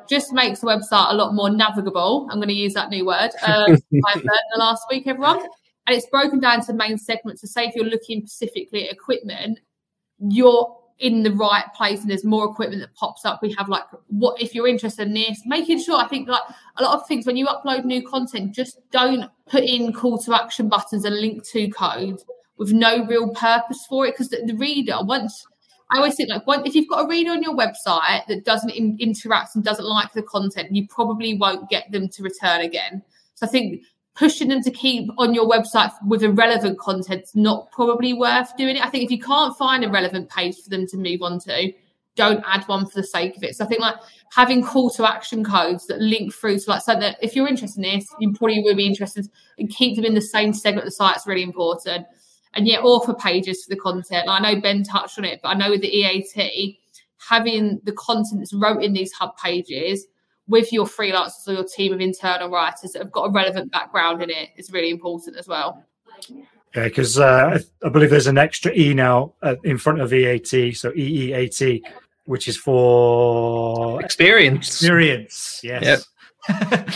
Just 0.08 0.32
makes 0.32 0.60
the 0.60 0.66
website 0.66 1.10
a 1.10 1.14
lot 1.14 1.34
more 1.34 1.50
navigable. 1.50 2.28
I'm 2.30 2.38
going 2.38 2.48
to 2.48 2.54
use 2.54 2.74
that 2.74 2.90
new 2.90 3.06
word. 3.06 3.30
Um, 3.46 3.72
I've 4.06 4.16
learned 4.16 4.48
the 4.52 4.58
last 4.58 4.84
week, 4.90 5.06
everyone 5.06 5.40
and 5.88 5.96
it's 5.96 6.06
broken 6.06 6.38
down 6.38 6.60
to 6.66 6.74
main 6.74 6.98
segments. 6.98 7.40
So, 7.40 7.46
say 7.46 7.64
if 7.64 7.74
you're 7.74 7.86
looking 7.86 8.26
specifically 8.26 8.86
at 8.86 8.92
equipment, 8.92 9.58
you're 10.18 10.76
in 10.98 11.22
the 11.22 11.32
right 11.32 11.64
place 11.74 12.00
and 12.00 12.10
there's 12.10 12.24
more 12.24 12.44
equipment 12.44 12.82
that 12.82 12.94
pops 12.94 13.24
up. 13.24 13.40
We 13.40 13.54
have 13.54 13.70
like 13.70 13.84
what 14.08 14.40
if 14.40 14.54
you're 14.54 14.68
interested 14.68 15.08
in 15.08 15.14
this, 15.14 15.40
making 15.46 15.82
sure 15.82 15.96
I 15.96 16.06
think 16.06 16.28
like 16.28 16.42
a 16.76 16.82
lot 16.82 17.00
of 17.00 17.06
things 17.06 17.24
when 17.24 17.38
you 17.38 17.46
upload 17.46 17.84
new 17.84 18.06
content, 18.06 18.54
just 18.54 18.78
don't 18.90 19.30
put 19.48 19.64
in 19.64 19.94
call 19.94 20.18
to 20.18 20.34
action 20.34 20.68
buttons 20.68 21.06
and 21.06 21.18
link 21.18 21.42
to 21.52 21.70
code 21.70 22.20
with 22.58 22.72
no 22.72 23.06
real 23.06 23.32
purpose 23.34 23.86
for 23.88 24.06
it 24.06 24.12
because 24.12 24.28
the, 24.28 24.42
the, 24.44 24.56
reader 24.56 24.98
once 25.02 25.46
I 25.90 25.98
always 25.98 26.16
think 26.16 26.28
like 26.28 26.46
one, 26.46 26.66
if 26.66 26.74
you've 26.74 26.88
got 26.88 27.06
a 27.06 27.08
reader 27.08 27.30
on 27.30 27.42
your 27.42 27.56
website 27.56 28.26
that 28.26 28.44
doesn't 28.44 28.70
in, 28.70 28.98
interact 29.00 29.54
and 29.54 29.64
doesn't 29.64 29.86
like 29.86 30.12
the 30.12 30.22
content, 30.22 30.74
you 30.74 30.86
probably 30.88 31.38
won't 31.38 31.70
get 31.70 31.90
them 31.92 32.08
to 32.08 32.22
return 32.22 32.60
again. 32.60 33.02
So 33.36 33.46
I 33.46 33.48
think 33.48 33.84
pushing 34.18 34.48
them 34.48 34.60
to 34.62 34.70
keep 34.70 35.08
on 35.16 35.32
your 35.32 35.48
website 35.48 35.92
with 36.04 36.24
irrelevant 36.24 36.76
content 36.78 37.22
is 37.22 37.36
not 37.36 37.70
probably 37.70 38.12
worth 38.12 38.56
doing 38.56 38.76
it. 38.76 38.84
I 38.84 38.90
think 38.90 39.04
if 39.04 39.10
you 39.12 39.20
can't 39.20 39.56
find 39.56 39.84
a 39.84 39.88
relevant 39.88 40.28
page 40.28 40.56
for 40.60 40.70
them 40.70 40.88
to 40.88 40.96
move 40.96 41.22
on 41.22 41.38
to, 41.40 41.72
don't 42.16 42.42
add 42.44 42.64
one 42.64 42.84
for 42.84 43.00
the 43.00 43.06
sake 43.06 43.36
of 43.36 43.44
it. 43.44 43.54
So 43.54 43.64
I 43.64 43.68
think 43.68 43.80
like 43.80 43.94
having 44.32 44.64
call 44.64 44.90
to 44.90 45.08
action 45.08 45.44
codes 45.44 45.86
that 45.86 46.00
link 46.00 46.34
through 46.34 46.58
to 46.58 46.70
like 46.70 46.82
something 46.82 47.02
that 47.02 47.18
if 47.22 47.36
you're 47.36 47.46
interested 47.46 47.84
in 47.84 48.00
this, 48.00 48.12
you 48.18 48.32
probably 48.32 48.60
will 48.60 48.74
be 48.74 48.86
interested 48.86 49.28
and 49.56 49.70
keep 49.70 49.94
them 49.94 50.04
in 50.04 50.14
the 50.14 50.20
same 50.20 50.52
segment 50.52 50.84
of 50.84 50.88
the 50.88 50.96
site 50.96 51.16
is 51.16 51.26
really 51.28 51.44
important. 51.44 52.04
And 52.54 52.66
yet 52.66 52.82
author 52.82 53.14
pages 53.14 53.62
for 53.62 53.70
the 53.70 53.80
content. 53.80 54.26
Like 54.26 54.42
I 54.42 54.52
know 54.52 54.60
Ben 54.60 54.82
touched 54.82 55.16
on 55.18 55.26
it, 55.26 55.38
but 55.44 55.50
I 55.50 55.54
know 55.54 55.70
with 55.70 55.82
the 55.82 55.96
EAT, 55.96 56.80
having 57.28 57.80
the 57.84 57.92
content 57.92 58.40
that's 58.40 58.52
wrote 58.52 58.82
in 58.82 58.94
these 58.94 59.12
hub 59.12 59.36
pages 59.36 60.06
with 60.48 60.72
your 60.72 60.86
freelancers 60.86 61.46
or 61.46 61.52
your 61.52 61.64
team 61.64 61.92
of 61.92 62.00
internal 62.00 62.48
writers 62.48 62.92
that 62.92 63.02
have 63.02 63.12
got 63.12 63.24
a 63.24 63.30
relevant 63.30 63.70
background 63.70 64.22
in 64.22 64.30
it 64.30 64.50
is 64.56 64.72
really 64.72 64.90
important 64.90 65.36
as 65.36 65.46
well. 65.46 65.84
Yeah, 66.74 66.84
because 66.84 67.18
uh, 67.18 67.58
I 67.84 67.88
believe 67.88 68.10
there's 68.10 68.26
an 68.26 68.38
extra 68.38 68.72
E 68.72 68.92
now 68.94 69.34
uh, 69.42 69.56
in 69.64 69.78
front 69.78 70.00
of 70.00 70.12
EAT, 70.12 70.76
so 70.76 70.90
EEAT, 70.92 71.82
which 72.24 72.48
is 72.48 72.56
for 72.56 74.02
experience. 74.02 74.68
Experience, 74.68 75.60
yes. 75.62 75.84
Yep. 75.84 76.00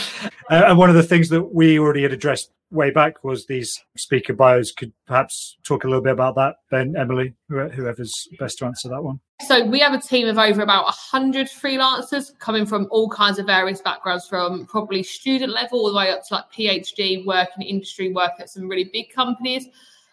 uh, 0.49 0.63
and 0.67 0.77
one 0.77 0.89
of 0.89 0.95
the 0.95 1.03
things 1.03 1.29
that 1.29 1.53
we 1.53 1.79
already 1.79 2.03
had 2.03 2.13
addressed 2.13 2.51
way 2.73 2.89
back 2.89 3.23
was 3.23 3.45
these 3.45 3.73
speaker 3.95 4.33
bios. 4.33 4.71
Could 4.71 4.91
perhaps 5.05 5.57
talk 5.63 5.83
a 5.83 5.87
little 5.87 6.03
bit 6.03 6.13
about 6.13 6.35
that, 6.35 6.55
Ben, 6.71 6.95
Emily, 6.97 7.33
whoever's 7.47 8.13
best 8.39 8.57
to 8.57 8.65
answer 8.65 8.89
that 8.89 9.03
one. 9.03 9.19
So 9.47 9.65
we 9.65 9.79
have 9.79 9.93
a 9.93 10.01
team 10.01 10.27
of 10.27 10.37
over 10.37 10.61
about 10.61 10.85
100 10.85 11.47
freelancers 11.47 12.37
coming 12.39 12.65
from 12.65 12.87
all 12.89 13.09
kinds 13.09 13.39
of 13.39 13.45
various 13.45 13.81
backgrounds, 13.81 14.27
from 14.27 14.65
probably 14.65 15.03
student 15.03 15.53
level 15.53 15.79
all 15.79 15.91
the 15.91 15.97
way 15.97 16.09
up 16.09 16.21
to 16.27 16.33
like 16.35 16.45
PhD 16.51 17.25
work 17.25 17.49
in 17.55 17.61
industry, 17.61 18.11
work 18.11 18.31
at 18.39 18.49
some 18.49 18.67
really 18.67 18.89
big 18.91 19.11
companies. 19.13 19.67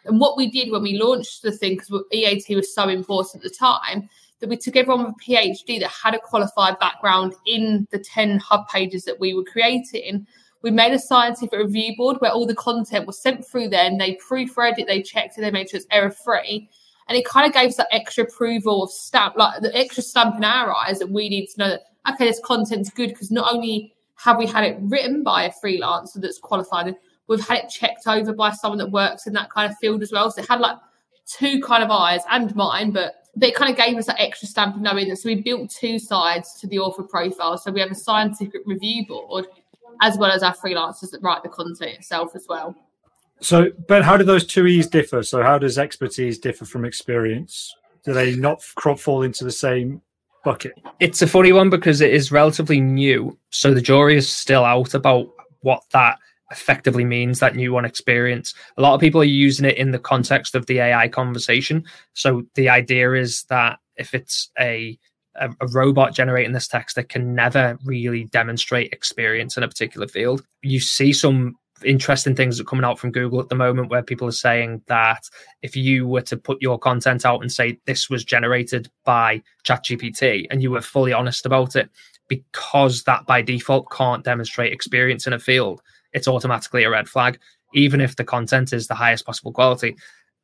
And 0.05 0.21
what 0.21 0.37
we 0.37 0.51
did 0.51 0.71
when 0.71 0.83
we 0.83 0.99
launched 0.99 1.43
the 1.43 1.53
thing, 1.53 1.77
because 1.77 2.05
EAT 2.13 2.47
was 2.51 2.75
so 2.75 2.89
important 2.89 3.45
at 3.45 3.51
the 3.51 3.57
time, 3.57 4.09
that 4.41 4.49
we 4.49 4.57
took 4.57 4.77
everyone 4.77 5.05
with 5.05 5.15
a 5.15 5.31
PhD 5.31 5.81
that 5.81 5.91
had 5.91 6.15
a 6.15 6.19
qualified 6.19 6.79
background 6.79 7.35
in 7.47 7.87
the 7.91 7.99
10 7.99 8.39
hub 8.39 8.67
pages 8.69 9.05
that 9.05 9.21
we 9.21 9.35
were 9.35 9.45
creating 9.45 10.27
we 10.63 10.71
made 10.71 10.93
a 10.93 10.99
scientific 10.99 11.59
review 11.59 11.95
board 11.97 12.19
where 12.21 12.31
all 12.31 12.47
the 12.47 12.55
content 12.55 13.07
was 13.07 13.21
sent 13.21 13.47
through 13.47 13.71
and 13.71 14.01
they 14.01 14.17
proofread 14.17 14.79
it, 14.79 14.87
they 14.87 15.03
checked 15.03 15.39
it, 15.39 15.41
they 15.41 15.51
made 15.51 15.71
sure 15.71 15.79
it's 15.79 15.87
error 15.91 16.11
free. 16.11 16.69
And 17.09 17.17
it 17.17 17.25
kind 17.25 17.47
of 17.47 17.53
gave 17.53 17.71
us 17.71 17.77
that 17.77 17.89
extra 17.91 18.25
approval 18.25 18.85
of 18.85 18.91
stamp, 18.91 19.37
like 19.37 19.63
the 19.63 19.77
extra 19.77 20.03
stamp 20.03 20.37
in 20.37 20.45
our 20.45 20.75
eyes 20.77 20.99
that 21.01 21.11
we 21.11 21.29
need 21.29 21.47
to 21.49 21.59
know 21.59 21.69
that, 21.71 21.83
okay, 22.13 22.27
this 22.27 22.41
content's 22.45 22.91
good 22.91 23.09
because 23.09 23.31
not 23.31 23.53
only 23.53 23.95
have 24.17 24.39
we 24.39 24.47
had 24.47 24.65
it 24.65 24.77
written 24.81 25.23
by 25.23 25.45
a 25.45 25.53
freelancer 25.53 26.21
that's 26.21 26.39
qualified, 26.39 26.95
we've 27.27 27.47
had 27.47 27.59
it 27.59 27.69
checked 27.69 28.07
over 28.07 28.33
by 28.33 28.51
someone 28.51 28.79
that 28.79 28.91
works 28.91 29.27
in 29.27 29.33
that 29.33 29.51
kind 29.51 29.71
of 29.71 29.77
field 29.79 30.03
as 30.03 30.13
well. 30.13 30.31
So 30.31 30.43
it 30.43 30.49
had 30.49 30.61
like 30.61 30.77
two 31.27 31.61
kind 31.63 31.83
of 31.83 31.91
eyes 31.91 32.21
and 32.31 32.55
mine, 32.55 32.91
but 32.91 33.17
but 33.37 33.49
it 33.49 33.55
kind 33.55 33.71
of 33.71 33.77
gave 33.77 33.97
us 33.97 34.07
that 34.07 34.21
extra 34.21 34.49
stamp 34.49 34.75
of 34.75 34.83
knowing 34.83 35.09
that. 35.09 35.17
So 35.17 35.29
we 35.29 35.37
built 35.37 35.71
two 35.71 35.99
sides 35.99 36.55
to 36.61 36.67
the 36.67 36.81
author 36.81 37.05
profile. 37.05 37.57
So 37.59 37.71
we 37.71 37.81
have 37.81 37.93
a 37.93 37.95
scientific 37.95 38.63
review 38.67 39.07
board 39.07 39.47
as 40.03 40.19
well 40.19 40.31
as 40.31 40.43
our 40.43 40.55
freelancers 40.55 41.11
that 41.11 41.23
write 41.23 41.43
the 41.43 41.49
content 41.49 41.93
itself 41.93 42.35
as 42.35 42.47
well. 42.49 42.75
So, 43.41 43.71
but 43.89 44.05
how 44.05 44.17
do 44.17 44.25
those 44.25 44.47
two 44.47 44.67
E's 44.67 44.87
differ? 44.87 45.23
So, 45.23 45.43
how 45.43 45.59
does 45.59 45.79
expertise 45.79 46.39
differ 46.39 46.65
from 46.65 46.85
experience? 46.85 47.75
Do 48.05 48.13
they 48.13 48.37
not 48.37 48.63
fall 48.63 49.23
into 49.23 49.45
the 49.45 49.53
same 49.53 50.01
bucket? 50.45 50.73
It's 51.01 51.23
a 51.23 51.27
funny 51.27 51.53
one 51.53 51.71
because 51.71 52.01
it 52.01 52.13
is 52.13 52.31
relatively 52.31 52.81
new. 52.81 53.39
So, 53.51 53.73
the 53.73 53.81
jury 53.81 54.17
is 54.17 54.31
still 54.31 54.65
out 54.65 54.95
about 54.95 55.29
what 55.63 55.83
that 55.93 56.19
effectively 56.51 57.05
means 57.05 57.39
that 57.39 57.57
new 57.57 57.73
one 57.73 57.85
experience. 57.85 58.55
A 58.77 58.83
lot 58.83 58.95
of 58.95 59.01
people 59.01 59.21
are 59.21 59.25
using 59.25 59.65
it 59.65 59.77
in 59.77 59.93
the 59.93 59.99
context 59.99 60.55
of 60.55 60.67
the 60.67 60.81
AI 60.81 61.09
conversation. 61.09 61.85
So, 62.13 62.43
the 62.55 62.69
idea 62.69 63.15
is 63.15 63.45
that 63.45 63.79
if 63.97 64.15
it's 64.15 64.51
a 64.59 64.99
a, 65.41 65.51
a, 65.61 65.67
robot 65.69 66.15
generating 66.15 66.53
this 66.53 66.69
text 66.69 66.97
that 66.97 67.09
can 67.09 67.35
never 67.35 67.79
really 67.85 68.25
demonstrate 68.25 68.93
experience 68.93 69.57
in 69.57 69.63
a 69.63 69.69
particular 69.69 70.07
field. 70.07 70.45
You 70.63 70.81
see 70.81 71.13
some 71.13 71.57
interesting 71.85 72.37
things 72.37 72.59
that 72.59 72.65
are 72.65 72.69
coming 72.69 72.85
out 72.85 72.99
from 72.99 73.11
Google 73.11 73.41
at 73.41 73.49
the 73.49 73.55
moment 73.55 73.91
where 73.91 74.03
people 74.03 74.29
are 74.29 74.33
saying 74.33 74.83
that 74.87 75.23
if 75.63 75.75
you 75.75 76.07
were 76.07 76.21
to 76.23 76.37
put 76.37 76.61
your 76.61 76.79
content 76.79 77.25
out 77.25 77.41
and 77.41 77.51
say 77.51 77.79
this 77.87 78.11
was 78.11 78.25
generated 78.25 78.91
by 79.05 79.43
ChatGPT 79.65 80.47
and 80.51 80.63
you 80.63 80.71
were 80.71 80.83
fully 80.83 81.13
honest 81.13 81.47
about 81.47 81.77
it, 81.77 81.91
because 82.29 83.03
that 83.05 83.27
by 83.27 83.43
default 83.43 83.91
can't 83.91 84.25
demonstrate 84.25 84.73
experience 84.73 85.27
in 85.27 85.33
a 85.33 85.39
field, 85.39 85.81
it's 86.13 86.29
automatically 86.29 86.85
a 86.85 86.91
red 86.91 87.09
flag, 87.09 87.39
even 87.75 88.01
if 88.01 88.17
the 88.17 88.25
content 88.25 88.73
is 88.73 88.87
the 88.87 88.95
highest 88.95 89.25
possible 89.25 89.53
quality 89.53 89.97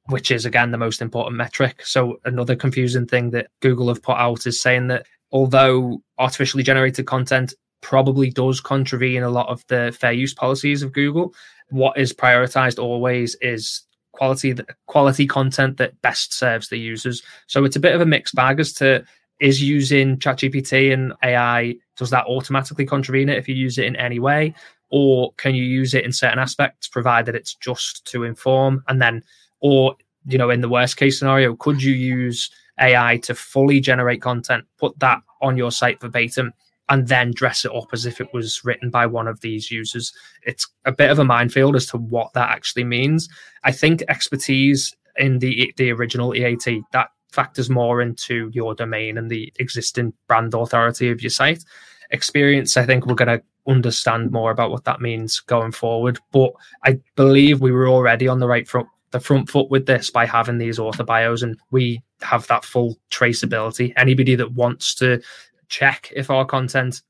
which 0.08 0.30
is 0.30 0.44
again 0.44 0.70
the 0.70 0.78
most 0.78 1.02
important 1.02 1.36
metric. 1.36 1.82
So 1.84 2.18
another 2.24 2.56
confusing 2.56 3.06
thing 3.06 3.30
that 3.30 3.48
Google 3.60 3.88
have 3.88 4.02
put 4.02 4.16
out 4.16 4.46
is 4.46 4.60
saying 4.60 4.88
that 4.88 5.06
although 5.32 6.02
artificially 6.18 6.62
generated 6.62 7.06
content 7.06 7.54
probably 7.82 8.30
does 8.30 8.60
contravene 8.60 9.22
a 9.22 9.30
lot 9.30 9.48
of 9.48 9.64
the 9.68 9.96
fair 9.98 10.12
use 10.12 10.34
policies 10.34 10.82
of 10.82 10.92
Google, 10.92 11.34
what 11.70 11.98
is 11.98 12.12
prioritized 12.12 12.82
always 12.82 13.36
is 13.40 13.82
quality 14.12 14.54
quality 14.86 15.26
content 15.26 15.76
that 15.76 16.00
best 16.02 16.32
serves 16.32 16.68
the 16.68 16.78
users. 16.78 17.22
So 17.46 17.64
it's 17.64 17.76
a 17.76 17.80
bit 17.80 17.94
of 17.94 18.00
a 18.00 18.06
mixed 18.06 18.34
bag 18.34 18.60
as 18.60 18.72
to 18.74 19.04
is 19.40 19.62
using 19.62 20.16
ChatGPT 20.16 20.92
and 20.92 21.12
AI 21.22 21.74
does 21.96 22.10
that 22.10 22.26
automatically 22.26 22.86
contravene 22.86 23.28
it 23.28 23.36
if 23.36 23.48
you 23.48 23.54
use 23.54 23.76
it 23.76 23.84
in 23.84 23.96
any 23.96 24.18
way, 24.18 24.54
or 24.90 25.32
can 25.34 25.54
you 25.54 25.64
use 25.64 25.92
it 25.92 26.04
in 26.04 26.12
certain 26.12 26.38
aspects 26.38 26.88
provided 26.88 27.34
it's 27.34 27.54
just 27.54 28.06
to 28.06 28.24
inform 28.24 28.82
and 28.88 29.02
then 29.02 29.22
or, 29.60 29.96
you 30.26 30.38
know, 30.38 30.50
in 30.50 30.60
the 30.60 30.68
worst 30.68 30.96
case 30.96 31.18
scenario, 31.18 31.56
could 31.56 31.82
you 31.82 31.92
use 31.92 32.50
AI 32.80 33.18
to 33.18 33.34
fully 33.34 33.80
generate 33.80 34.22
content, 34.22 34.64
put 34.78 34.98
that 34.98 35.20
on 35.40 35.56
your 35.56 35.70
site 35.70 36.00
verbatim, 36.00 36.52
and 36.88 37.08
then 37.08 37.32
dress 37.32 37.64
it 37.64 37.74
up 37.74 37.88
as 37.92 38.06
if 38.06 38.20
it 38.20 38.32
was 38.32 38.64
written 38.64 38.90
by 38.90 39.06
one 39.06 39.28
of 39.28 39.40
these 39.40 39.70
users? 39.70 40.12
It's 40.42 40.66
a 40.84 40.92
bit 40.92 41.10
of 41.10 41.18
a 41.18 41.24
minefield 41.24 41.76
as 41.76 41.86
to 41.86 41.98
what 41.98 42.32
that 42.34 42.50
actually 42.50 42.84
means. 42.84 43.28
I 43.64 43.72
think 43.72 44.02
expertise 44.08 44.94
in 45.18 45.38
the 45.38 45.72
the 45.76 45.90
original 45.92 46.34
EAT 46.34 46.82
that 46.92 47.08
factors 47.32 47.68
more 47.68 48.00
into 48.00 48.50
your 48.52 48.74
domain 48.74 49.18
and 49.18 49.30
the 49.30 49.52
existing 49.58 50.12
brand 50.26 50.54
authority 50.54 51.10
of 51.10 51.22
your 51.22 51.30
site. 51.30 51.62
Experience, 52.10 52.76
I 52.76 52.86
think 52.86 53.06
we're 53.06 53.14
going 53.14 53.38
to 53.38 53.42
understand 53.68 54.30
more 54.30 54.50
about 54.50 54.70
what 54.70 54.84
that 54.84 55.00
means 55.00 55.40
going 55.40 55.72
forward. 55.72 56.18
But 56.32 56.52
I 56.84 56.98
believe 57.16 57.60
we 57.60 57.72
were 57.72 57.88
already 57.88 58.28
on 58.28 58.38
the 58.38 58.48
right 58.48 58.66
front 58.66 58.88
the 59.16 59.24
front 59.24 59.48
foot 59.48 59.70
with 59.70 59.86
this 59.86 60.10
by 60.10 60.26
having 60.26 60.58
these 60.58 60.78
author 60.78 61.04
bios 61.04 61.42
and 61.42 61.58
we 61.70 62.02
have 62.20 62.46
that 62.48 62.64
full 62.64 62.98
traceability. 63.10 63.92
Anybody 63.96 64.34
that 64.34 64.52
wants 64.52 64.94
to 64.96 65.22
check 65.68 66.12
if 66.14 66.30
our 66.30 66.44
content 66.44 67.00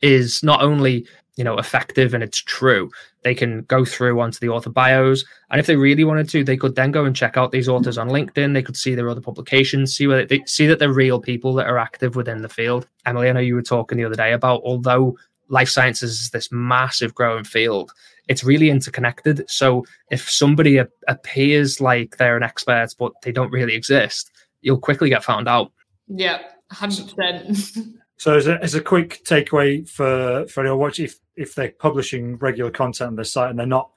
is 0.00 0.42
not 0.42 0.62
only 0.62 1.06
you 1.36 1.42
know 1.44 1.58
effective 1.58 2.14
and 2.14 2.22
it's 2.22 2.38
true 2.38 2.88
they 3.22 3.34
can 3.34 3.62
go 3.62 3.84
through 3.84 4.20
onto 4.20 4.38
the 4.38 4.48
author 4.48 4.70
bios. 4.70 5.24
And 5.50 5.58
if 5.58 5.66
they 5.66 5.74
really 5.74 6.04
wanted 6.04 6.28
to 6.30 6.44
they 6.44 6.56
could 6.56 6.76
then 6.76 6.92
go 6.92 7.04
and 7.04 7.14
check 7.14 7.36
out 7.36 7.50
these 7.50 7.68
authors 7.68 7.98
on 7.98 8.08
linkedin. 8.08 8.54
They 8.54 8.62
could 8.62 8.76
see 8.76 8.94
their 8.94 9.10
other 9.10 9.20
publications 9.20 9.94
see 9.94 10.06
they 10.06 10.42
see 10.46 10.68
that 10.68 10.78
they're 10.78 10.92
real 10.92 11.20
people 11.20 11.54
that 11.54 11.66
are 11.66 11.78
active 11.78 12.14
within 12.14 12.42
the 12.42 12.48
field. 12.48 12.86
Emily 13.04 13.28
i 13.28 13.32
know 13.32 13.40
you 13.40 13.56
were 13.56 13.62
talking 13.62 13.98
the 13.98 14.04
other 14.04 14.14
day 14.14 14.32
about 14.32 14.62
although 14.64 15.16
life 15.48 15.68
sciences 15.68 16.20
is 16.20 16.30
this 16.30 16.50
massive 16.52 17.14
growing 17.14 17.44
field 17.44 17.92
it's 18.28 18.44
really 18.44 18.70
interconnected. 18.70 19.48
So 19.48 19.84
if 20.10 20.30
somebody 20.30 20.76
a- 20.76 20.88
appears 21.08 21.80
like 21.80 22.18
they're 22.18 22.36
an 22.36 22.42
expert 22.42 22.88
but 22.98 23.12
they 23.22 23.32
don't 23.32 23.50
really 23.50 23.74
exist, 23.74 24.30
you'll 24.60 24.78
quickly 24.78 25.08
get 25.08 25.24
found 25.24 25.48
out. 25.48 25.72
Yeah, 26.06 26.42
hundred 26.70 27.12
percent. 27.14 27.76
So 28.20 28.36
as 28.36 28.48
a, 28.48 28.60
as 28.60 28.74
a 28.74 28.80
quick 28.80 29.22
takeaway 29.22 29.88
for 29.88 30.44
for 30.48 30.62
anyone 30.62 30.80
watching, 30.80 31.04
if 31.04 31.20
if 31.36 31.54
they're 31.54 31.70
publishing 31.70 32.36
regular 32.38 32.72
content 32.72 33.10
on 33.10 33.14
their 33.14 33.24
site 33.24 33.50
and 33.50 33.56
they're 33.56 33.64
not 33.64 33.92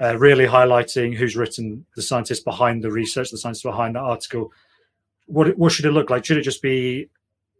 uh, 0.00 0.16
really 0.16 0.46
highlighting 0.46 1.16
who's 1.16 1.34
written 1.34 1.84
the 1.96 2.02
scientist 2.02 2.44
behind 2.44 2.84
the 2.84 2.92
research, 2.92 3.32
the 3.32 3.38
scientist 3.38 3.64
behind 3.64 3.96
that 3.96 4.02
article, 4.02 4.52
what 5.26 5.58
what 5.58 5.72
should 5.72 5.84
it 5.84 5.90
look 5.90 6.10
like? 6.10 6.24
Should 6.24 6.36
it 6.36 6.42
just 6.42 6.62
be 6.62 7.08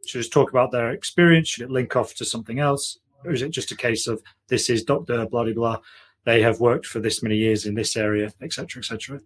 should 0.07 0.21
it 0.21 0.23
just 0.23 0.33
talk 0.33 0.51
about 0.51 0.71
their 0.71 0.93
experience? 0.93 1.49
Should 1.49 1.65
it 1.65 1.73
link 1.73 1.97
off 1.97 2.15
to 2.15 2.25
something 2.25 2.61
else? 2.61 2.97
Or 3.25 3.33
is 3.33 3.43
it 3.43 3.51
just 3.51 3.73
a 3.73 3.77
case 3.77 4.07
of 4.07 4.23
this 4.49 4.71
is 4.71 4.85
Doctor 4.85 5.27
blah 5.27 5.45
blah 5.45 5.53
blah? 5.53 5.79
they 6.25 6.43
have 6.43 6.61
worked 6.61 6.87
for 6.87 7.01
this 7.01 7.23
many 7.23 7.37
years 7.37 7.65
in 7.65 7.75
this 7.75 7.97
area, 7.97 8.31
etc., 8.43 8.81
etc. 8.81 9.21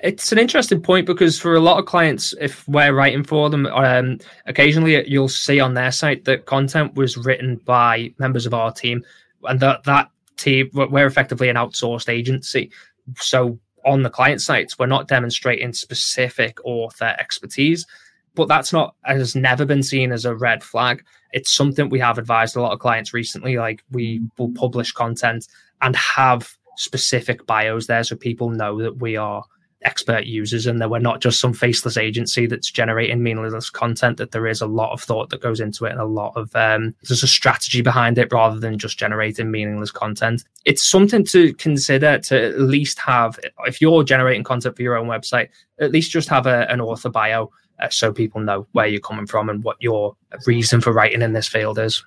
It's 0.00 0.32
an 0.32 0.38
interesting 0.38 0.82
point 0.82 1.06
because 1.06 1.38
for 1.38 1.54
a 1.54 1.60
lot 1.60 1.78
of 1.78 1.86
clients, 1.86 2.34
if 2.40 2.66
we're 2.66 2.92
writing 2.92 3.22
for 3.22 3.48
them, 3.48 3.66
um, 3.66 4.18
occasionally 4.46 5.08
you'll 5.08 5.28
see 5.28 5.60
on 5.60 5.74
their 5.74 5.92
site 5.92 6.24
that 6.24 6.46
content 6.46 6.94
was 6.94 7.16
written 7.16 7.56
by 7.64 8.12
members 8.18 8.44
of 8.44 8.54
our 8.54 8.72
team, 8.72 9.04
and 9.44 9.60
that 9.60 9.84
that 9.84 10.10
team 10.36 10.68
we're 10.72 11.06
effectively 11.06 11.48
an 11.48 11.56
outsourced 11.56 12.08
agency. 12.08 12.70
So 13.16 13.58
on 13.84 14.02
the 14.02 14.10
client 14.10 14.40
sites, 14.40 14.78
we're 14.78 14.86
not 14.86 15.08
demonstrating 15.08 15.72
specific 15.72 16.58
author 16.64 17.16
expertise, 17.18 17.86
but 18.34 18.48
that's 18.48 18.72
not 18.72 18.94
has 19.04 19.34
never 19.34 19.64
been 19.64 19.82
seen 19.82 20.12
as 20.12 20.24
a 20.24 20.34
red 20.34 20.62
flag. 20.62 21.04
It's 21.32 21.54
something 21.54 21.88
we 21.88 21.98
have 22.00 22.18
advised 22.18 22.56
a 22.56 22.60
lot 22.60 22.72
of 22.72 22.78
clients 22.78 23.14
recently. 23.14 23.56
Like 23.56 23.82
we 23.90 24.22
will 24.38 24.52
publish 24.52 24.92
content 24.92 25.46
and 25.80 25.96
have 25.96 26.56
specific 26.76 27.46
bios 27.46 27.86
there 27.86 28.04
so 28.04 28.16
people 28.16 28.50
know 28.50 28.80
that 28.80 28.98
we 28.98 29.16
are 29.16 29.44
expert 29.84 30.26
users 30.26 30.66
and 30.66 30.80
that 30.80 30.90
we're 30.90 30.98
not 30.98 31.20
just 31.20 31.40
some 31.40 31.52
faceless 31.52 31.96
agency 31.96 32.46
that's 32.46 32.70
generating 32.70 33.22
meaningless 33.22 33.70
content 33.70 34.16
that 34.16 34.30
there 34.30 34.46
is 34.46 34.60
a 34.60 34.66
lot 34.66 34.92
of 34.92 35.02
thought 35.02 35.30
that 35.30 35.40
goes 35.40 35.60
into 35.60 35.84
it 35.84 35.92
and 35.92 36.00
a 36.00 36.06
lot 36.06 36.32
of 36.36 36.54
um, 36.54 36.94
there's 37.08 37.22
a 37.22 37.28
strategy 37.28 37.82
behind 37.82 38.18
it 38.18 38.32
rather 38.32 38.58
than 38.58 38.78
just 38.78 38.98
generating 38.98 39.50
meaningless 39.50 39.90
content 39.90 40.44
it's 40.64 40.84
something 40.84 41.24
to 41.24 41.52
consider 41.54 42.18
to 42.18 42.40
at 42.40 42.60
least 42.60 42.98
have 42.98 43.38
if 43.66 43.80
you're 43.80 44.04
generating 44.04 44.44
content 44.44 44.76
for 44.76 44.82
your 44.82 44.96
own 44.96 45.08
website 45.08 45.48
at 45.80 45.92
least 45.92 46.10
just 46.10 46.28
have 46.28 46.46
a, 46.46 46.70
an 46.70 46.80
author 46.80 47.10
bio 47.10 47.50
uh, 47.82 47.88
so 47.90 48.12
people 48.12 48.40
know 48.40 48.66
where 48.72 48.86
you're 48.86 49.00
coming 49.00 49.26
from 49.26 49.50
and 49.50 49.62
what 49.62 49.76
your 49.80 50.16
reason 50.46 50.80
for 50.80 50.92
writing 50.92 51.22
in 51.22 51.32
this 51.32 51.48
field 51.48 51.78
is 51.78 52.02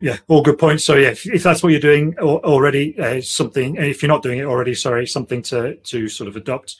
yeah, 0.00 0.18
all 0.28 0.42
good 0.42 0.58
points. 0.58 0.84
So 0.84 0.94
yeah, 0.94 1.08
if, 1.08 1.26
if 1.26 1.42
that's 1.42 1.62
what 1.62 1.70
you're 1.70 1.80
doing 1.80 2.16
already, 2.18 2.98
uh, 3.00 3.20
something. 3.20 3.76
If 3.76 4.02
you're 4.02 4.08
not 4.08 4.22
doing 4.22 4.38
it 4.38 4.44
already, 4.44 4.74
sorry, 4.74 5.06
something 5.06 5.42
to 5.42 5.74
to 5.74 6.08
sort 6.08 6.28
of 6.28 6.36
adopt 6.36 6.76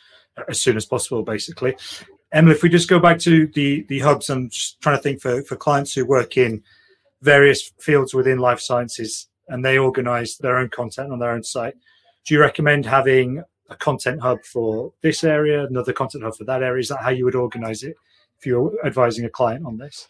as 0.48 0.60
soon 0.60 0.76
as 0.76 0.86
possible, 0.86 1.22
basically. 1.22 1.76
Emily, 2.30 2.54
if 2.54 2.62
we 2.62 2.68
just 2.68 2.88
go 2.88 3.00
back 3.00 3.18
to 3.20 3.48
the 3.48 3.84
the 3.88 3.98
hubs, 4.00 4.30
I'm 4.30 4.50
just 4.50 4.80
trying 4.80 4.96
to 4.96 5.02
think 5.02 5.20
for 5.20 5.42
for 5.42 5.56
clients 5.56 5.94
who 5.94 6.06
work 6.06 6.36
in 6.36 6.62
various 7.22 7.72
fields 7.80 8.14
within 8.14 8.38
life 8.38 8.60
sciences 8.60 9.28
and 9.48 9.64
they 9.64 9.78
organize 9.78 10.36
their 10.36 10.58
own 10.58 10.68
content 10.68 11.12
on 11.12 11.18
their 11.18 11.32
own 11.32 11.42
site. 11.42 11.74
Do 12.24 12.34
you 12.34 12.40
recommend 12.40 12.86
having 12.86 13.42
a 13.70 13.76
content 13.76 14.20
hub 14.20 14.44
for 14.44 14.92
this 15.02 15.24
area, 15.24 15.66
another 15.66 15.92
content 15.92 16.22
hub 16.22 16.36
for 16.36 16.44
that 16.44 16.62
area? 16.62 16.80
Is 16.80 16.88
that 16.90 17.02
how 17.02 17.10
you 17.10 17.24
would 17.24 17.34
organize 17.34 17.82
it 17.82 17.96
if 18.38 18.46
you're 18.46 18.72
advising 18.84 19.24
a 19.24 19.30
client 19.30 19.66
on 19.66 19.76
this? 19.76 20.08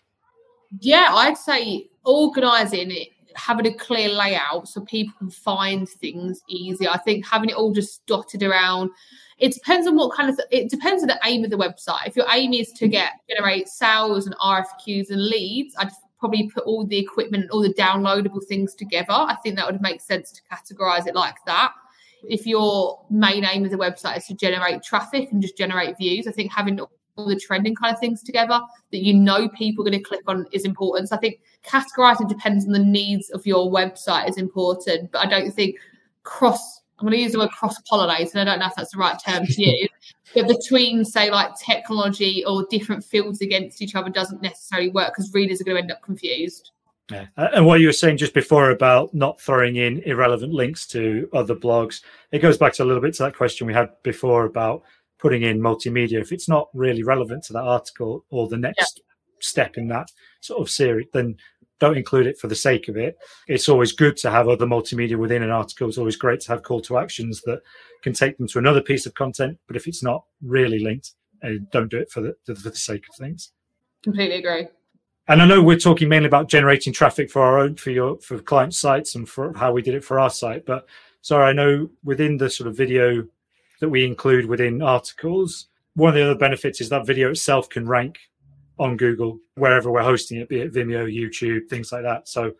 Yeah, 0.80 1.08
I'd 1.10 1.38
say 1.38 1.88
organising 2.04 2.90
it, 2.90 3.08
having 3.34 3.66
a 3.66 3.74
clear 3.74 4.08
layout 4.08 4.68
so 4.68 4.80
people 4.82 5.14
can 5.18 5.30
find 5.30 5.88
things 5.88 6.42
easy. 6.48 6.86
I 6.86 6.98
think 6.98 7.26
having 7.26 7.50
it 7.50 7.56
all 7.56 7.72
just 7.72 8.04
dotted 8.06 8.42
around. 8.42 8.90
It 9.38 9.54
depends 9.54 9.86
on 9.86 9.96
what 9.96 10.14
kind 10.16 10.28
of. 10.28 10.38
It 10.50 10.68
depends 10.68 11.02
on 11.02 11.08
the 11.08 11.18
aim 11.24 11.44
of 11.44 11.50
the 11.50 11.56
website. 11.56 12.06
If 12.06 12.16
your 12.16 12.26
aim 12.32 12.52
is 12.52 12.72
to 12.72 12.88
get 12.88 13.12
generate 13.30 13.68
sales 13.68 14.26
and 14.26 14.36
RFQs 14.36 15.10
and 15.10 15.24
leads, 15.24 15.74
I'd 15.78 15.90
probably 16.18 16.50
put 16.50 16.64
all 16.64 16.84
the 16.84 16.98
equipment, 16.98 17.44
and 17.44 17.50
all 17.52 17.62
the 17.62 17.72
downloadable 17.72 18.44
things 18.44 18.74
together. 18.74 19.12
I 19.12 19.36
think 19.42 19.56
that 19.56 19.70
would 19.70 19.80
make 19.80 20.00
sense 20.00 20.32
to 20.32 20.42
categorize 20.52 21.06
it 21.06 21.14
like 21.14 21.36
that. 21.46 21.72
If 22.28 22.46
your 22.46 23.04
main 23.08 23.44
aim 23.44 23.64
of 23.64 23.70
the 23.70 23.78
website 23.78 24.16
is 24.16 24.26
to 24.26 24.34
generate 24.34 24.82
traffic 24.82 25.30
and 25.30 25.40
just 25.40 25.56
generate 25.56 25.96
views, 25.96 26.26
I 26.26 26.32
think 26.32 26.52
having 26.52 26.80
the 27.26 27.36
trending 27.36 27.74
kind 27.74 27.92
of 27.92 28.00
things 28.00 28.22
together 28.22 28.60
that 28.92 29.04
you 29.04 29.14
know 29.14 29.48
people 29.50 29.86
are 29.86 29.90
going 29.90 30.02
to 30.02 30.08
click 30.08 30.22
on 30.26 30.46
is 30.52 30.64
important. 30.64 31.08
So 31.08 31.16
I 31.16 31.18
think 31.18 31.40
categorizing 31.64 32.28
depends 32.28 32.66
on 32.66 32.72
the 32.72 32.78
needs 32.78 33.30
of 33.30 33.46
your 33.46 33.70
website 33.70 34.28
is 34.28 34.38
important, 34.38 35.12
but 35.12 35.26
I 35.26 35.28
don't 35.28 35.50
think 35.50 35.76
cross. 36.22 36.82
I'm 36.98 37.06
going 37.06 37.16
to 37.16 37.22
use 37.22 37.32
the 37.32 37.38
word 37.38 37.50
cross 37.50 37.76
pollinate, 37.90 38.32
and 38.32 38.40
I 38.40 38.44
don't 38.44 38.58
know 38.58 38.66
if 38.66 38.74
that's 38.74 38.92
the 38.92 38.98
right 38.98 39.16
term 39.24 39.46
to 39.46 39.62
use. 39.62 39.88
but 40.34 40.48
between, 40.48 41.04
say, 41.04 41.30
like 41.30 41.50
technology 41.58 42.44
or 42.44 42.66
different 42.70 43.04
fields 43.04 43.40
against 43.40 43.80
each 43.80 43.94
other 43.94 44.10
doesn't 44.10 44.42
necessarily 44.42 44.90
work 44.90 45.12
because 45.14 45.32
readers 45.32 45.60
are 45.60 45.64
going 45.64 45.76
to 45.76 45.82
end 45.82 45.92
up 45.92 46.02
confused. 46.02 46.72
Yeah. 47.10 47.26
And 47.36 47.64
what 47.64 47.80
you 47.80 47.86
were 47.86 47.92
saying 47.92 48.18
just 48.18 48.34
before 48.34 48.70
about 48.70 49.14
not 49.14 49.40
throwing 49.40 49.76
in 49.76 50.00
irrelevant 50.00 50.52
links 50.52 50.86
to 50.88 51.28
other 51.32 51.54
blogs, 51.54 52.02
it 52.32 52.40
goes 52.40 52.58
back 52.58 52.74
to 52.74 52.82
a 52.82 52.86
little 52.86 53.00
bit 53.00 53.14
to 53.14 53.22
that 53.22 53.34
question 53.34 53.66
we 53.66 53.72
had 53.72 53.90
before 54.02 54.44
about 54.44 54.82
putting 55.18 55.42
in 55.42 55.60
multimedia, 55.60 56.20
if 56.20 56.32
it's 56.32 56.48
not 56.48 56.68
really 56.74 57.02
relevant 57.02 57.44
to 57.44 57.52
that 57.52 57.64
article 57.64 58.24
or 58.30 58.48
the 58.48 58.56
next 58.56 59.00
yeah. 59.04 59.12
step 59.40 59.76
in 59.76 59.88
that 59.88 60.10
sort 60.40 60.60
of 60.60 60.70
series, 60.70 61.06
then 61.12 61.36
don't 61.80 61.96
include 61.96 62.26
it 62.26 62.38
for 62.38 62.48
the 62.48 62.54
sake 62.54 62.88
of 62.88 62.96
it. 62.96 63.16
It's 63.46 63.68
always 63.68 63.92
good 63.92 64.16
to 64.18 64.30
have 64.30 64.48
other 64.48 64.66
multimedia 64.66 65.16
within 65.16 65.42
an 65.42 65.50
article. 65.50 65.88
It's 65.88 65.98
always 65.98 66.16
great 66.16 66.40
to 66.40 66.48
have 66.48 66.62
call 66.62 66.80
to 66.82 66.98
actions 66.98 67.42
that 67.42 67.60
can 68.02 68.12
take 68.12 68.36
them 68.36 68.48
to 68.48 68.58
another 68.58 68.80
piece 68.80 69.06
of 69.06 69.14
content. 69.14 69.58
But 69.66 69.76
if 69.76 69.86
it's 69.86 70.02
not 70.02 70.24
really 70.42 70.80
linked, 70.80 71.12
uh, 71.42 71.50
don't 71.70 71.90
do 71.90 71.98
it 71.98 72.10
for 72.10 72.20
the 72.20 72.34
for 72.44 72.54
the 72.54 72.74
sake 72.74 73.04
of 73.08 73.16
things. 73.16 73.52
Completely 74.02 74.36
agree. 74.36 74.68
And 75.28 75.42
I 75.42 75.46
know 75.46 75.62
we're 75.62 75.78
talking 75.78 76.08
mainly 76.08 76.26
about 76.26 76.48
generating 76.48 76.92
traffic 76.92 77.30
for 77.30 77.42
our 77.42 77.58
own 77.58 77.76
for 77.76 77.90
your 77.90 78.18
for 78.20 78.38
client 78.38 78.74
sites 78.74 79.14
and 79.14 79.28
for 79.28 79.52
how 79.56 79.72
we 79.72 79.82
did 79.82 79.94
it 79.94 80.04
for 80.04 80.18
our 80.18 80.30
site. 80.30 80.66
But 80.66 80.86
sorry, 81.20 81.44
I 81.44 81.52
know 81.52 81.90
within 82.02 82.38
the 82.38 82.50
sort 82.50 82.66
of 82.66 82.76
video 82.76 83.26
that 83.80 83.88
we 83.88 84.04
include 84.04 84.46
within 84.46 84.82
articles. 84.82 85.66
One 85.94 86.10
of 86.10 86.14
the 86.14 86.22
other 86.22 86.38
benefits 86.38 86.80
is 86.80 86.88
that 86.88 87.06
video 87.06 87.30
itself 87.30 87.68
can 87.68 87.86
rank 87.86 88.18
on 88.78 88.96
Google 88.96 89.40
wherever 89.56 89.90
we're 89.90 90.02
hosting 90.02 90.38
it, 90.38 90.48
be 90.48 90.60
it 90.60 90.72
Vimeo, 90.72 91.12
YouTube, 91.12 91.68
things 91.68 91.90
like 91.90 92.02
that. 92.02 92.28
So 92.28 92.52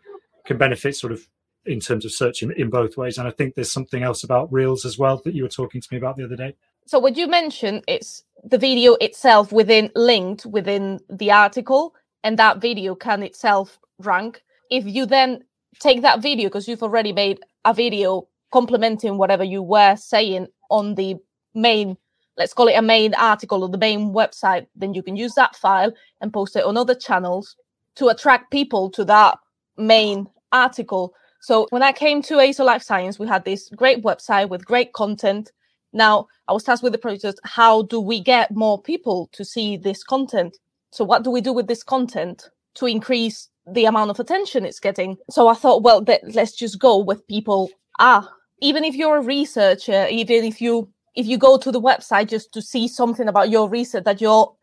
can 0.45 0.57
benefit 0.57 0.95
sort 0.95 1.13
of 1.13 1.27
in 1.65 1.79
terms 1.79 2.05
of 2.05 2.11
searching 2.11 2.51
in 2.57 2.69
both 2.69 2.97
ways. 2.97 3.17
And 3.17 3.27
I 3.27 3.31
think 3.31 3.55
there's 3.55 3.71
something 3.71 4.03
else 4.03 4.23
about 4.23 4.51
Reels 4.51 4.85
as 4.85 4.97
well 4.97 5.21
that 5.23 5.33
you 5.33 5.43
were 5.43 5.49
talking 5.49 5.81
to 5.81 5.87
me 5.91 5.97
about 5.97 6.17
the 6.17 6.25
other 6.25 6.35
day. 6.35 6.55
So 6.85 6.99
would 6.99 7.17
you 7.17 7.27
mention 7.27 7.83
it's 7.87 8.23
the 8.43 8.57
video 8.57 8.95
itself 8.95 9.51
within 9.51 9.91
linked 9.95 10.45
within 10.45 10.99
the 11.09 11.31
article, 11.31 11.93
and 12.23 12.39
that 12.39 12.59
video 12.59 12.95
can 12.95 13.23
itself 13.23 13.79
rank. 13.99 14.43
If 14.71 14.85
you 14.85 15.05
then 15.05 15.43
take 15.79 16.01
that 16.01 16.21
video 16.21 16.49
because 16.49 16.67
you've 16.67 16.83
already 16.83 17.13
made 17.13 17.39
a 17.65 17.73
video 17.73 18.27
complementing 18.51 19.17
whatever 19.17 19.43
you 19.43 19.61
were 19.61 19.95
saying 19.95 20.47
on 20.69 20.95
the 20.95 21.15
main 21.53 21.97
let's 22.37 22.53
call 22.53 22.69
it 22.69 22.73
a 22.73 22.81
main 22.81 23.13
article 23.15 23.63
or 23.63 23.69
the 23.69 23.77
main 23.77 24.13
website 24.13 24.65
then 24.75 24.93
you 24.93 25.03
can 25.03 25.15
use 25.15 25.33
that 25.35 25.55
file 25.55 25.91
and 26.21 26.33
post 26.33 26.55
it 26.55 26.63
on 26.63 26.77
other 26.77 26.95
channels 26.95 27.55
to 27.95 28.07
attract 28.07 28.49
people 28.49 28.89
to 28.89 29.03
that 29.03 29.37
main 29.77 30.27
article. 30.51 31.13
So 31.41 31.67
when 31.69 31.83
i 31.83 31.91
came 31.91 32.21
to 32.23 32.39
AZO 32.39 32.63
life 32.63 32.81
science 32.81 33.19
we 33.19 33.27
had 33.27 33.45
this 33.45 33.69
great 33.75 34.03
website 34.03 34.49
with 34.49 34.65
great 34.65 34.93
content. 34.93 35.51
Now 35.93 36.27
i 36.47 36.53
was 36.53 36.63
tasked 36.63 36.83
with 36.83 36.93
the 36.93 36.97
project 36.97 37.39
how 37.43 37.83
do 37.83 37.99
we 37.99 38.21
get 38.21 38.55
more 38.55 38.81
people 38.81 39.29
to 39.33 39.43
see 39.43 39.77
this 39.77 40.03
content? 40.03 40.57
So 40.91 41.03
what 41.03 41.23
do 41.23 41.29
we 41.29 41.41
do 41.41 41.53
with 41.53 41.67
this 41.67 41.83
content 41.83 42.49
to 42.75 42.85
increase 42.85 43.49
the 43.67 43.85
amount 43.85 44.09
of 44.09 44.19
attention 44.19 44.65
it's 44.65 44.79
getting? 44.79 45.17
So 45.29 45.47
i 45.49 45.53
thought 45.53 45.83
well 45.83 46.03
let's 46.23 46.53
just 46.53 46.79
go 46.79 46.97
with 46.97 47.27
people 47.27 47.69
are 47.99 48.27
even 48.61 48.83
if 48.83 48.95
you're 48.95 49.17
a 49.17 49.21
researcher, 49.21 50.07
even 50.09 50.43
if 50.43 50.61
you 50.61 50.89
if 51.15 51.25
you 51.25 51.37
go 51.37 51.57
to 51.57 51.71
the 51.71 51.81
website 51.81 52.29
just 52.29 52.53
to 52.53 52.61
see 52.61 52.87
something 52.87 53.27
about 53.27 53.49
your 53.49 53.67
research 53.67 54.03
that 54.05 54.21
you're 54.21 54.53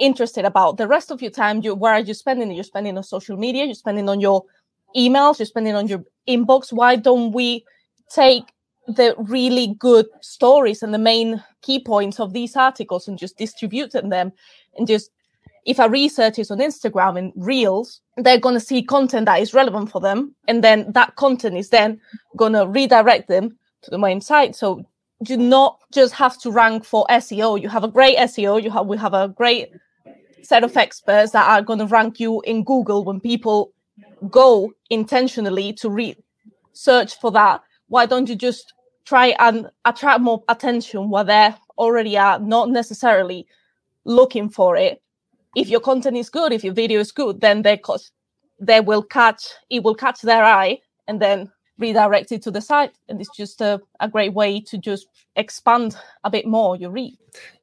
interested 0.00 0.44
about, 0.44 0.78
the 0.78 0.88
rest 0.88 1.10
of 1.10 1.20
your 1.20 1.30
time, 1.30 1.60
you 1.62 1.74
where 1.74 1.92
are 1.92 2.00
you 2.00 2.14
spending? 2.14 2.50
You're 2.50 2.64
spending 2.64 2.96
on 2.96 3.04
social 3.04 3.36
media, 3.36 3.64
you're 3.64 3.74
spending 3.74 4.08
on 4.08 4.20
your 4.20 4.44
emails, 4.96 5.38
you're 5.38 5.46
spending 5.46 5.74
on 5.74 5.88
your 5.88 6.04
inbox. 6.28 6.72
Why 6.72 6.96
don't 6.96 7.32
we 7.32 7.64
take 8.12 8.44
the 8.86 9.14
really 9.18 9.76
good 9.78 10.06
stories 10.20 10.82
and 10.82 10.92
the 10.92 10.98
main 10.98 11.42
key 11.62 11.82
points 11.82 12.18
of 12.18 12.32
these 12.32 12.56
articles 12.56 13.06
and 13.06 13.18
just 13.18 13.36
distribute 13.36 13.92
them 13.92 14.32
and 14.76 14.86
just 14.86 15.10
if 15.66 15.78
a 15.78 15.88
researcher 15.88 16.40
is 16.40 16.50
on 16.50 16.58
Instagram 16.58 17.18
and 17.18 17.32
Reels, 17.36 18.00
they're 18.16 18.40
going 18.40 18.54
to 18.54 18.60
see 18.60 18.82
content 18.82 19.26
that 19.26 19.40
is 19.40 19.54
relevant 19.54 19.90
for 19.90 20.00
them. 20.00 20.34
And 20.48 20.64
then 20.64 20.90
that 20.92 21.16
content 21.16 21.56
is 21.56 21.70
then 21.70 22.00
going 22.36 22.52
to 22.54 22.66
redirect 22.66 23.28
them 23.28 23.58
to 23.82 23.90
the 23.90 23.98
main 23.98 24.20
site. 24.20 24.56
So 24.56 24.84
do 25.22 25.36
not 25.36 25.78
just 25.92 26.14
have 26.14 26.38
to 26.40 26.50
rank 26.50 26.84
for 26.84 27.06
SEO. 27.10 27.60
You 27.60 27.68
have 27.68 27.84
a 27.84 27.88
great 27.88 28.16
SEO. 28.18 28.62
You 28.62 28.70
have, 28.70 28.86
we 28.86 28.96
have 28.96 29.14
a 29.14 29.28
great 29.28 29.70
set 30.42 30.64
of 30.64 30.76
experts 30.76 31.32
that 31.32 31.48
are 31.48 31.62
going 31.62 31.78
to 31.78 31.86
rank 31.86 32.18
you 32.18 32.40
in 32.42 32.64
Google 32.64 33.04
when 33.04 33.20
people 33.20 33.72
go 34.30 34.72
intentionally 34.88 35.72
to 35.74 35.90
read, 35.90 36.16
search 36.72 37.18
for 37.20 37.30
that. 37.32 37.62
Why 37.88 38.06
don't 38.06 38.28
you 38.28 38.36
just 38.36 38.72
try 39.04 39.34
and 39.38 39.68
attract 39.84 40.20
more 40.20 40.42
attention 40.48 41.10
where 41.10 41.24
they're 41.24 41.56
already 41.76 42.16
are, 42.16 42.38
not 42.38 42.70
necessarily 42.70 43.46
looking 44.04 44.48
for 44.48 44.76
it 44.76 45.02
if 45.56 45.68
your 45.68 45.80
content 45.80 46.16
is 46.16 46.30
good, 46.30 46.52
if 46.52 46.64
your 46.64 46.74
video 46.74 47.00
is 47.00 47.12
good, 47.12 47.40
then 47.40 47.62
they 47.62 47.80
they 48.58 48.80
will 48.80 49.02
catch 49.02 49.44
it 49.70 49.82
will 49.82 49.94
catch 49.94 50.20
their 50.22 50.44
eye 50.44 50.78
and 51.08 51.20
then 51.20 51.50
redirect 51.78 52.30
it 52.30 52.42
to 52.42 52.50
the 52.50 52.60
site. 52.60 52.92
And 53.08 53.20
it's 53.20 53.34
just 53.36 53.60
a, 53.60 53.80
a 54.00 54.08
great 54.08 54.34
way 54.34 54.60
to 54.60 54.78
just 54.78 55.06
expand 55.36 55.96
a 56.24 56.30
bit 56.30 56.46
more 56.46 56.76
your 56.76 56.90
reach. 56.90 57.16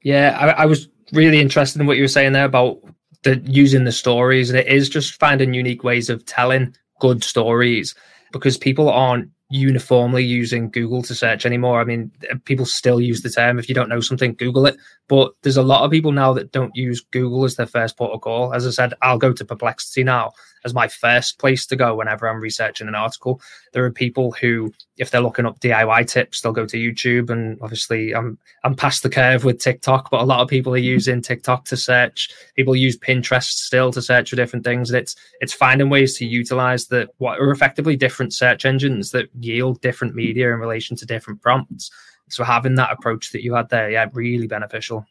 Yeah, 0.04 0.38
I, 0.40 0.64
I 0.64 0.66
was 0.66 0.90
really 1.14 1.40
interested 1.40 1.80
in 1.80 1.88
what 1.88 1.98
you 1.98 2.04
were 2.04 2.10
saying 2.10 2.34
there 2.34 2.46
about 2.46 2.80
the 3.24 3.38
using 3.46 3.84
the 3.84 3.92
stories, 3.92 4.50
and 4.50 4.60
it 4.60 4.68
is 4.68 4.90
just 4.90 5.20
finding 5.20 5.54
unique 5.54 5.84
ways 5.84 6.10
of 6.10 6.26
telling 6.26 6.76
good 7.00 7.24
stories 7.24 7.96
because 8.32 8.58
people 8.58 8.90
aren't 8.90 9.30
uniformly 9.50 10.24
using 10.24 10.70
Google 10.70 11.02
to 11.04 11.16
search 11.16 11.45
anymore. 11.45 11.80
I 11.80 11.86
mean, 11.86 12.12
people 12.45 12.66
still 12.66 13.00
use 13.00 13.22
the 13.22 13.30
term 13.30 13.60
if 13.60 13.70
you 13.70 13.76
don't 13.76 13.89
know 13.89 14.02
something, 14.02 14.34
Google 14.34 14.66
it. 14.66 14.78
But 15.08 15.32
there's 15.41 15.58
a 15.58 15.64
lot 15.64 15.84
of 15.84 15.91
people 15.91 16.12
now 16.12 16.34
that 16.34 16.52
don't 16.52 16.76
use 16.76 17.00
Google 17.00 17.45
as 17.45 17.56
their 17.56 17.66
first 17.66 17.98
port 17.98 18.12
of 18.12 18.22
call. 18.22 18.54
As 18.54 18.68
I 18.68 18.72
said, 18.72 18.93
I'll 19.02 19.18
go 19.18 19.32
to 19.32 19.45
Perplexity 19.45 20.04
now 20.04 20.34
as 20.66 20.74
my 20.74 20.88
first 20.88 21.39
place 21.39 21.66
to 21.68 21.76
go 21.76 21.95
whenever 21.95 22.28
I'm 22.28 22.41
researching 22.41 22.88
an 22.88 22.95
article. 22.95 23.41
There 23.74 23.86
are 23.86 23.91
people 23.91 24.34
who, 24.34 24.74
if 24.98 25.10
they're 25.10 25.22
looking 25.22 25.45
up 25.45 25.60
DIY 25.60 26.08
tips, 26.08 26.41
they'll 26.41 26.52
go 26.52 26.66
to 26.66 26.78
YouTube. 26.78 27.30
And 27.30 27.58
obviously, 27.62 28.14
I'm 28.14 28.38
I'm 28.64 28.76
past 28.76 29.02
the 29.02 29.10
curve 29.10 29.45
with 29.45 29.60
TikTok, 29.60 30.12
but 30.12 30.22
a 30.22 30.26
lot 30.26 30.41
of 30.41 30.50
people 30.50 30.74
are 30.74 30.78
mm-hmm. 30.78 30.86
using 30.86 31.22
TikTok 31.22 31.66
to 31.66 31.78
search. 31.78 32.30
People 32.56 32.76
use 32.76 32.98
Pinterest 32.98 33.50
still 33.50 33.91
to 33.93 34.02
search 34.02 34.30
for 34.30 34.36
different 34.36 34.66
things. 34.66 34.89
And 34.89 35.00
it's 35.00 35.16
it's 35.39 35.54
finding 35.54 35.89
ways 35.89 36.18
to 36.18 36.26
utilize 36.26 36.88
the 36.88 37.08
what 37.18 37.39
are 37.39 37.52
effectively 37.52 37.95
different 37.95 38.34
search 38.34 38.66
engines 38.66 39.12
that 39.12 39.30
yield 39.40 39.82
different 39.82 40.16
media 40.16 40.54
in 40.54 40.60
relation 40.60 40.96
to 40.98 41.06
different 41.06 41.42
prompts. 41.42 41.92
So 42.30 42.44
having 42.44 42.76
that 42.76 42.92
approach 42.92 43.32
that 43.32 43.44
you 43.44 43.54
had 43.54 43.70
there, 43.70 43.90
yeah, 43.90 44.08
really 44.14 44.48
beneficial. 44.48 45.06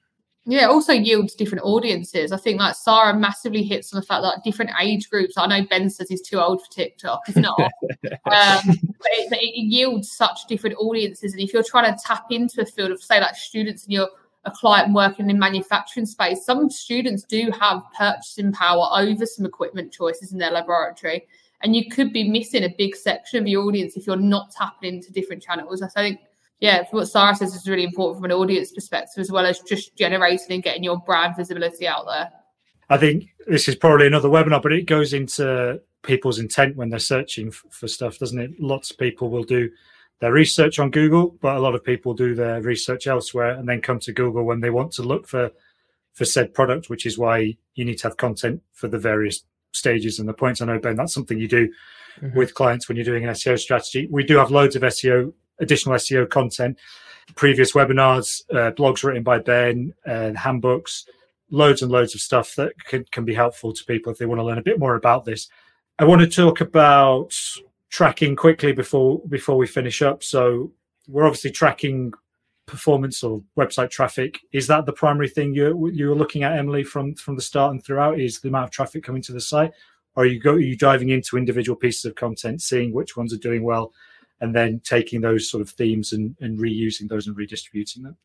Yeah, 0.49 0.67
also 0.67 0.93
yields 0.93 1.35
different 1.35 1.65
audiences. 1.65 2.31
I 2.31 2.37
think 2.37 2.61
like 2.61 2.77
Sarah 2.77 3.19
massively 3.19 3.65
hits 3.65 3.93
on 3.93 3.99
the 3.99 4.07
fact 4.07 4.23
that 4.23 4.45
different 4.45 4.71
age 4.81 5.11
groups. 5.11 5.37
I 5.37 5.47
know 5.47 5.67
Ben 5.69 5.91
says 5.91 6.09
he's 6.09 6.23
too 6.23 6.39
old 6.39 6.63
for 6.63 6.71
TikTok. 6.71 7.27
He's 7.27 7.37
not, 7.37 7.59
um, 7.61 7.69
but, 8.23 9.11
it, 9.11 9.29
but, 9.29 9.43
it, 9.43 9.57
yields 9.57 10.13
such 10.13 10.47
different 10.49 10.77
audiences. 10.79 11.33
And 11.33 11.43
if 11.43 11.53
you're 11.53 11.65
trying 11.65 11.93
to 11.93 12.01
tap 12.05 12.27
into 12.31 12.61
a 12.61 12.65
field 12.65 12.93
of 12.93 13.03
say 13.03 13.21
like 13.21 13.35
students 13.35 13.85
and 13.85 13.93
you're 13.93 14.09
a 14.45 14.53
client 14.53 14.95
working 14.95 15.29
in 15.31 15.39
manufacturing 15.39 16.07
space, 16.07 16.47
some 16.47 16.71
students 16.71 17.25
do 17.25 17.51
have 17.59 17.83
purchasing 17.99 18.53
power 18.53 18.87
over 18.95 19.27
some 19.27 19.47
equipment 19.47 19.93
choices 19.93 20.33
in 20.33 20.39
their 20.39 20.53
laboratory, 20.53 21.27
and 21.67 21.75
you 21.75 21.91
could 21.91 22.13
be 22.13 22.23
missing 22.29 22.63
a 22.63 22.73
big 22.79 22.95
section 22.95 23.43
of 23.43 23.49
your 23.49 23.65
audience 23.65 23.97
if 23.97 24.07
you're 24.07 24.15
not 24.15 24.53
tapping 24.53 24.95
into 24.95 25.13
different 25.13 25.43
channels. 25.43 25.83
I 25.83 25.89
think 25.89 26.21
yeah, 26.61 26.85
what 26.93 27.07
Sarah 27.07 27.35
says 27.35 27.57
is 27.57 27.69
really 27.69 27.83
important 27.83 28.19
from 28.19 28.31
an 28.31 28.37
audience 28.37 28.71
perspective, 28.71 29.21
as 29.21 29.33
well 29.33 29.45
as 29.45 29.59
just 29.61 29.97
generating 29.97 30.47
and 30.53 30.63
getting 30.63 30.85
your 30.85 30.99
brand 30.99 31.35
visibility 31.37 31.89
out 31.89 32.07
there. 32.07 32.31
I 32.89 32.99
think 32.99 33.31
this 33.49 33.67
is 33.67 33.75
probably 33.75 34.07
another 34.07 34.29
webinar, 34.29 34.63
but 34.63 34.73
it 34.73 34.87
goes 34.87 35.13
into 35.13 35.83
people's 36.05 36.39
intent 36.39 36.77
when 36.77 36.89
they're 36.89 37.01
searching 37.01 37.51
for 37.51 37.89
stuff, 37.89 38.21
doesn't 38.21 38.39
it? 38.39 38.61
Lots 38.61 38.93
of 38.93 38.99
people 38.99 39.29
will 39.29 39.43
do 39.43 39.69
their 40.21 40.33
research 40.33 40.79
on 40.79 40.93
Google, 40.93 41.37
but 41.43 41.57
a 41.57 41.61
lot 41.61 41.75
of 41.75 41.83
people 41.83 42.15
do 42.15 42.37
their 42.37 42.63
research 42.63 43.09
elsewhere 43.09 43.51
and 43.51 43.69
then 43.69 43.83
come 43.83 43.99
to 43.99 44.13
Google 44.13 44.45
when 44.45 44.61
they 44.61 44.71
want 44.71 44.93
to 44.93 45.03
look 45.03 45.27
for 45.27 45.51
for 46.13 46.25
said 46.25 46.55
product, 46.55 46.89
which 46.89 47.05
is 47.05 47.19
why 47.19 47.57
you 47.75 47.85
need 47.85 47.99
to 47.99 48.09
have 48.09 48.17
content 48.17 48.63
for 48.73 48.87
the 48.87 48.99
various 48.99 49.43
stages 49.77 50.19
and 50.19 50.29
the 50.29 50.35
points. 50.35 50.61
I 50.61 50.67
know 50.67 50.79
Ben, 50.79 50.97
that's 50.97 51.15
something 51.15 51.39
you 51.39 51.49
do 51.49 51.69
mm-hmm. 52.21 52.37
with 52.37 52.55
clients 52.55 52.89
when 52.89 52.97
you're 52.97 53.05
doing 53.05 53.25
an 53.25 53.31
SEO 53.31 53.59
strategy. 53.59 54.09
We 54.11 54.25
do 54.25 54.37
have 54.39 54.51
loads 54.51 54.77
of 54.77 54.83
SEO 54.83 55.33
additional 55.59 55.95
SEO 55.97 56.29
content, 56.29 56.79
previous 57.35 57.73
webinars, 57.73 58.43
uh, 58.51 58.73
blogs 58.73 59.03
written 59.03 59.23
by 59.23 59.39
Ben, 59.39 59.95
uh, 60.07 60.33
handbooks, 60.35 61.07
loads 61.51 61.83
and 61.83 61.91
loads 61.91 62.15
of 62.15 62.21
stuff 62.21 62.55
that 62.57 62.73
can, 62.85 63.05
can 63.11 63.25
be 63.25 63.35
helpful 63.35 63.73
to 63.73 63.85
people 63.85 64.13
if 64.13 64.19
they 64.19 64.27
want 64.27 64.39
to 64.39 64.45
learn 64.45 64.59
a 64.59 64.63
bit 64.63 64.79
more 64.79 64.97
about 64.97 65.25
this. 65.25 65.49
I 65.99 66.05
want 66.05 66.21
to 66.21 66.27
talk 66.27 66.61
about 66.61 67.35
tracking 67.89 68.37
quickly 68.37 68.73
before 68.73 69.23
before 69.29 69.57
we 69.57 69.67
finish 69.67 70.03
up. 70.03 70.23
So 70.23 70.73
we're 71.09 71.25
obviously 71.25 71.51
tracking 71.51 72.13
performance 72.67 73.23
or 73.23 73.43
website 73.57 73.91
traffic. 73.91 74.41
Is 74.53 74.67
that 74.67 74.87
the 74.87 74.93
primary 74.93 75.29
thing 75.29 75.55
you 75.55 75.91
you 75.93 76.09
were 76.09 76.15
looking 76.15 76.43
at, 76.43 76.57
Emily, 76.57 76.85
from 76.85 77.15
from 77.15 77.37
the 77.37 77.43
start 77.43 77.73
and 77.73 77.85
throughout? 77.85 78.21
Is 78.21 78.41
the 78.41 78.49
amount 78.49 78.65
of 78.65 78.71
traffic 78.71 79.05
coming 79.05 79.23
to 79.23 79.33
the 79.33 79.41
site? 79.41 79.73
Or 80.15 80.25
are 80.25 80.27
you 80.27 80.41
go 80.41 80.53
are 80.53 80.61
you 80.61 80.77
diving 80.77 81.11
into 81.11 81.37
individual 81.37 81.77
pieces 81.77 82.05
of 82.05 82.15
content, 82.15 82.63
seeing 82.63 82.93
which 82.93 83.17
ones 83.17 83.33
are 83.33 83.39
doing 83.39 83.63
well, 83.63 83.93
and 84.41 84.55
then 84.55 84.81
taking 84.85 85.21
those 85.21 85.51
sort 85.51 85.61
of 85.61 85.71
themes 85.71 86.13
and, 86.13 86.37
and 86.41 86.59
reusing 86.59 87.09
those 87.09 87.27
and 87.27 87.37
redistributing 87.37 88.03
them? 88.03 88.17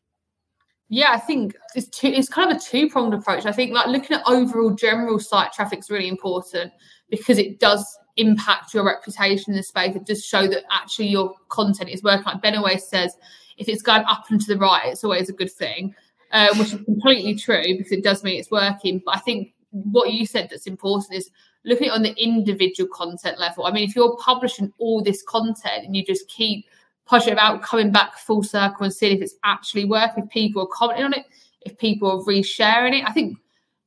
Yeah, 0.88 1.12
I 1.12 1.18
think 1.18 1.56
it's 1.74 1.88
two, 1.88 2.08
it's 2.08 2.28
kind 2.28 2.50
of 2.50 2.58
a 2.58 2.60
two 2.60 2.90
pronged 2.90 3.14
approach. 3.14 3.46
I 3.46 3.52
think 3.52 3.72
like 3.72 3.86
looking 3.86 4.16
at 4.16 4.22
overall 4.26 4.74
general 4.74 5.18
site 5.18 5.52
traffic 5.52 5.78
is 5.78 5.88
really 5.88 6.08
important 6.08 6.70
because 7.08 7.38
it 7.38 7.60
does 7.60 7.86
impact 8.18 8.74
your 8.74 8.84
reputation 8.84 9.52
in 9.52 9.56
the 9.56 9.62
space. 9.62 9.96
It 9.96 10.04
does 10.04 10.22
show 10.22 10.46
that 10.48 10.64
actually 10.70 11.06
your 11.06 11.34
content 11.48 11.88
is 11.88 12.02
working. 12.02 12.24
Like 12.26 12.42
Ben 12.42 12.56
always 12.56 12.86
says, 12.86 13.16
if 13.56 13.68
it's 13.68 13.82
going 13.82 14.04
up 14.04 14.24
and 14.30 14.40
to 14.40 14.54
the 14.54 14.58
right, 14.58 14.86
it's 14.86 15.04
always 15.04 15.28
a 15.28 15.32
good 15.32 15.50
thing, 15.50 15.94
um, 16.32 16.58
which 16.58 16.72
is 16.72 16.84
completely 16.84 17.34
true 17.34 17.76
because 17.76 17.92
it 17.92 18.04
does 18.04 18.24
mean 18.24 18.38
it's 18.38 18.50
working. 18.50 19.02
But 19.04 19.16
I 19.16 19.20
think 19.20 19.54
what 19.70 20.12
you 20.12 20.26
said 20.26 20.48
that's 20.50 20.66
important 20.66 21.14
is 21.14 21.30
looking 21.64 21.90
on 21.90 22.02
the 22.02 22.14
individual 22.22 22.88
content 22.92 23.38
level. 23.38 23.66
I 23.66 23.72
mean, 23.72 23.88
if 23.88 23.94
you're 23.94 24.16
publishing 24.16 24.72
all 24.78 25.02
this 25.02 25.22
content 25.22 25.86
and 25.86 25.96
you 25.96 26.04
just 26.04 26.28
keep 26.28 26.66
pushing 27.06 27.34
it 27.34 27.38
out, 27.38 27.62
coming 27.62 27.92
back 27.92 28.18
full 28.18 28.42
circle 28.42 28.84
and 28.84 28.92
seeing 28.92 29.16
if 29.16 29.22
it's 29.22 29.36
actually 29.44 29.84
working, 29.84 30.24
if 30.24 30.30
people 30.30 30.62
are 30.62 30.68
commenting 30.72 31.04
on 31.04 31.12
it, 31.14 31.26
if 31.62 31.78
people 31.78 32.10
are 32.10 32.24
resharing 32.24 32.98
it, 32.98 33.08
I 33.08 33.12
think 33.12 33.38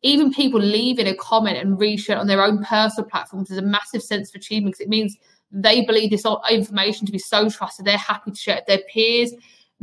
even 0.01 0.31
people 0.31 0.59
leaving 0.59 1.07
a 1.07 1.15
comment 1.15 1.57
and 1.57 1.77
reshare 1.77 2.19
on 2.19 2.27
their 2.27 2.43
own 2.43 2.63
personal 2.63 3.09
platforms 3.09 3.49
is 3.49 3.57
a 3.57 3.61
massive 3.63 4.03
sense 4.03 4.29
of 4.29 4.35
achievement 4.35 4.75
because 4.75 4.85
it 4.85 4.89
means 4.89 5.17
they 5.51 5.83
believe 5.85 6.11
this 6.11 6.25
information 6.49 7.05
to 7.05 7.11
be 7.11 7.19
so 7.19 7.49
trusted. 7.49 7.85
They're 7.85 7.97
happy 7.97 8.31
to 8.31 8.37
share 8.37 8.57
it 8.57 8.65
with 8.67 8.67
their 8.67 8.87
peers, 8.87 9.33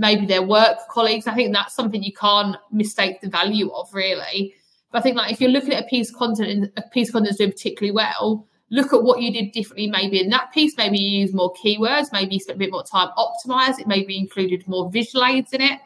maybe 0.03 0.27
their 0.27 0.43
work 0.43 0.77
colleagues. 0.91 1.29
I 1.29 1.35
think 1.35 1.55
that's 1.55 1.75
something 1.75 2.03
you 2.03 2.13
can't 2.13 2.57
mistake 2.73 3.21
the 3.21 3.31
value 3.31 3.71
of, 3.71 3.95
really. 3.95 4.55
But 4.91 4.99
I 4.99 5.01
think 5.01 5.17
like 5.17 5.33
if 5.33 5.41
you're 5.41 5.49
looking 5.49 5.73
at 5.73 5.85
a 5.85 5.87
piece 5.87 6.11
of 6.11 6.17
content 6.17 6.51
and 6.51 6.73
a 6.77 6.83
piece 6.83 7.09
of 7.09 7.13
content 7.13 7.31
is 7.31 7.39
doing 7.39 7.53
particularly 7.53 7.93
well, 7.93 8.47
look 8.71 8.93
at 8.93 9.05
what 9.05 9.21
you 9.21 9.33
did 9.33 9.53
differently 9.53 9.87
maybe 9.87 10.21
in 10.21 10.29
that 10.31 10.53
piece. 10.53 10.77
Maybe 10.77 10.99
you 10.99 11.21
use 11.21 11.33
more 11.33 11.55
keywords, 11.55 12.13
maybe 12.13 12.35
you 12.35 12.41
spent 12.41 12.57
a 12.57 12.59
bit 12.59 12.73
more 12.73 12.83
time 12.83 13.11
optimize 13.17 13.79
it, 13.79 13.87
maybe 13.87 14.19
included 14.19 14.67
more 14.67 14.91
visual 14.91 15.25
aids 15.25 15.53
in 15.53 15.61
it 15.61 15.79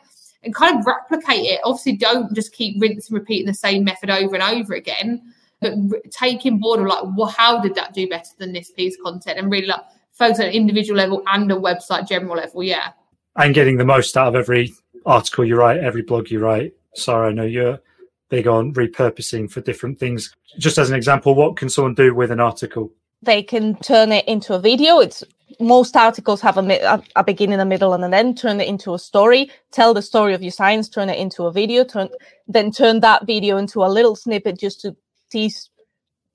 and 0.43 0.55
kind 0.55 0.79
of 0.79 0.87
replicate 0.87 1.45
it. 1.45 1.61
Obviously, 1.63 1.97
don't 1.97 2.35
just 2.35 2.53
keep 2.53 2.81
rinsing 2.81 3.15
and 3.15 3.21
repeating 3.21 3.47
the 3.47 3.55
same 3.55 3.85
method 3.85 4.09
over 4.09 4.35
and 4.35 4.43
over 4.43 4.73
again, 4.75 5.21
but 5.61 5.75
taking 6.11 6.59
board 6.59 6.81
of 6.81 6.87
like, 6.87 7.05
well, 7.17 7.29
how 7.29 7.61
did 7.61 7.75
that 7.75 7.93
do 7.93 8.09
better 8.09 8.31
than 8.39 8.53
this 8.53 8.71
piece 8.71 8.97
of 8.97 9.05
content 9.05 9.39
and 9.39 9.53
really 9.53 9.67
like 9.67 9.85
focus 10.17 10.41
on 10.41 10.47
an 10.47 10.53
individual 10.53 10.97
level 10.97 11.23
and 11.27 11.53
a 11.53 11.55
website 11.55 12.09
general 12.09 12.37
level. 12.37 12.63
Yeah. 12.63 12.93
And 13.37 13.55
getting 13.55 13.77
the 13.77 13.85
most 13.85 14.17
out 14.17 14.29
of 14.29 14.35
every 14.35 14.75
article 15.05 15.45
you 15.45 15.57
write, 15.57 15.79
every 15.79 16.03
blog 16.03 16.31
you 16.31 16.41
write. 16.41 16.75
Sorry, 16.95 17.29
I 17.29 17.33
know 17.33 17.45
you're 17.45 17.81
big 18.29 18.47
on 18.47 18.73
repurposing 18.73 19.51
for 19.51 19.61
different 19.61 19.99
things. 19.99 20.35
Just 20.59 20.79
as 20.79 20.91
an 20.91 20.97
example, 20.97 21.35
what 21.35 21.57
can 21.57 21.69
someone 21.69 21.95
do 21.95 22.15
with 22.15 22.31
an 22.31 22.41
article? 22.41 22.91
They 23.23 23.43
can 23.43 23.77
turn 23.77 24.13
it 24.13 24.27
into 24.27 24.55
a 24.55 24.59
video. 24.59 24.99
It's 25.01 25.23
most 25.61 25.97
articles 25.97 26.41
have 26.41 26.59
a, 26.59 27.03
a 27.15 27.25
beginning, 27.25 27.61
a 27.61 27.65
middle, 27.65 27.95
and 27.95 28.05
an 28.05 28.15
end. 28.15 28.39
Turn 28.39 28.61
it 28.61 28.69
into 28.69 28.95
a 28.95 28.99
story. 28.99 29.51
Tell 29.71 29.95
the 29.95 30.03
story 30.03 30.35
of 30.35 30.43
your 30.43 30.51
science. 30.51 30.89
Turn 30.89 31.09
it 31.09 31.19
into 31.19 31.45
a 31.45 31.53
video. 31.53 31.85
Turn 31.85 32.09
then 32.49 32.71
turn 32.73 33.01
that 33.01 33.27
video 33.27 33.57
into 33.57 33.85
a 33.85 33.87
little 33.87 34.17
snippet 34.17 34.59
just 34.59 34.81
to 34.81 34.97
tease, 35.31 35.71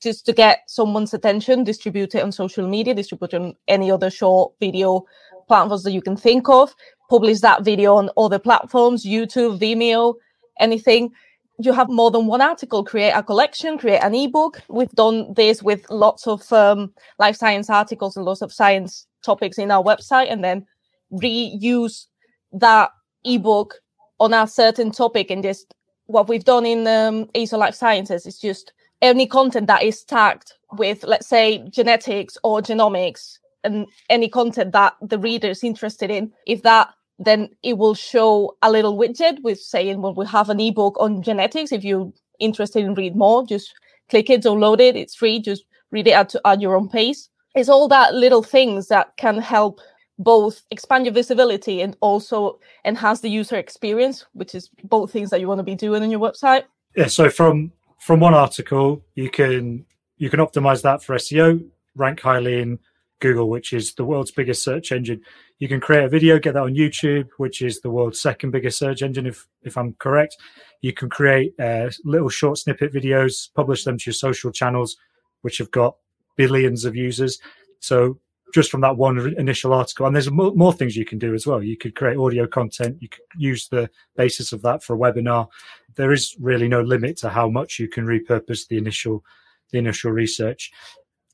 just 0.02 0.26
to 0.28 0.34
get 0.34 0.64
someone's 0.68 1.14
attention. 1.14 1.64
Distribute 1.64 2.16
it 2.16 2.24
on 2.24 2.32
social 2.32 2.68
media. 2.68 2.94
Distribute 2.94 3.34
on 3.34 3.56
any 3.68 3.92
other 3.92 4.10
short 4.10 4.54
video 4.60 5.06
platforms 5.52 5.84
that 5.84 5.92
you 5.92 6.02
can 6.02 6.16
think 6.16 6.48
of. 6.48 6.74
Publish 7.10 7.42
that 7.42 7.66
video 7.66 7.96
on 7.96 8.10
other 8.16 8.40
platforms, 8.40 9.06
YouTube, 9.06 9.60
Vimeo, 9.60 10.16
anything 10.60 11.12
you 11.60 11.74
have 11.74 11.90
more 11.90 12.10
than 12.10 12.26
one 12.26 12.42
article, 12.42 12.84
create 12.84 13.12
a 13.12 13.22
collection, 13.22 13.78
create 13.78 14.02
an 14.02 14.16
ebook. 14.16 14.62
We've 14.70 14.92
done 14.92 15.34
this 15.34 15.62
with 15.62 15.90
lots 15.90 16.26
of 16.26 16.52
um, 16.54 16.94
life 17.20 17.36
science 17.36 17.70
articles 17.70 18.16
and 18.16 18.26
lots 18.26 18.42
of 18.42 18.54
science 18.54 19.06
topics 19.24 19.58
in 19.58 19.72
our 19.72 19.84
website, 19.84 20.32
and 20.32 20.42
then 20.42 20.66
reuse 21.12 22.06
that 22.54 22.92
ebook 23.26 23.76
on 24.20 24.34
a 24.34 24.48
certain 24.48 24.92
topic. 24.92 25.30
And 25.30 25.44
just 25.44 25.76
what 26.06 26.30
we've 26.30 26.46
done 26.46 26.66
in 26.66 26.88
um, 26.88 27.30
AZO 27.36 27.58
Life 27.58 27.76
Sciences 27.76 28.26
is 28.26 28.40
just 28.40 28.74
any 29.02 29.28
content 29.28 29.68
that 29.68 29.84
is 29.84 30.04
tagged 30.04 30.54
with, 30.78 31.04
let's 31.04 31.28
say, 31.28 31.68
genetics 31.70 32.38
or 32.44 32.62
genomics, 32.62 33.38
and 33.64 33.88
any 34.10 34.28
content 34.28 34.72
that 34.74 34.96
the 35.02 35.20
reader 35.20 35.50
is 35.50 35.64
interested 35.64 36.10
in. 36.10 36.32
If 36.46 36.64
that 36.64 36.90
then 37.24 37.50
it 37.62 37.78
will 37.78 37.94
show 37.94 38.58
a 38.64 38.72
little 38.72 38.98
widget 38.98 39.42
with 39.44 39.60
saying, 39.60 40.02
well, 40.02 40.14
we 40.14 40.26
have 40.26 40.50
an 40.50 40.60
ebook 40.60 40.98
on 41.00 41.22
genetics. 41.22 41.72
If 41.72 41.84
you're 41.84 42.12
interested 42.40 42.84
in 42.84 42.96
read 42.96 43.16
more, 43.16 43.46
just 43.46 43.74
click 44.10 44.30
it, 44.30 44.42
download 44.42 44.80
it. 44.80 44.96
It's 44.96 45.16
free. 45.16 45.40
Just 45.40 45.64
read 45.92 46.08
it 46.08 46.12
at, 46.12 46.34
at 46.44 46.62
your 46.62 46.76
own 46.76 46.90
pace. 46.90 47.30
It's 47.54 47.70
all 47.70 47.88
that 47.90 48.16
little 48.16 48.42
things 48.42 48.88
that 48.88 49.16
can 49.18 49.38
help 49.38 49.82
both 50.18 50.64
expand 50.72 51.06
your 51.06 51.14
visibility 51.14 51.82
and 51.82 51.96
also 52.02 52.60
enhance 52.86 53.22
the 53.22 53.30
user 53.30 53.56
experience, 53.56 54.26
which 54.34 54.56
is 54.56 54.70
both 54.84 55.12
things 55.12 55.30
that 55.30 55.40
you 55.40 55.48
want 55.48 55.60
to 55.60 55.64
be 55.64 55.76
doing 55.76 56.02
on 56.02 56.10
your 56.10 56.20
website. 56.20 56.64
Yeah. 56.96 57.08
So 57.08 57.30
from 57.30 57.72
from 58.00 58.20
one 58.20 58.34
article, 58.34 59.04
you 59.16 59.30
can 59.30 59.86
you 60.18 60.30
can 60.30 60.40
optimize 60.40 60.82
that 60.84 61.04
for 61.04 61.16
SEO, 61.16 61.64
rank 61.96 62.20
highly 62.20 62.62
in 62.62 62.80
Google, 63.22 63.50
which 63.50 63.72
is 63.72 63.94
the 63.94 64.04
world's 64.04 64.32
biggest 64.32 64.64
search 64.64 64.92
engine. 64.92 65.22
You 65.60 65.68
can 65.68 65.80
create 65.80 66.04
a 66.04 66.10
video, 66.10 66.40
get 66.40 66.56
that 66.56 66.64
on 66.64 66.76
YouTube, 66.76 67.30
which 67.38 67.62
is 67.62 67.80
the 67.80 67.90
world's 67.90 68.20
second 68.20 68.52
biggest 68.52 68.78
search 68.78 69.02
engine, 69.02 69.26
if 69.26 69.48
if 69.64 69.78
I'm 69.78 69.94
correct. 69.94 70.38
You 70.82 70.92
can 70.92 71.10
create 71.10 71.54
uh, 71.60 71.90
little 72.04 72.30
short 72.30 72.58
snippet 72.58 72.94
videos, 72.94 73.54
publish 73.54 73.84
them 73.84 73.98
to 73.98 74.04
your 74.08 74.14
social 74.14 74.52
channels, 74.52 74.98
which 75.42 75.60
have 75.60 75.72
got 75.72 75.96
billions 76.36 76.84
of 76.84 76.96
users. 76.96 77.40
So 77.80 78.20
just 78.54 78.70
from 78.70 78.82
that 78.82 78.98
one 78.98 79.34
initial 79.38 79.74
article. 79.74 80.06
And 80.06 80.16
there's 80.16 80.30
more, 80.30 80.54
more, 80.54 80.74
things 80.74 80.96
you 80.96 81.06
can 81.06 81.18
do 81.18 81.34
as 81.34 81.48
well. 81.48 81.64
You 81.64 81.78
could 81.78 81.96
create 81.96 82.18
audio 82.18 82.48
content. 82.48 82.98
You 83.00 83.10
could 83.10 83.22
use 83.38 83.68
the 83.68 83.90
basis 84.16 84.52
of 84.52 84.62
that 84.64 84.84
for 84.84 84.96
a 84.96 85.00
webinar. 85.00 85.48
There 85.96 86.12
is 86.12 86.36
really 86.40 86.68
no 86.68 86.82
limit 86.82 87.18
to 87.18 87.30
how 87.30 87.50
much 87.50 87.80
you 87.80 87.88
can 87.88 88.06
repurpose 88.06 88.68
the 88.68 88.78
initial 88.78 89.24
the 89.72 89.78
initial 89.78 90.12
research. 90.12 90.72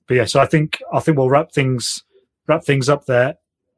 But 0.08 0.16
yeah, 0.16 0.26
so 0.26 0.40
I 0.40 0.46
think 0.46 0.82
I 0.94 1.00
think 1.00 1.18
we'll 1.18 1.30
wrap 1.30 1.52
things 1.52 2.04
wrap 2.48 2.64
things 2.64 2.90
up 2.90 3.06
there. 3.06 3.36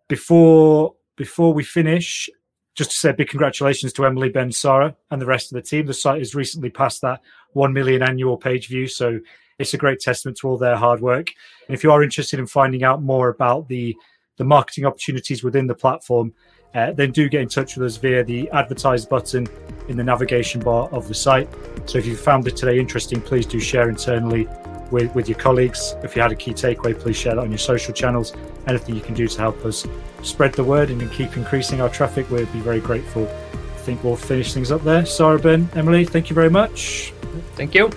Before 0.08 0.96
before 1.18 1.54
we 1.54 1.64
finish, 1.64 2.30
just 2.76 2.92
to 2.92 2.98
say 2.98 3.12
big 3.12 3.28
congratulations 3.28 3.92
to 3.94 4.06
Emily, 4.06 4.30
Ben, 4.30 4.52
Sarah, 4.52 4.96
and 5.12 5.22
the 5.22 5.26
rest 5.26 5.52
of 5.52 5.56
the 5.56 5.62
team. 5.62 5.86
The 5.86 5.94
site 5.94 6.20
has 6.20 6.34
recently 6.34 6.70
passed 6.70 7.02
that 7.02 7.20
1 7.52 7.74
million 7.74 8.02
annual 8.02 8.38
page 8.38 8.70
view. 8.70 8.88
So 8.88 9.20
it's 9.58 9.74
a 9.74 9.78
great 9.78 10.00
testament 10.00 10.38
to 10.38 10.48
all 10.48 10.58
their 10.58 10.78
hard 10.78 11.02
work. 11.02 11.28
And 11.68 11.76
if 11.76 11.84
you 11.84 11.92
are 11.92 12.02
interested 12.02 12.40
in 12.40 12.48
finding 12.48 12.84
out 12.84 13.04
more 13.04 13.28
about 13.28 13.68
the, 13.68 13.98
the 14.38 14.46
marketing 14.46 14.86
opportunities 14.86 15.44
within 15.44 15.68
the 15.68 15.76
platform, 15.76 16.34
uh, 16.74 16.94
then 16.94 17.12
do 17.12 17.28
get 17.28 17.42
in 17.42 17.50
touch 17.50 17.76
with 17.76 17.86
us 17.86 17.98
via 17.98 18.24
the 18.24 18.50
advertise 18.52 19.06
button 19.06 19.46
in 19.90 19.98
the 19.98 20.04
navigation 20.04 20.62
bar 20.62 20.88
of 20.90 21.08
the 21.10 21.14
site. 21.14 21.50
So 21.86 21.98
if 21.98 22.06
you 22.06 22.16
found 22.16 22.48
it 22.48 22.56
today 22.56 22.80
interesting, 22.80 23.20
please 23.20 23.46
do 23.46 23.60
share 23.60 23.90
internally 23.90 24.48
with, 24.92 25.14
with 25.16 25.28
your 25.28 25.38
colleagues. 25.38 25.96
If 26.04 26.16
you 26.16 26.22
had 26.22 26.32
a 26.32 26.36
key 26.36 26.52
takeaway, 26.52 26.98
please 26.98 27.16
share 27.16 27.36
that 27.36 27.42
on 27.42 27.52
your 27.52 27.58
social 27.58 27.94
channels. 27.94 28.34
Anything 28.68 28.96
you 28.96 29.02
can 29.02 29.14
do 29.14 29.28
to 29.28 29.40
help 29.40 29.66
us 29.66 29.88
spread 30.24 30.54
the 30.54 30.64
word 30.64 30.90
and 30.90 31.12
keep 31.12 31.38
increasing 31.38 31.82
our 31.82 31.90
traffic, 31.90 32.30
we'd 32.30 32.52
be 32.52 32.60
very 32.60 32.80
grateful. 32.80 33.28
I 33.28 33.82
think 33.82 34.04
we'll 34.04 34.16
finish 34.16 34.54
things 34.54 34.72
up 34.72 34.84
there. 34.84 35.06
Sarah, 35.06 35.40
Ben, 35.40 35.70
Emily, 35.76 36.06
thank 36.06 36.30
you 36.30 36.34
very 36.34 36.50
much. 36.50 37.14
Thank 37.56 37.74
you. 37.74 37.90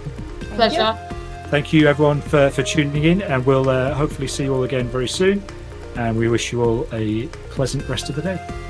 Pleasure. 0.57 0.99
Thank 1.49 1.73
you, 1.73 1.87
everyone, 1.87 2.21
for, 2.23 2.49
for 2.51 2.63
tuning 2.63 3.05
in, 3.05 3.23
and 3.23 3.45
we'll 3.45 3.69
uh, 3.69 3.93
hopefully 3.95 4.29
see 4.29 4.45
you 4.45 4.55
all 4.55 4.65
again 4.65 4.89
very 4.89 5.09
soon. 5.09 5.43
And 5.97 6.17
we 6.17 6.29
wish 6.29 6.53
you 6.53 6.63
all 6.63 6.89
a 6.93 7.27
pleasant 7.51 7.87
rest 7.89 8.09
of 8.09 8.17
the 8.17 8.23
day. 8.23 8.62